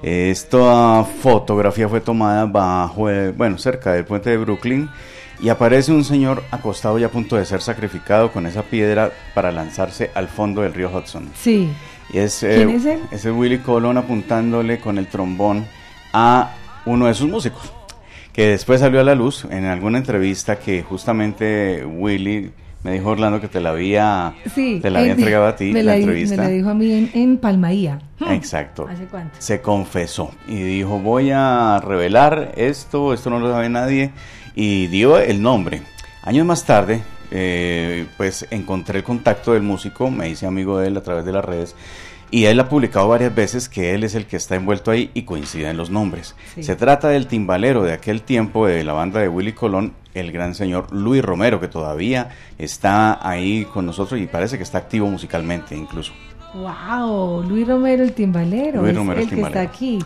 Esta 0.00 1.02
fotografía 1.02 1.88
fue 1.88 2.00
tomada 2.00 2.44
bajo, 2.44 3.08
bueno, 3.36 3.58
cerca 3.58 3.94
del 3.94 4.04
puente 4.04 4.30
de 4.30 4.36
Brooklyn 4.36 4.88
y 5.40 5.48
aparece 5.48 5.90
un 5.90 6.04
señor 6.04 6.44
acostado 6.52 7.00
y 7.00 7.02
a 7.02 7.10
punto 7.10 7.34
de 7.34 7.44
ser 7.44 7.60
sacrificado 7.62 8.30
con 8.30 8.46
esa 8.46 8.62
piedra 8.62 9.10
para 9.34 9.50
lanzarse 9.50 10.12
al 10.14 10.28
fondo 10.28 10.62
del 10.62 10.72
río 10.72 10.88
Hudson. 10.96 11.30
Sí. 11.34 11.68
Y 12.12 12.18
es, 12.18 12.38
¿Quién 12.38 12.70
es 12.70 12.84
él? 12.84 13.00
Ese 13.10 13.32
Willy 13.32 13.58
Colon 13.58 13.98
apuntándole 13.98 14.78
con 14.78 14.98
el 14.98 15.08
trombón 15.08 15.66
a 16.12 16.52
uno 16.86 17.06
de 17.06 17.14
sus 17.14 17.28
músicos, 17.28 17.72
que 18.32 18.48
después 18.48 18.80
salió 18.80 19.00
a 19.00 19.04
la 19.04 19.14
luz 19.14 19.46
en 19.50 19.64
alguna 19.64 19.98
entrevista 19.98 20.58
que 20.58 20.82
justamente 20.82 21.84
Willy 21.84 22.50
me 22.86 22.92
dijo 22.92 23.10
Orlando 23.10 23.40
que 23.40 23.48
te 23.48 23.60
la 23.60 23.70
había, 23.70 24.34
te 24.54 24.90
la 24.90 25.00
había 25.00 25.12
entregado 25.12 25.46
a 25.46 25.56
ti, 25.56 25.72
la, 25.72 25.96
entrevista. 25.96 26.36
Me 26.36 26.42
la 26.42 26.48
dijo 26.48 26.70
a 26.70 26.74
mí 26.74 26.92
en, 26.92 27.10
en 27.14 27.38
Palmaía. 27.38 27.98
Hmm. 28.20 28.30
Exacto. 28.30 28.86
¿Hace 28.88 29.06
cuánto? 29.06 29.34
Se 29.38 29.60
confesó 29.60 30.30
y 30.46 30.54
dijo, 30.54 31.00
voy 31.00 31.30
a 31.32 31.80
revelar 31.84 32.52
esto, 32.56 33.12
esto 33.12 33.28
no 33.28 33.40
lo 33.40 33.50
sabe 33.50 33.68
nadie, 33.68 34.12
y 34.54 34.86
dio 34.86 35.18
el 35.18 35.42
nombre. 35.42 35.82
Años 36.22 36.46
más 36.46 36.64
tarde, 36.64 37.02
eh, 37.32 38.06
pues 38.16 38.46
encontré 38.50 38.98
el 38.98 39.04
contacto 39.04 39.52
del 39.52 39.62
músico, 39.62 40.10
me 40.10 40.28
hice 40.28 40.46
amigo 40.46 40.78
de 40.78 40.88
él 40.88 40.96
a 40.96 41.02
través 41.02 41.24
de 41.24 41.32
las 41.32 41.44
redes, 41.44 41.74
y 42.30 42.44
él 42.44 42.58
ha 42.60 42.68
publicado 42.68 43.08
varias 43.08 43.34
veces 43.34 43.68
que 43.68 43.94
él 43.94 44.04
es 44.04 44.14
el 44.14 44.26
que 44.26 44.36
está 44.36 44.56
envuelto 44.56 44.90
ahí 44.90 45.10
y 45.14 45.22
coinciden 45.22 45.76
los 45.76 45.90
nombres. 45.90 46.34
Se 46.60 46.76
trata 46.76 47.08
del 47.08 47.26
timbalero 47.26 47.82
de 47.82 47.92
aquel 47.92 48.22
tiempo 48.22 48.66
de 48.66 48.84
la 48.84 48.92
banda 48.92 49.20
de 49.20 49.28
Willy 49.28 49.52
Colón, 49.52 49.94
el 50.14 50.32
gran 50.32 50.54
señor 50.54 50.92
Luis 50.92 51.24
Romero, 51.24 51.60
que 51.60 51.68
todavía 51.68 52.30
está 52.58 53.26
ahí 53.26 53.64
con 53.66 53.86
nosotros 53.86 54.20
y 54.20 54.26
parece 54.26 54.56
que 54.56 54.64
está 54.64 54.78
activo 54.78 55.08
musicalmente 55.08 55.76
incluso. 55.76 56.12
Wow, 56.56 57.42
Luis 57.42 57.68
Romero 57.68 58.02
el 58.02 58.12
timbalero, 58.12 58.80
Luis 58.80 58.94
Romero, 58.94 59.20
el, 59.20 59.28
que 59.28 59.40
está 59.40 59.60
aquí. 59.60 59.98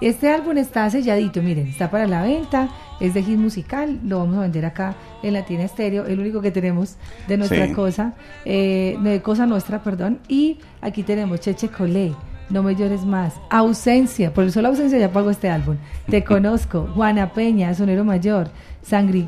Este 0.00 0.28
álbum 0.28 0.56
está 0.58 0.90
selladito, 0.90 1.40
miren, 1.42 1.68
está 1.68 1.90
para 1.90 2.06
la 2.08 2.22
venta, 2.22 2.68
es 2.98 3.14
de 3.14 3.22
hit 3.22 3.38
musical, 3.38 4.00
lo 4.04 4.18
vamos 4.18 4.36
a 4.38 4.40
vender 4.40 4.64
acá 4.66 4.96
en 5.22 5.34
Latina 5.34 5.62
Estéreo, 5.62 6.06
el 6.06 6.18
único 6.18 6.40
que 6.40 6.50
tenemos 6.50 6.96
de 7.28 7.36
nuestra 7.36 7.72
cosa, 7.72 8.14
eh, 8.44 8.98
de 9.00 9.22
cosa 9.22 9.46
nuestra, 9.46 9.82
perdón, 9.82 10.18
y 10.26 10.58
aquí 10.80 11.04
tenemos 11.04 11.40
Cheche 11.40 11.68
Colé. 11.68 12.12
No 12.50 12.62
me 12.62 12.74
llores 12.74 13.06
más. 13.06 13.34
Ausencia, 13.48 14.34
por 14.34 14.44
eso 14.44 14.60
la 14.60 14.68
ausencia 14.68 14.98
ya 14.98 15.10
pago 15.10 15.30
este 15.30 15.48
álbum. 15.48 15.76
Te 16.10 16.22
conozco. 16.24 16.86
Juana 16.94 17.32
Peña, 17.32 17.72
Sonero 17.72 18.04
Mayor. 18.04 18.50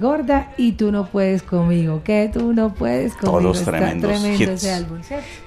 Gorda 0.00 0.52
y 0.56 0.72
Tú 0.72 0.90
no 0.92 1.06
puedes 1.06 1.42
conmigo, 1.42 2.02
que 2.02 2.30
tú 2.32 2.52
no 2.52 2.74
puedes 2.74 3.14
conmigo. 3.14 3.40
Todos 3.52 3.62
tremendos 3.62 4.10
tremendo 4.20 4.42
hits. 4.42 4.64
Ese 4.64 4.72
álbum, 4.72 5.00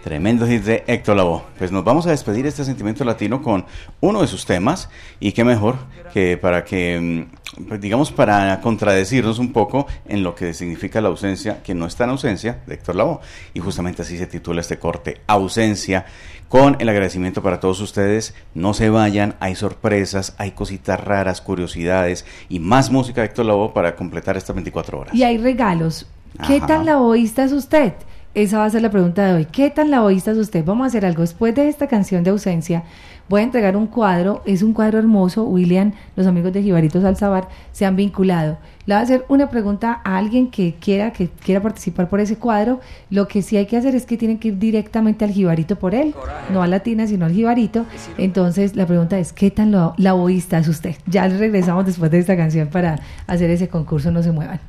Tremendos 0.04 0.50
hits 0.50 0.66
de 0.66 0.84
Héctor 0.88 1.18
Lavoe. 1.18 1.42
Pues 1.58 1.72
nos 1.72 1.84
vamos 1.84 2.08
a 2.08 2.12
despedir 2.12 2.46
este 2.46 2.64
sentimiento 2.64 3.04
latino 3.04 3.42
con 3.42 3.66
uno 4.00 4.22
de 4.22 4.28
sus 4.28 4.46
temas 4.46 4.90
y 5.20 5.34
qué 5.34 5.44
mejor 5.44 5.76
que 6.14 6.38
para 6.38 6.64
que, 6.64 7.28
mm, 7.60 7.66
pues 7.68 7.82
digamos, 7.82 8.12
para 8.12 8.62
contradecirnos 8.62 9.40
un 9.40 9.52
poco 9.52 9.86
en 10.08 10.24
lo 10.24 10.34
que 10.34 10.54
significa 10.54 11.02
la 11.02 11.10
ausencia, 11.10 11.62
que 11.62 11.76
no 11.76 11.86
está 11.86 12.06
en 12.06 12.12
ausencia, 12.12 12.62
de 12.66 12.76
Héctor 12.76 12.96
Lavoe. 12.96 13.20
Y 13.54 13.60
justamente 13.60 14.02
así 14.02 14.18
se 14.18 14.28
titula 14.28 14.62
este 14.62 14.80
corte, 14.80 15.22
Ausencia 15.28 16.06
con 16.50 16.78
el 16.80 16.90
agradecimiento 16.90 17.42
para 17.42 17.60
todos 17.60 17.82
ustedes. 17.82 18.34
No 18.54 18.74
se 18.74 18.90
vayan, 18.90 19.36
hay 19.40 19.56
sorpresas, 19.56 20.36
hay 20.38 20.52
cositas 20.52 21.00
raras, 21.00 21.42
curiosidades 21.42 22.26
y 22.50 22.60
más 22.60 22.92
música 22.92 23.22
de 23.22 23.28
Héctor 23.28 23.46
Lavoe 23.46 23.74
para 23.74 23.96
completar 23.96 24.38
estas 24.38 24.56
24 24.56 25.00
horas. 25.00 25.16
Y 25.16 25.24
hay 25.24 25.38
regalos. 25.38 26.08
¿Qué 26.46 26.62
tan 26.62 26.86
lavoísta 26.86 27.44
es 27.44 27.52
usted? 27.52 27.94
Esa 28.36 28.60
va 28.60 28.66
a 28.66 28.70
ser 28.70 28.84
la 28.84 28.92
pregunta 28.92 29.26
de 29.26 29.34
hoy. 29.34 29.46
¿Qué 29.46 29.72
tan 29.72 29.90
lavoísta 29.90 30.32
es 30.32 30.38
usted? 30.38 30.64
Vamos 30.64 30.84
a 30.84 30.88
hacer 30.88 31.06
algo. 31.06 31.22
Después 31.22 31.56
de 31.56 31.70
esta 31.70 31.88
canción 31.88 32.24
de 32.24 32.30
ausencia, 32.30 32.84
voy 33.30 33.42
a 33.42 33.44
entregar 33.46 33.76
un 33.76 33.88
cuadro. 33.88 34.44
Es 34.46 34.62
un 34.62 34.74
cuadro 34.74 35.00
hermoso. 35.00 35.44
William, 35.44 35.94
los 36.16 36.28
amigos 36.28 36.54
de 36.54 36.62
Jibarito 36.62 37.02
Salzabar 37.02 37.50
se 37.72 37.86
han 37.88 37.96
vinculado. 37.96 38.60
Le 38.88 38.94
voy 38.94 39.02
a 39.02 39.04
hacer 39.04 39.26
una 39.28 39.50
pregunta 39.50 40.00
a 40.06 40.16
alguien 40.16 40.50
que 40.50 40.76
quiera, 40.80 41.12
que 41.12 41.28
quiera 41.28 41.62
participar 41.62 42.08
por 42.08 42.22
ese 42.22 42.38
cuadro. 42.38 42.80
Lo 43.10 43.28
que 43.28 43.42
sí 43.42 43.58
hay 43.58 43.66
que 43.66 43.76
hacer 43.76 43.96
es 43.96 44.06
que 44.06 44.16
tienen 44.16 44.40
que 44.40 44.48
ir 44.48 44.60
directamente 44.60 45.26
al 45.26 45.32
Jibarito 45.32 45.76
por 45.76 45.94
él. 45.94 46.16
No 46.54 46.64
a 46.64 46.68
Latina, 46.68 47.06
sino 47.06 47.26
al 47.26 47.34
Jibarito. 47.34 47.86
Entonces, 48.18 48.78
la 48.78 48.86
pregunta 48.86 49.20
es, 49.20 49.34
¿qué 49.34 49.52
tan 49.52 49.76
lavoísta 49.98 50.58
es 50.58 50.70
usted? 50.70 50.96
Ya 51.06 51.28
regresamos 51.28 51.86
después 51.86 52.10
de 52.12 52.20
esta 52.20 52.38
canción 52.38 52.70
para 52.70 52.98
hacer 53.28 53.50
ese 53.50 53.68
concurso. 53.68 54.10
No 54.10 54.24
se 54.24 54.32
muevan. 54.32 54.62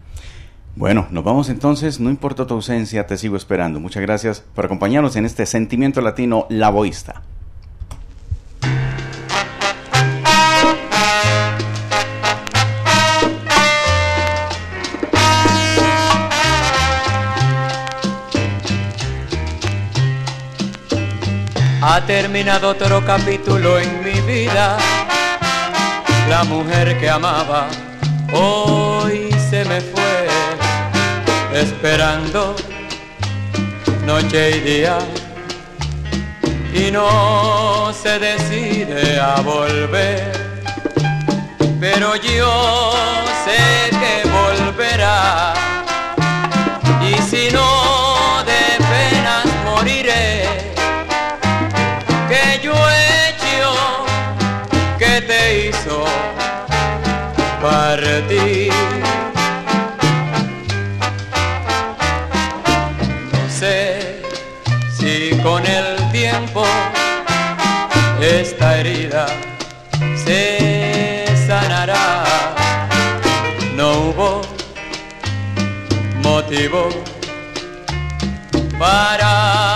Bueno, 0.74 1.06
nos 1.12 1.22
vamos 1.22 1.48
entonces, 1.48 2.00
no 2.00 2.10
importa 2.10 2.44
tu 2.44 2.54
ausencia, 2.54 3.06
te 3.06 3.16
sigo 3.16 3.36
esperando. 3.36 3.78
Muchas 3.78 4.02
gracias 4.02 4.40
por 4.52 4.64
acompañarnos 4.64 5.14
en 5.14 5.26
este 5.26 5.46
sentimiento 5.46 6.00
latino 6.00 6.46
lavoísta. 6.50 7.22
Ha 21.90 22.04
terminado 22.04 22.68
otro 22.68 23.02
capítulo 23.02 23.78
en 23.78 24.04
mi 24.04 24.20
vida, 24.20 24.76
la 26.28 26.44
mujer 26.44 27.00
que 27.00 27.08
amaba 27.08 27.66
hoy 28.30 29.34
se 29.48 29.64
me 29.64 29.80
fue. 29.80 30.28
Esperando 31.54 32.54
noche 34.04 34.58
y 34.58 34.60
día. 34.60 34.98
Y 36.74 36.90
no 36.90 37.90
se 37.94 38.18
decide 38.18 39.18
a 39.18 39.40
volver. 39.40 40.30
Pero 41.80 42.16
yo 42.16 42.92
sé 43.46 43.96
que 43.98 44.28
volverá. 44.28 45.54
Y 47.00 47.14
si 47.22 47.50
no 47.50 47.77
partir. 57.60 58.72
No 63.32 63.48
sé 63.48 64.22
si 64.96 65.36
con 65.42 65.64
el 65.66 65.96
tiempo 66.12 66.64
esta 68.20 68.78
herida 68.78 69.26
se 70.24 71.24
sanará. 71.46 72.24
No 73.76 73.92
hubo 73.92 74.42
motivo 76.22 76.88
para 78.78 79.67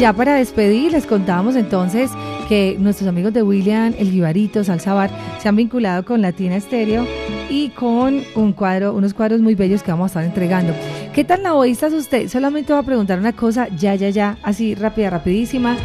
ya 0.00 0.14
para 0.14 0.36
despedir, 0.36 0.92
les 0.92 1.04
contábamos 1.04 1.56
entonces 1.56 2.10
que 2.48 2.74
nuestros 2.78 3.06
amigos 3.06 3.34
de 3.34 3.42
William, 3.42 3.92
El 3.98 4.10
Jibarito, 4.10 4.64
Salsa 4.64 4.94
Bar, 4.94 5.10
se 5.38 5.46
han 5.46 5.56
vinculado 5.56 6.06
con 6.06 6.22
Latina 6.22 6.56
Estéreo 6.56 7.06
y 7.50 7.68
con 7.68 8.22
un 8.34 8.54
cuadro, 8.54 8.94
unos 8.94 9.12
cuadros 9.12 9.42
muy 9.42 9.54
bellos 9.54 9.82
que 9.82 9.90
vamos 9.90 10.04
a 10.06 10.08
estar 10.08 10.24
entregando. 10.24 10.72
¿Qué 11.14 11.22
tan 11.22 11.42
laboísta 11.42 11.88
es 11.88 11.92
usted? 11.92 12.28
Solamente 12.28 12.72
voy 12.72 12.80
a 12.80 12.86
preguntar 12.86 13.18
una 13.18 13.34
cosa, 13.34 13.68
ya, 13.76 13.94
ya, 13.94 14.08
ya, 14.08 14.38
así 14.42 14.74
rápida, 14.74 15.10
rapidísima. 15.10 15.76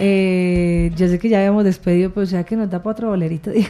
Eh, 0.00 0.90
yo 0.96 1.06
sé 1.06 1.20
que 1.20 1.28
ya 1.28 1.38
habíamos 1.38 1.62
despedido, 1.62 2.10
pero 2.12 2.26
ya 2.26 2.42
que 2.42 2.56
nos 2.56 2.68
da 2.70 2.82
para 2.82 2.92
otro 2.94 3.08
bolerito, 3.10 3.50
digo. 3.52 3.68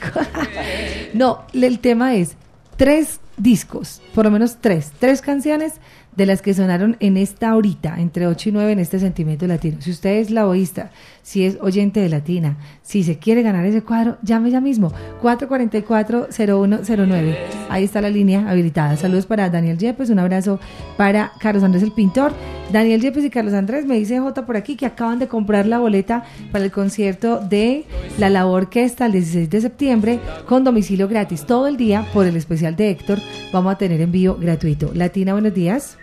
no, 1.12 1.42
el 1.52 1.78
tema 1.78 2.14
es 2.14 2.36
tres 2.78 3.20
discos, 3.36 4.00
por 4.14 4.24
lo 4.24 4.30
menos 4.30 4.56
tres, 4.62 4.92
tres 4.98 5.20
canciones 5.20 5.74
de 6.20 6.26
las 6.26 6.42
que 6.42 6.52
sonaron 6.52 6.98
en 7.00 7.16
esta 7.16 7.56
horita, 7.56 7.98
entre 7.98 8.26
8 8.26 8.50
y 8.50 8.52
9 8.52 8.72
en 8.72 8.78
este 8.78 8.98
sentimiento 8.98 9.46
latino. 9.46 9.78
Si 9.80 9.90
usted 9.90 10.18
es 10.18 10.30
laboísta, 10.30 10.90
si 11.22 11.46
es 11.46 11.56
oyente 11.62 12.00
de 12.00 12.10
Latina, 12.10 12.58
si 12.82 13.04
se 13.04 13.18
quiere 13.18 13.40
ganar 13.40 13.64
ese 13.64 13.80
cuadro, 13.80 14.18
llame 14.20 14.50
ya 14.50 14.60
mismo, 14.60 14.92
444-0109. 15.22 17.36
Ahí 17.70 17.84
está 17.84 18.02
la 18.02 18.10
línea 18.10 18.50
habilitada. 18.50 18.98
Saludos 18.98 19.24
para 19.24 19.48
Daniel 19.48 19.78
Yepes, 19.78 20.10
un 20.10 20.18
abrazo 20.18 20.60
para 20.98 21.32
Carlos 21.40 21.64
Andrés 21.64 21.84
el 21.84 21.92
pintor. 21.92 22.34
Daniel 22.70 23.00
Yepes 23.00 23.24
y 23.24 23.30
Carlos 23.30 23.54
Andrés, 23.54 23.86
me 23.86 23.94
dice 23.94 24.20
J 24.20 24.44
por 24.44 24.58
aquí 24.58 24.76
que 24.76 24.84
acaban 24.84 25.20
de 25.20 25.26
comprar 25.26 25.64
la 25.64 25.78
boleta 25.78 26.24
para 26.52 26.66
el 26.66 26.70
concierto 26.70 27.40
de 27.40 27.86
La 28.18 28.28
Labor 28.28 28.64
Orquesta 28.64 29.06
el 29.06 29.12
16 29.12 29.48
de 29.48 29.60
septiembre 29.62 30.20
con 30.44 30.64
domicilio 30.64 31.08
gratis 31.08 31.46
todo 31.46 31.66
el 31.66 31.78
día 31.78 32.06
por 32.12 32.26
el 32.26 32.36
especial 32.36 32.76
de 32.76 32.90
Héctor. 32.90 33.20
Vamos 33.54 33.72
a 33.72 33.78
tener 33.78 34.02
envío 34.02 34.36
gratuito. 34.36 34.90
Latina, 34.92 35.32
buenos 35.32 35.54
días. 35.54 35.96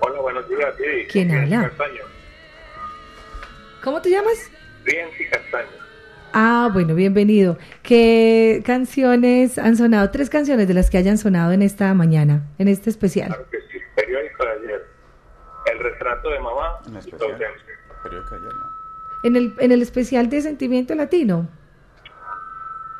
Hola, 0.00 0.20
buenos 0.20 0.48
días. 0.48 0.74
¿Quién 1.10 1.30
habla? 1.30 1.68
Castaño. 1.68 2.02
¿Cómo 3.82 4.00
te 4.00 4.10
llamas? 4.10 4.50
Rienzi 4.84 5.26
Castaño. 5.28 5.68
Ah, 6.32 6.70
bueno, 6.72 6.94
bienvenido. 6.94 7.58
¿Qué 7.82 8.62
canciones 8.66 9.58
han 9.58 9.76
sonado? 9.76 10.10
Tres 10.10 10.30
canciones 10.30 10.66
de 10.66 10.74
las 10.74 10.90
que 10.90 10.98
hayan 10.98 11.16
sonado 11.16 11.52
en 11.52 11.62
esta 11.62 11.94
mañana, 11.94 12.42
en 12.58 12.68
este 12.68 12.90
especial. 12.90 13.28
Claro 13.28 13.46
que 13.50 13.58
sí. 13.70 13.78
Periódico 13.94 14.44
de 14.44 14.50
ayer. 14.50 14.86
El 15.72 15.78
retrato 15.78 16.30
de 16.30 16.40
mamá 16.40 16.80
En 19.22 19.36
el, 19.36 19.54
en 19.58 19.72
el 19.72 19.82
especial 19.82 20.28
de 20.28 20.42
Sentimiento 20.42 20.94
Latino. 20.94 21.48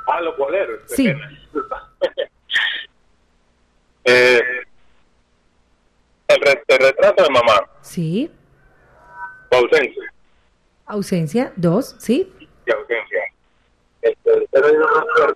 Ah, 0.06 0.20
los 0.20 0.36
boleros. 0.36 0.80
Sí. 0.86 1.08
pena, 1.08 1.28
disculpa. 1.28 1.90
eh, 4.04 4.40
el, 6.35 6.40
re- 6.40 6.65
el 6.69 6.78
retrato 6.78 7.23
de 7.23 7.31
mamá. 7.31 7.69
Sí. 7.81 8.31
Tu 9.51 9.56
ausencia. 9.56 10.12
Ausencia. 10.86 11.52
Dos. 11.56 11.97
Sí. 11.98 12.32
Y 12.66 12.73
ausencia. 12.73 13.20
Este, 14.02 14.48
pero 14.51 14.66
hay 14.66 14.74
una 14.74 15.35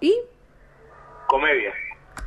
Y, 0.00 0.18
comedia. 1.28 1.72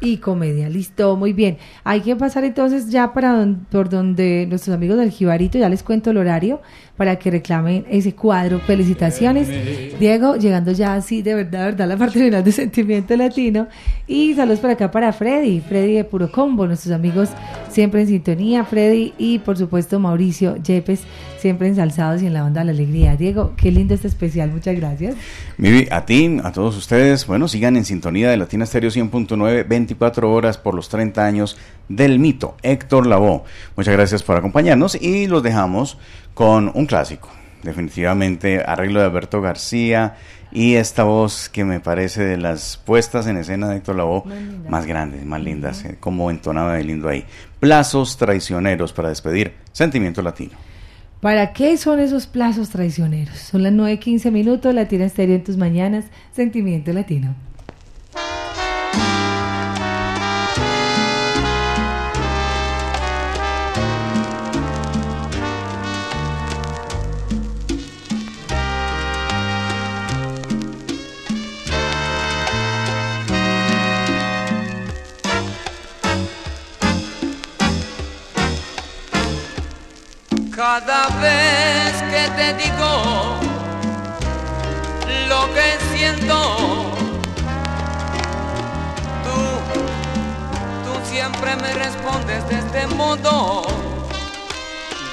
Y 0.01 0.17
comedia. 0.17 0.69
Listo, 0.69 1.15
muy 1.15 1.33
bien. 1.33 1.57
Hay 1.83 2.01
que 2.01 2.15
pasar 2.15 2.43
entonces 2.43 2.89
ya 2.89 3.13
para 3.13 3.31
don- 3.33 3.65
por 3.71 3.89
donde 3.89 4.45
nuestros 4.49 4.75
amigos 4.75 4.97
del 4.97 5.09
Jibarito, 5.11 5.57
ya 5.57 5.69
les 5.69 5.83
cuento 5.83 6.11
el 6.11 6.17
horario 6.17 6.61
para 6.97 7.17
que 7.17 7.31
reclamen 7.31 7.85
ese 7.89 8.13
cuadro. 8.13 8.59
Felicitaciones. 8.59 9.47
Diego, 9.99 10.35
llegando 10.35 10.71
ya 10.71 10.95
así, 10.95 11.21
de 11.21 11.35
verdad, 11.35 11.59
de 11.59 11.65
verdad, 11.65 11.87
la 11.87 11.97
parte 11.97 12.19
final 12.19 12.43
de 12.43 12.51
Sentimiento 12.51 13.15
Latino. 13.17 13.67
Y 14.07 14.33
saludos 14.33 14.59
por 14.59 14.69
acá 14.69 14.91
para 14.91 15.11
Freddy, 15.13 15.61
Freddy 15.61 15.93
de 15.95 16.03
Puro 16.03 16.31
Combo, 16.31 16.67
nuestros 16.67 16.93
amigos 16.93 17.29
siempre 17.75 18.01
en 18.01 18.07
sintonía, 18.07 18.63
Freddy 18.63 19.13
y 19.17 19.39
por 19.39 19.57
supuesto 19.57 19.99
Mauricio 19.99 20.55
Yepes, 20.55 21.01
siempre 21.37 21.67
ensalzados 21.67 22.21
y 22.21 22.25
en 22.25 22.33
la 22.33 22.45
onda 22.45 22.61
de 22.61 22.67
la 22.67 22.71
alegría. 22.71 23.17
Diego, 23.17 23.51
qué 23.57 23.69
lindo 23.69 23.93
este 23.93 24.07
especial, 24.07 24.49
muchas 24.49 24.77
gracias. 24.77 25.15
Mivi, 25.57 25.85
a 25.91 26.05
ti, 26.05 26.39
a 26.41 26.53
todos 26.53 26.77
ustedes, 26.77 27.27
bueno, 27.27 27.49
sigan 27.49 27.75
en 27.75 27.83
sintonía 27.83 28.29
de 28.29 28.37
Latina 28.37 28.65
Stereo 28.65 28.89
100.9, 28.89 29.67
24 29.67 30.31
horas 30.31 30.57
por 30.57 30.73
los 30.73 30.87
30 30.87 31.25
años 31.25 31.57
del 31.89 32.17
mito, 32.17 32.55
Héctor 32.63 33.07
Lavoe. 33.07 33.43
Muchas 33.75 33.93
gracias 33.93 34.23
por 34.23 34.37
acompañarnos 34.37 34.95
y 34.95 35.27
los 35.27 35.43
dejamos 35.43 35.97
con 36.33 36.71
un 36.73 36.85
clásico. 36.85 37.29
Definitivamente, 37.65 38.63
arreglo 38.63 38.99
de 38.99 39.07
Alberto 39.07 39.41
García 39.41 40.17
y 40.51 40.75
esta 40.75 41.03
voz 41.03 41.49
que 41.49 41.65
me 41.65 41.79
parece 41.79 42.23
de 42.23 42.37
las 42.37 42.77
puestas 42.77 43.25
en 43.25 43.37
escena 43.37 43.67
de 43.67 43.77
Héctor 43.77 43.95
Lavoe 43.95 44.23
más 44.69 44.85
grandes, 44.85 45.25
más 45.25 45.41
lindas, 45.41 45.83
eh, 45.83 45.97
como 45.99 46.29
entonaba 46.29 46.75
de 46.75 46.83
lindo 46.83 47.09
ahí. 47.09 47.25
Plazos 47.59 48.17
traicioneros 48.17 48.93
para 48.93 49.09
despedir 49.09 49.53
Sentimiento 49.71 50.21
Latino. 50.21 50.53
¿Para 51.21 51.53
qué 51.53 51.75
son 51.77 51.99
esos 51.99 52.27
plazos 52.27 52.69
traicioneros? 52.69 53.35
Son 53.35 53.63
las 53.63 53.73
9.15 53.73 54.29
minutos, 54.29 54.71
Latina 54.75 55.05
Estéreo 55.05 55.35
en 55.35 55.43
tus 55.43 55.57
mañanas, 55.57 56.05
Sentimiento 56.33 56.93
Latino. 56.93 57.33
Cada 80.77 81.07
vez 81.21 81.93
que 82.11 82.29
te 82.35 82.53
digo 82.55 83.39
lo 85.29 85.53
que 85.53 85.95
siento, 85.95 86.91
tú, 89.23 89.39
tú 90.83 91.09
siempre 91.09 91.55
me 91.55 91.73
respondes 91.75 92.45
de 92.49 92.55
este 92.55 92.87
modo. 92.87 93.61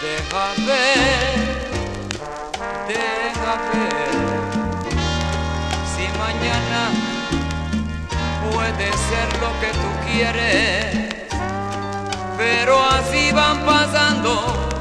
Deja 0.03 0.47
ver, 0.67 1.71
deja 2.89 3.55
ver, 3.73 4.11
si 5.95 6.05
mañana 6.19 6.91
puede 8.51 8.91
ser 8.91 9.29
lo 9.41 9.51
que 9.61 9.71
tú 9.79 9.91
quieres, 10.11 11.15
pero 12.37 12.83
así 12.85 13.31
van 13.31 13.65
pasando 13.65 14.72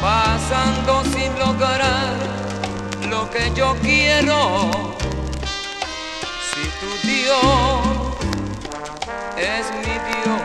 pasando 0.00 1.02
sin 1.04 1.38
lograr 1.38 2.14
lo 3.08 3.30
que 3.30 3.52
yo 3.54 3.76
quiero. 3.80 4.70
Si 6.50 6.62
tu 6.80 6.90
Dios 7.06 7.38
es 9.36 9.64
mi 9.82 9.94
Dios, 10.10 10.42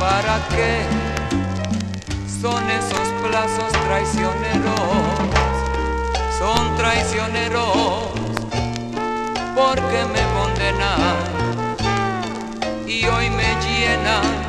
¿para 0.00 0.34
qué 0.48 0.82
son 2.40 2.62
esos 2.70 3.08
plazos 3.22 3.72
traicioneros? 3.86 4.80
Son 6.38 6.76
traicioneros 6.76 8.10
porque 9.54 10.04
me 10.14 10.22
condenan 10.38 11.16
y 12.86 13.04
hoy 13.06 13.30
me 13.30 13.54
llena 13.60 14.47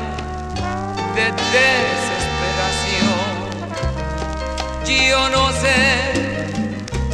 de 1.14 1.32
desesperación. 1.32 1.90
Yo 5.08 5.28
no 5.30 5.50
sé 5.52 5.80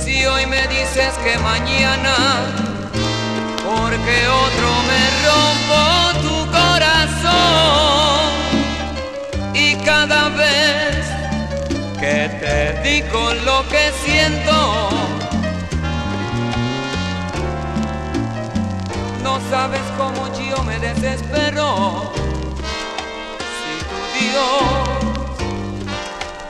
si 0.02 0.27
hoy 0.27 0.47
me 0.47 0.66
dices 0.68 1.14
que 1.24 1.39
mañana, 1.39 2.14
porque 3.64 4.28
otro 4.28 4.68
me 4.90 5.02
rompo 5.27 5.81
tu 6.27 6.36
corazón 6.51 8.31
y 9.55 9.77
cada 9.77 10.28
vez 10.31 10.97
que 11.98 12.28
te 12.40 12.56
digo 12.82 13.35
lo 13.44 13.66
que 13.68 13.93
siento. 14.05 14.90
No 19.23 19.40
sabes 19.51 19.82
cómo 19.97 20.28
yo 20.39 20.62
me 20.62 20.78
desespero. 20.78 22.26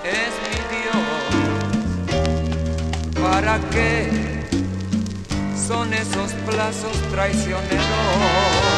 Es 0.05 0.33
mi 0.45 0.59
Dios, 0.75 1.07
¿para 3.23 3.55
qué 3.71 3.93
son 5.67 5.93
esos 5.93 6.33
plazos 6.47 6.97
traicioneros? 7.13 8.76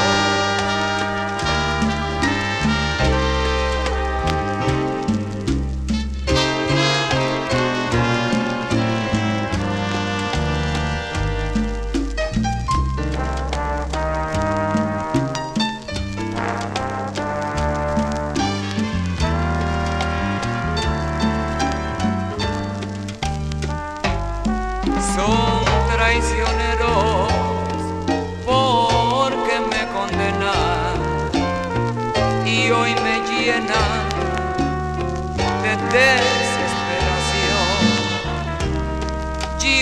Desesperación. 35.98 37.68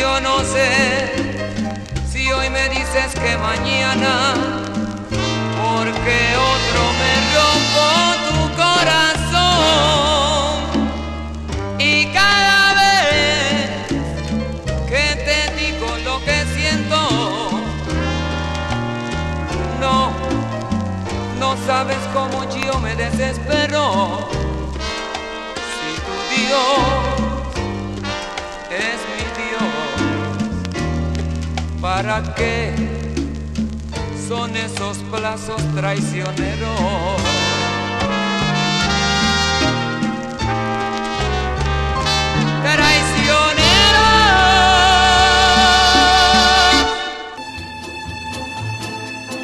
Yo 0.01 0.21
no 0.21 0.41
sé 0.45 0.69
si 2.11 2.33
hoy 2.33 2.49
me 2.51 2.69
dices 2.69 3.15
que 3.15 3.37
mañana, 3.37 4.35
porque 5.61 6.19
otro 6.55 6.83
me 7.01 7.13
rompo 7.37 7.87
tu 8.29 8.39
corazón 8.63 9.77
y 11.79 12.07
cada 12.13 12.75
vez 12.83 13.69
que 14.89 15.05
te 15.29 15.39
digo 15.61 15.89
lo 16.05 16.17
que 16.25 16.39
siento. 16.57 16.99
No, 19.81 19.97
no 21.39 21.49
sabes 21.67 21.99
cómo 22.15 22.45
yo 22.51 22.79
me 22.81 22.95
desespero. 22.97 24.36
Es 28.70 28.99
mi 29.12 29.24
Dios, 29.43 29.73
¿para 31.81 32.35
qué 32.35 32.97
son 34.28 34.57
esos 34.57 34.99
plazos 35.11 35.62
traicioneros. 35.74 36.37
Traicioneros. 42.62 43.53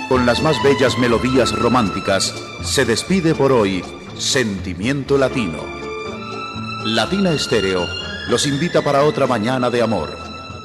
Con 0.09 0.27
las 0.27 0.43
más 0.43 0.61
bellas 0.65 0.99
melodías 0.99 1.53
románticas, 1.53 2.35
se 2.65 2.85
despide 2.85 3.37
por 3.37 3.53
hoy 3.53 3.85
Sentimiento 4.19 5.17
Latino. 5.17 5.82
Latina 6.85 7.31
Estéreo 7.31 7.87
los 8.29 8.45
invita 8.45 8.83
para 8.83 9.05
otra 9.05 9.29
mañana 9.29 9.71
de 9.71 9.83
amor. 9.83 10.19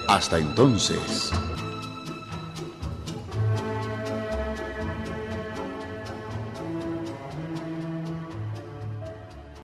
Hasta 0.08 0.40
entonces. 0.40 1.32